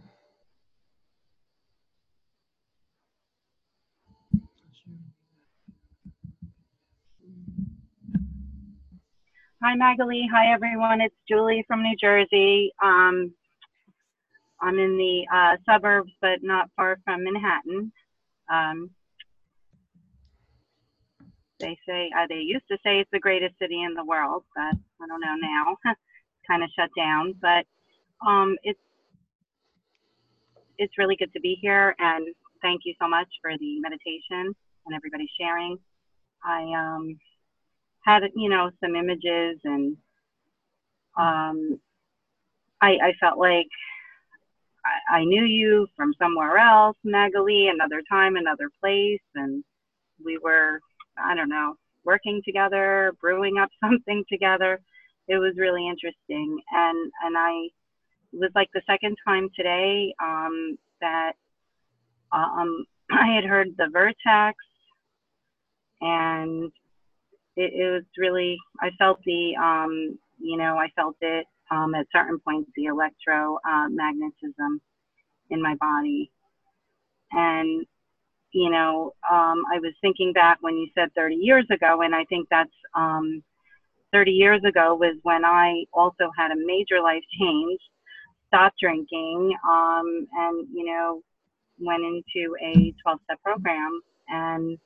[9.63, 10.29] Hi, Magali.
[10.33, 11.01] Hi, everyone.
[11.01, 12.73] It's Julie from New Jersey.
[12.83, 13.33] Um,
[14.61, 17.93] I'm in the uh, suburbs, but not far from Manhattan.
[18.53, 18.91] Um,
[21.61, 24.75] they say uh, they used to say it's the greatest city in the world, but
[24.75, 25.77] I don't know now.
[26.49, 27.65] kind of shut down, but
[28.27, 28.79] um, it's
[30.79, 32.27] it's really good to be here, and
[32.63, 34.55] thank you so much for the meditation
[34.87, 35.79] and everybody sharing.
[36.45, 37.19] I um,
[38.05, 39.97] had you know some images and
[41.19, 41.81] um,
[42.81, 43.67] I, I felt like
[45.11, 49.63] I, I knew you from somewhere else, Magali, another time, another place, and
[50.25, 50.81] we were
[51.19, 51.75] I don't know
[52.05, 54.81] working together, brewing up something together.
[55.29, 57.69] It was really interesting, and and I
[58.33, 61.33] it was like the second time today um, that
[62.33, 64.57] um, I had heard the vortex
[66.01, 66.73] and
[67.57, 72.07] it, it was really I felt the um, you know I felt it um, at
[72.13, 74.79] certain points the electromagnetism
[75.51, 76.31] in my body,
[77.33, 77.85] and
[78.53, 82.25] you know um, I was thinking back when you said 30 years ago, and I
[82.25, 83.43] think that's um,
[84.13, 87.81] 30 years ago was when I also had a major life change,
[88.51, 91.23] stopped drinking, um, and you know
[91.79, 94.79] went into a 12-step program and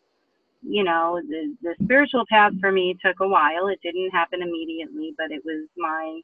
[0.67, 3.69] you know, the, the spiritual path for me took a while.
[3.69, 6.21] It didn't happen immediately, but it was my,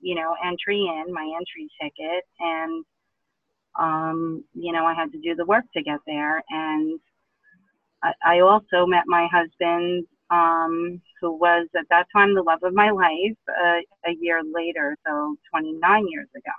[0.00, 2.24] you know, entry in, my entry ticket.
[2.38, 2.84] And,
[3.78, 6.42] um, you know, I had to do the work to get there.
[6.50, 7.00] And
[8.02, 12.74] I, I also met my husband, um, who was at that time the love of
[12.74, 16.52] my life, uh, a year later, so 29 years ago.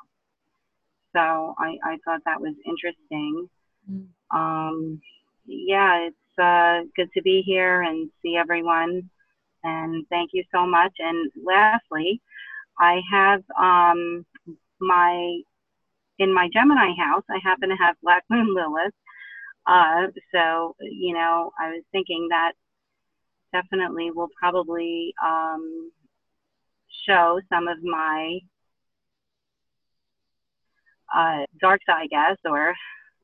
[1.15, 3.49] So I, I thought that was interesting.
[4.31, 5.01] Um,
[5.45, 9.09] yeah, it's uh, good to be here and see everyone.
[9.63, 10.93] And thank you so much.
[10.99, 12.21] And lastly,
[12.79, 14.25] I have um,
[14.79, 15.39] my
[16.19, 17.23] in my Gemini house.
[17.29, 18.93] I happen to have Black Moon Lilith.
[19.67, 22.53] Uh, so you know, I was thinking that
[23.55, 25.91] definitely will probably um,
[27.07, 28.39] show some of my
[31.15, 32.69] uh, dark side, I guess, or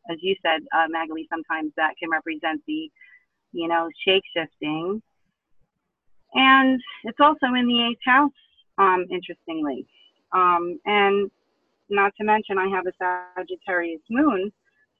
[0.09, 2.89] as you said, uh, Magali, sometimes that can represent the,
[3.51, 5.01] you know, shape shifting.
[6.33, 8.31] And it's also in the eighth house,
[8.77, 9.85] um, interestingly.
[10.33, 11.29] Um, and
[11.89, 12.93] not to mention, I have a
[13.37, 14.51] Sagittarius moon.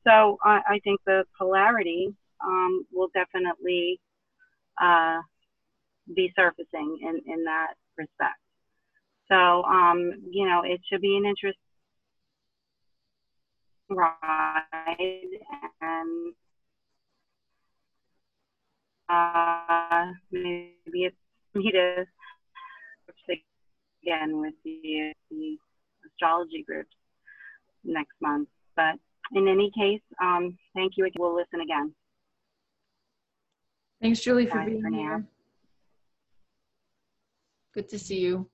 [0.05, 2.13] So I, I think the polarity
[2.45, 3.99] um, will definitely
[4.81, 5.21] uh,
[6.15, 8.37] be surfacing in, in that respect.
[9.27, 11.55] So, um, you know, it should be an interesting
[13.89, 14.97] ride
[15.81, 16.33] and
[19.09, 21.15] uh, maybe it's
[21.53, 22.05] me to
[24.03, 25.57] again with the, the
[26.07, 26.89] astrology groups
[27.83, 28.49] next month.
[28.75, 28.95] But
[29.33, 31.09] in any case, um, thank you.
[31.17, 31.93] We'll listen again.
[34.01, 35.23] Thanks, Julie, for Bye being for here.
[37.73, 38.49] Good to see you.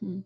[0.00, 0.20] Hmm.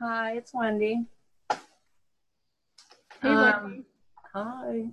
[0.00, 1.06] Hi, it's Wendy.
[3.20, 3.84] Hey, Um,
[4.32, 4.84] hi.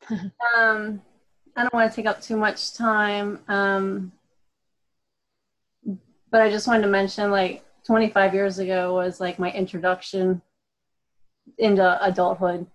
[0.56, 1.02] um,
[1.54, 3.40] I don't want to take up too much time.
[3.48, 4.12] Um,
[6.30, 10.40] but I just wanted to mention like 25 years ago was like my introduction
[11.58, 12.66] into adulthood.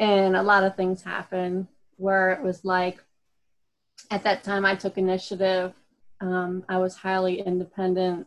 [0.00, 2.98] And a lot of things happened where it was like
[4.10, 5.72] at that time I took initiative.
[6.20, 8.26] Um, I was highly independent,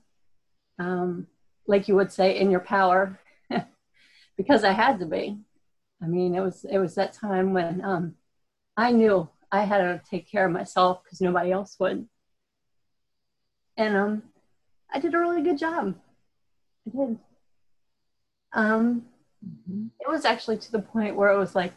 [0.80, 1.28] um,
[1.68, 3.20] like you would say, in your power,
[4.38, 5.40] because I had to be.
[6.02, 8.16] I mean, it was it was that time when um,
[8.78, 12.08] I knew I had to take care of myself because nobody else would,
[13.78, 14.24] and um,
[14.94, 15.96] I did a really good job.
[16.88, 17.20] I did.
[18.54, 19.06] Um,
[20.00, 21.74] It was actually to the point where it was like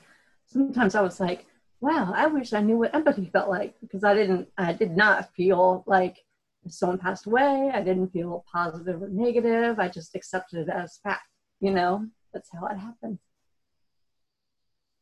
[0.46, 1.46] sometimes I was like,
[1.80, 5.34] wow, I wish I knew what empathy felt like because I didn't, I did not
[5.34, 6.18] feel like
[6.64, 9.78] if someone passed away, I didn't feel positive or negative.
[9.78, 11.22] I just accepted it as fact,
[11.60, 13.18] you know, that's how it happened.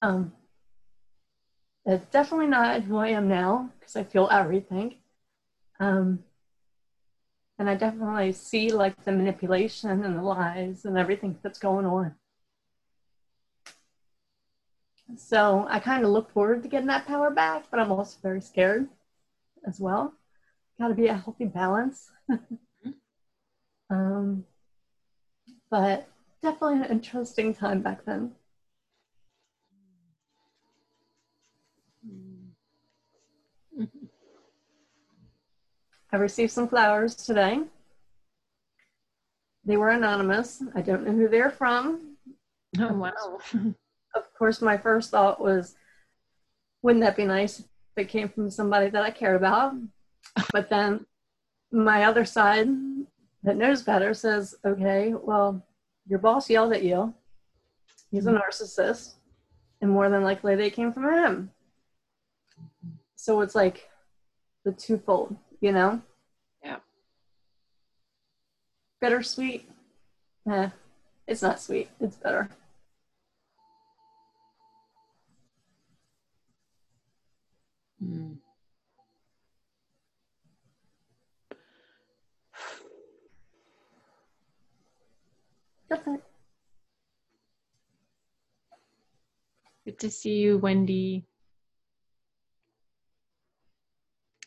[0.00, 0.32] Um,
[1.84, 4.96] it's definitely not who I am now because I feel everything.
[5.80, 6.20] Um,
[7.58, 12.14] and I definitely see like the manipulation and the lies and everything that's going on.
[15.16, 18.42] So I kind of look forward to getting that power back, but I'm also very
[18.42, 18.88] scared
[19.66, 20.12] as well.
[20.78, 22.10] Got to be a healthy balance.
[23.90, 24.44] um,
[25.70, 26.08] but
[26.40, 28.32] definitely an interesting time back then.
[36.12, 37.60] I received some flowers today.
[39.64, 40.62] They were anonymous.
[40.74, 42.16] I don't know who they're from.
[42.78, 43.38] Oh, wow.
[44.14, 45.74] of course, my first thought was,
[46.82, 49.74] wouldn't that be nice if it came from somebody that I cared about?
[50.52, 51.06] But then
[51.70, 52.68] my other side
[53.42, 55.64] that knows better says, okay, well,
[56.06, 57.14] your boss yelled at you.
[58.10, 59.14] He's a narcissist.
[59.80, 61.50] And more than likely, they came from him.
[63.14, 63.88] So it's like
[64.64, 66.00] the twofold, you know?
[66.64, 66.78] Yeah.
[69.00, 69.68] Bittersweet.
[70.50, 70.70] Eh,
[71.26, 71.90] it's not sweet.
[72.00, 72.48] It's better.
[78.02, 78.34] Hmm.
[85.88, 86.20] Good
[90.00, 91.24] to see you, Wendy.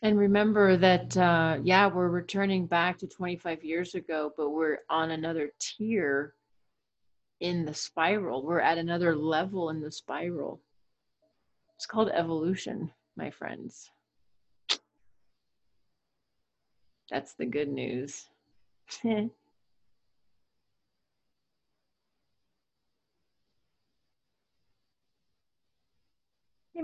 [0.02, 5.10] And remember that, uh, yeah, we're returning back to 25 years ago, but we're on
[5.10, 6.34] another tier
[7.40, 8.44] in the spiral.
[8.44, 10.60] We're at another level in the spiral.
[11.76, 13.90] It's called evolution, my friends.
[17.10, 18.26] That's the good news.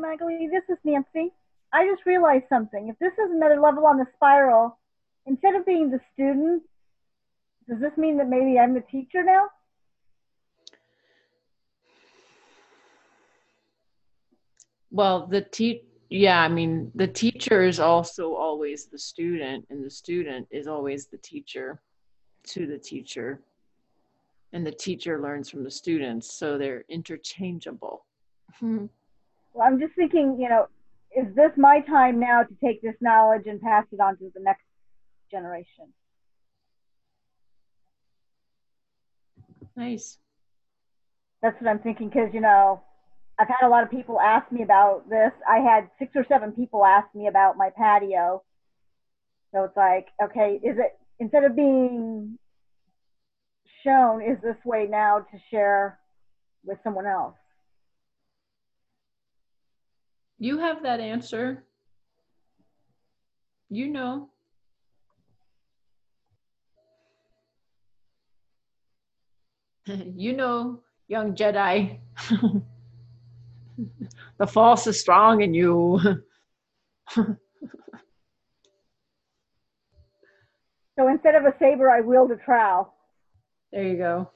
[0.01, 1.33] Michael, this is Nancy.
[1.73, 2.89] I just realized something.
[2.89, 4.79] If this is another level on the spiral,
[5.27, 6.63] instead of being the student,
[7.69, 9.49] does this mean that maybe I'm the teacher now?
[14.91, 19.91] Well, the te- yeah, I mean, the teacher is also always the student, and the
[19.91, 21.83] student is always the teacher
[22.45, 23.43] to the teacher.
[24.55, 28.07] And the teacher learns from the students, so they're interchangeable.
[29.59, 30.69] Well, I'm just thinking, you know,
[31.17, 34.41] is this my time now to take this knowledge and pass it on to the
[34.41, 34.63] next
[35.33, 35.93] generation?
[39.75, 40.19] Nice.
[41.43, 42.85] That's what I'm thinking because, you know,
[43.37, 45.33] I've had a lot of people ask me about this.
[45.49, 48.45] I had six or seven people ask me about my patio.
[49.53, 52.39] So it's like, okay, is it instead of being
[53.83, 55.99] shown, is this way now to share
[56.65, 57.35] with someone else?
[60.39, 61.65] You have that answer.
[63.71, 64.31] You know.
[69.87, 71.99] you know, young Jedi.
[74.39, 76.01] the force is strong in you.
[80.99, 82.93] So instead of a saber, I wield a trowel.
[83.71, 84.33] there you go.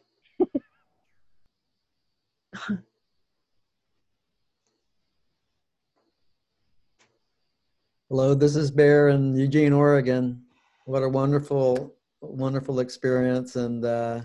[8.12, 10.42] Hello, this is Bear in Eugene, Oregon.
[10.84, 13.56] What a wonderful, wonderful experience.
[13.56, 14.20] And uh,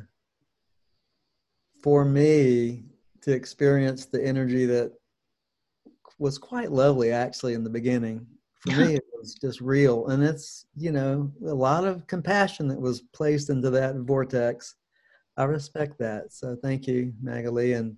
[1.81, 2.83] for me
[3.21, 4.91] to experience the energy that
[6.19, 8.27] was quite lovely actually in the beginning.
[8.59, 10.07] For me, it was just real.
[10.07, 14.75] And it's, you know, a lot of compassion that was placed into that vortex.
[15.37, 16.33] I respect that.
[16.33, 17.71] So thank you, Magali.
[17.71, 17.95] And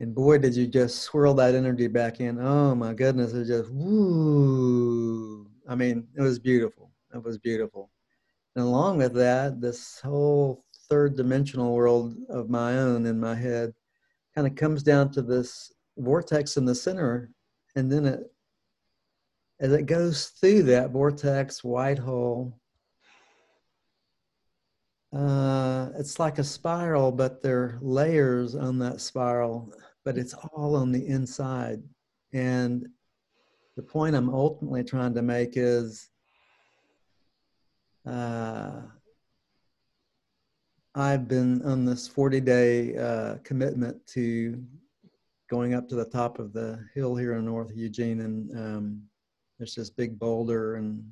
[0.00, 2.38] and boy, did you just swirl that energy back in.
[2.40, 5.50] Oh my goodness, it just woo.
[5.68, 6.92] I mean, it was beautiful.
[7.12, 7.90] It was beautiful.
[8.54, 13.74] And along with that, this whole third dimensional world of my own in my head
[14.34, 17.30] kind of comes down to this vortex in the center.
[17.74, 18.20] And then it,
[19.60, 22.56] as it goes through that vortex, white hole,
[25.12, 29.72] uh, it's like a spiral, but there are layers on that spiral
[30.04, 31.82] but it's all on the inside.
[32.32, 32.88] And
[33.76, 36.08] the point I'm ultimately trying to make is
[38.06, 38.82] uh,
[40.94, 44.62] I've been on this 40 day uh, commitment to
[45.50, 48.20] going up to the top of the hill here in North Eugene.
[48.20, 49.02] And um,
[49.58, 51.04] there's this big boulder, and,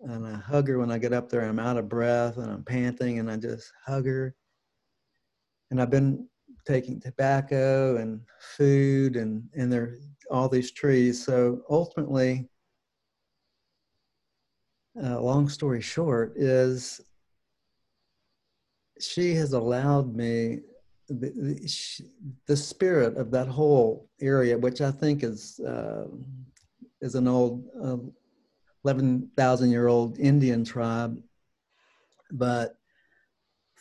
[0.00, 1.42] and I hug her when I get up there.
[1.42, 4.34] I'm out of breath and I'm panting, and I just hug her.
[5.70, 6.26] And I've been
[6.64, 9.96] taking tobacco and food and and there
[10.30, 11.24] all these trees.
[11.24, 12.48] So ultimately,
[15.02, 17.00] uh, long story short, is
[19.00, 20.60] she has allowed me
[21.08, 21.58] the,
[22.46, 26.06] the, spirit of that whole area, which I think is uh,
[27.00, 27.96] is an old uh,
[28.84, 31.20] eleven thousand year old Indian tribe,
[32.30, 32.79] but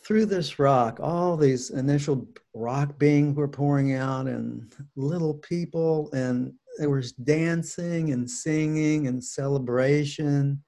[0.10, 6.52] through this rock, all these initial rock beings were pouring out and little people, and
[6.80, 10.60] there was dancing and singing and celebration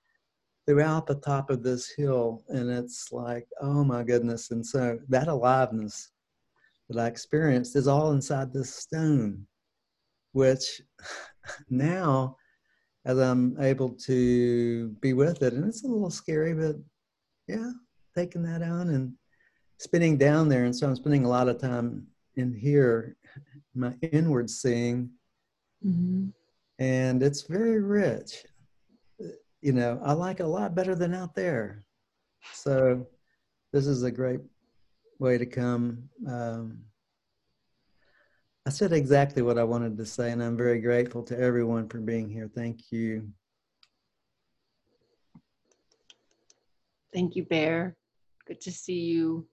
[0.68, 2.44] throughout the top of this hill.
[2.50, 4.52] And it's like, oh my goodness.
[4.52, 6.12] And so that aliveness
[6.88, 9.48] that I experienced is all inside this stone,
[10.34, 10.84] which
[11.72, 12.38] now,
[13.06, 16.76] as I'm able to be with it, and it's a little scary, but
[17.48, 17.72] yeah,
[18.16, 19.14] taking that on and
[19.82, 20.66] spinning down there.
[20.66, 22.06] And so I'm spending a lot of time
[22.36, 23.18] in here,
[23.74, 25.10] my inward seeing.
[25.86, 26.28] Mm-hmm.
[26.78, 28.46] And it's very rich.
[29.62, 31.84] You know, I like a lot better than out there.
[32.54, 33.08] So
[33.74, 34.42] this is a great
[35.20, 36.10] way to come.
[36.28, 36.80] Um,
[38.66, 42.00] I said exactly what I wanted to say, and I'm very grateful to everyone for
[42.00, 42.50] being here.
[42.54, 43.28] Thank you.
[47.12, 47.96] Thank you, Bear.
[48.48, 49.48] Good to see you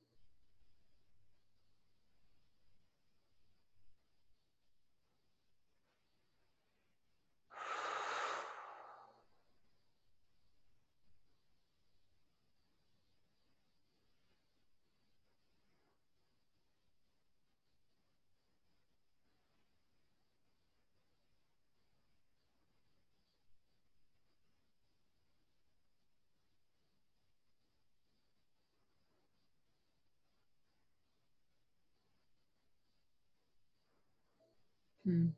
[35.09, 35.29] Hmm.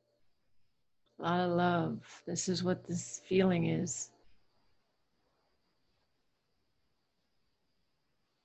[1.21, 2.23] A lot of love.
[2.27, 4.11] This is what this feeling is.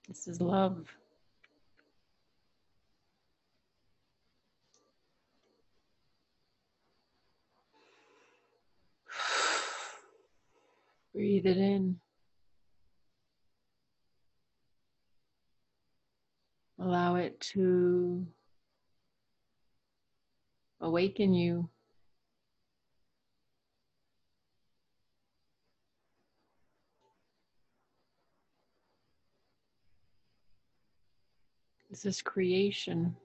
[0.08, 0.96] This is love.
[11.16, 12.00] Breathe it in.
[16.78, 18.28] Allow it to
[20.86, 21.68] awaken you.
[31.90, 33.16] This is creation.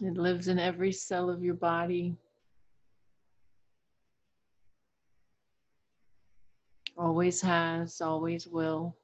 [0.00, 2.16] It lives in every cell of your body.
[7.00, 8.94] Always has, always will.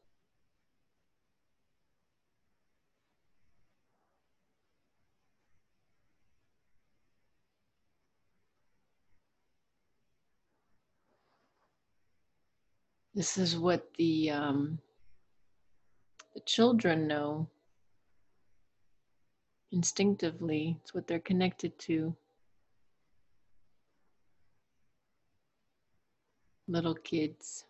[13.15, 14.79] This is what the um,
[16.35, 17.49] the children know
[19.73, 20.79] instinctively.
[20.83, 22.15] It's what they're connected to.
[26.69, 27.65] Little kids.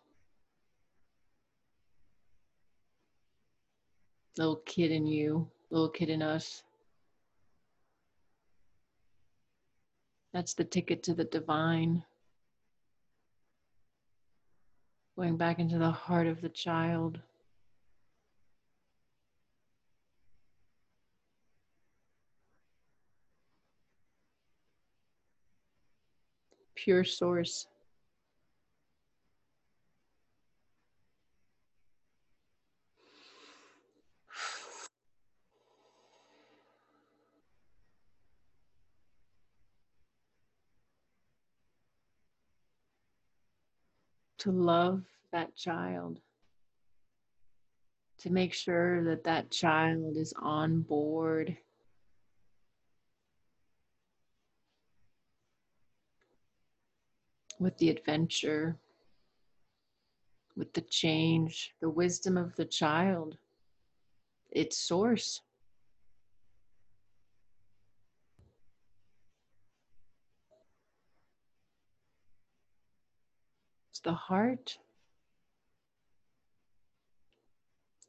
[4.37, 6.63] Little kid in you, little kid in us.
[10.33, 12.03] That's the ticket to the divine.
[15.15, 17.19] Going back into the heart of the child.
[26.75, 27.67] Pure source.
[44.47, 45.03] To love
[45.33, 46.21] that child,
[48.17, 51.57] to make sure that that child is on board.
[57.59, 58.77] With the adventure,
[60.55, 63.35] with the change, the wisdom of the child,
[64.51, 65.41] its source.
[73.97, 74.77] It's the heart,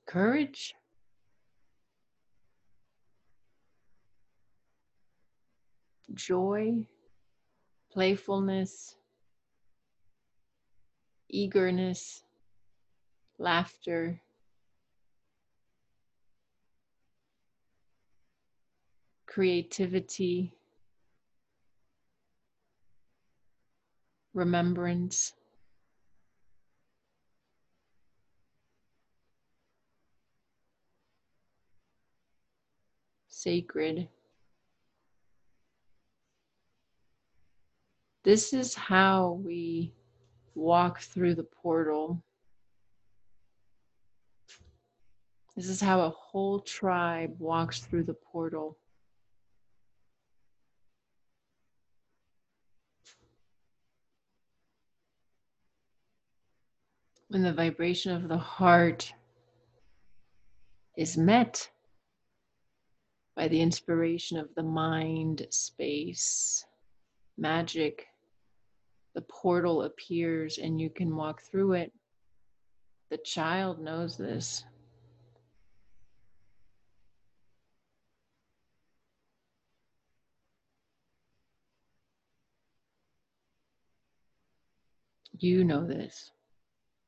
[0.07, 0.75] courage,
[6.13, 6.85] joy,
[7.91, 8.97] playfulness,
[11.31, 12.23] eagerness,
[13.39, 14.21] laughter.
[19.27, 20.53] Creativity,
[24.35, 25.33] remembrance.
[33.49, 34.07] Sacred.
[38.23, 39.95] This is how we
[40.55, 42.23] walk through the portal.
[45.57, 48.77] This is how a whole tribe walks through the portal.
[57.29, 59.11] When the vibration of the heart
[60.99, 61.71] is met,
[63.39, 66.67] by the inspiration of the mind space.
[67.37, 68.09] Magic,
[69.15, 71.93] the portal appears and you can walk through it.
[73.11, 74.65] The child knows this.
[85.39, 86.33] You know this.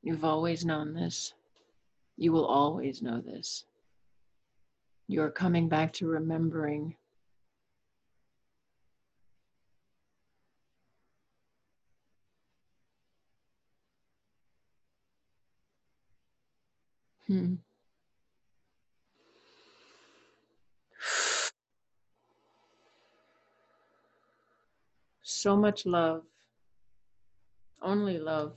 [0.01, 1.33] You've always known this.
[2.15, 3.65] You will always know this.
[5.11, 6.95] You're coming back to remembering.
[17.27, 17.55] Hmm.
[25.23, 26.23] So much love.
[27.81, 28.53] Only love.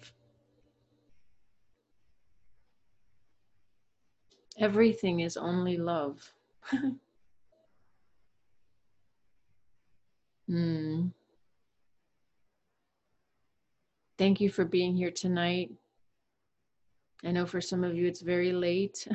[4.57, 6.33] Everything is only love.
[10.47, 11.07] Hmm.
[14.19, 15.71] Thank you for being here tonight.
[17.25, 19.09] I know for some of you it's very late.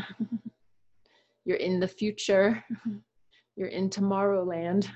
[1.46, 2.64] You're in the future.
[3.56, 4.90] You're in Tomorrowland.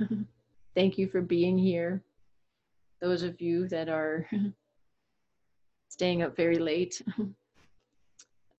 [0.76, 2.02] Thank you for being here.
[3.00, 4.28] Those of you that are
[5.90, 7.02] staying up very late.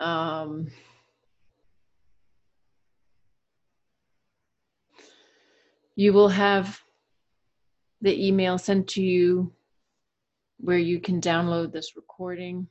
[0.01, 0.69] Um,
[5.97, 6.81] you will have
[8.01, 9.53] the email sent to you
[10.59, 12.67] where you can download this recording,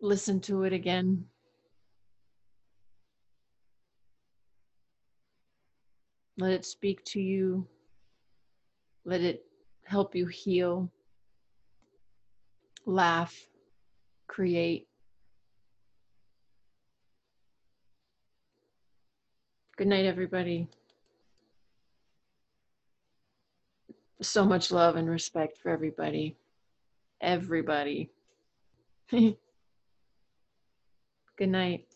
[0.00, 1.24] listen to it again.
[6.36, 7.66] Let it speak to you.
[9.04, 9.44] Let it
[9.84, 10.90] help you heal,
[12.86, 13.34] laugh,
[14.26, 14.88] create.
[19.76, 20.68] Good night, everybody.
[24.22, 26.36] So much love and respect for everybody.
[27.20, 28.10] Everybody.
[29.10, 29.36] Good
[31.40, 31.86] night.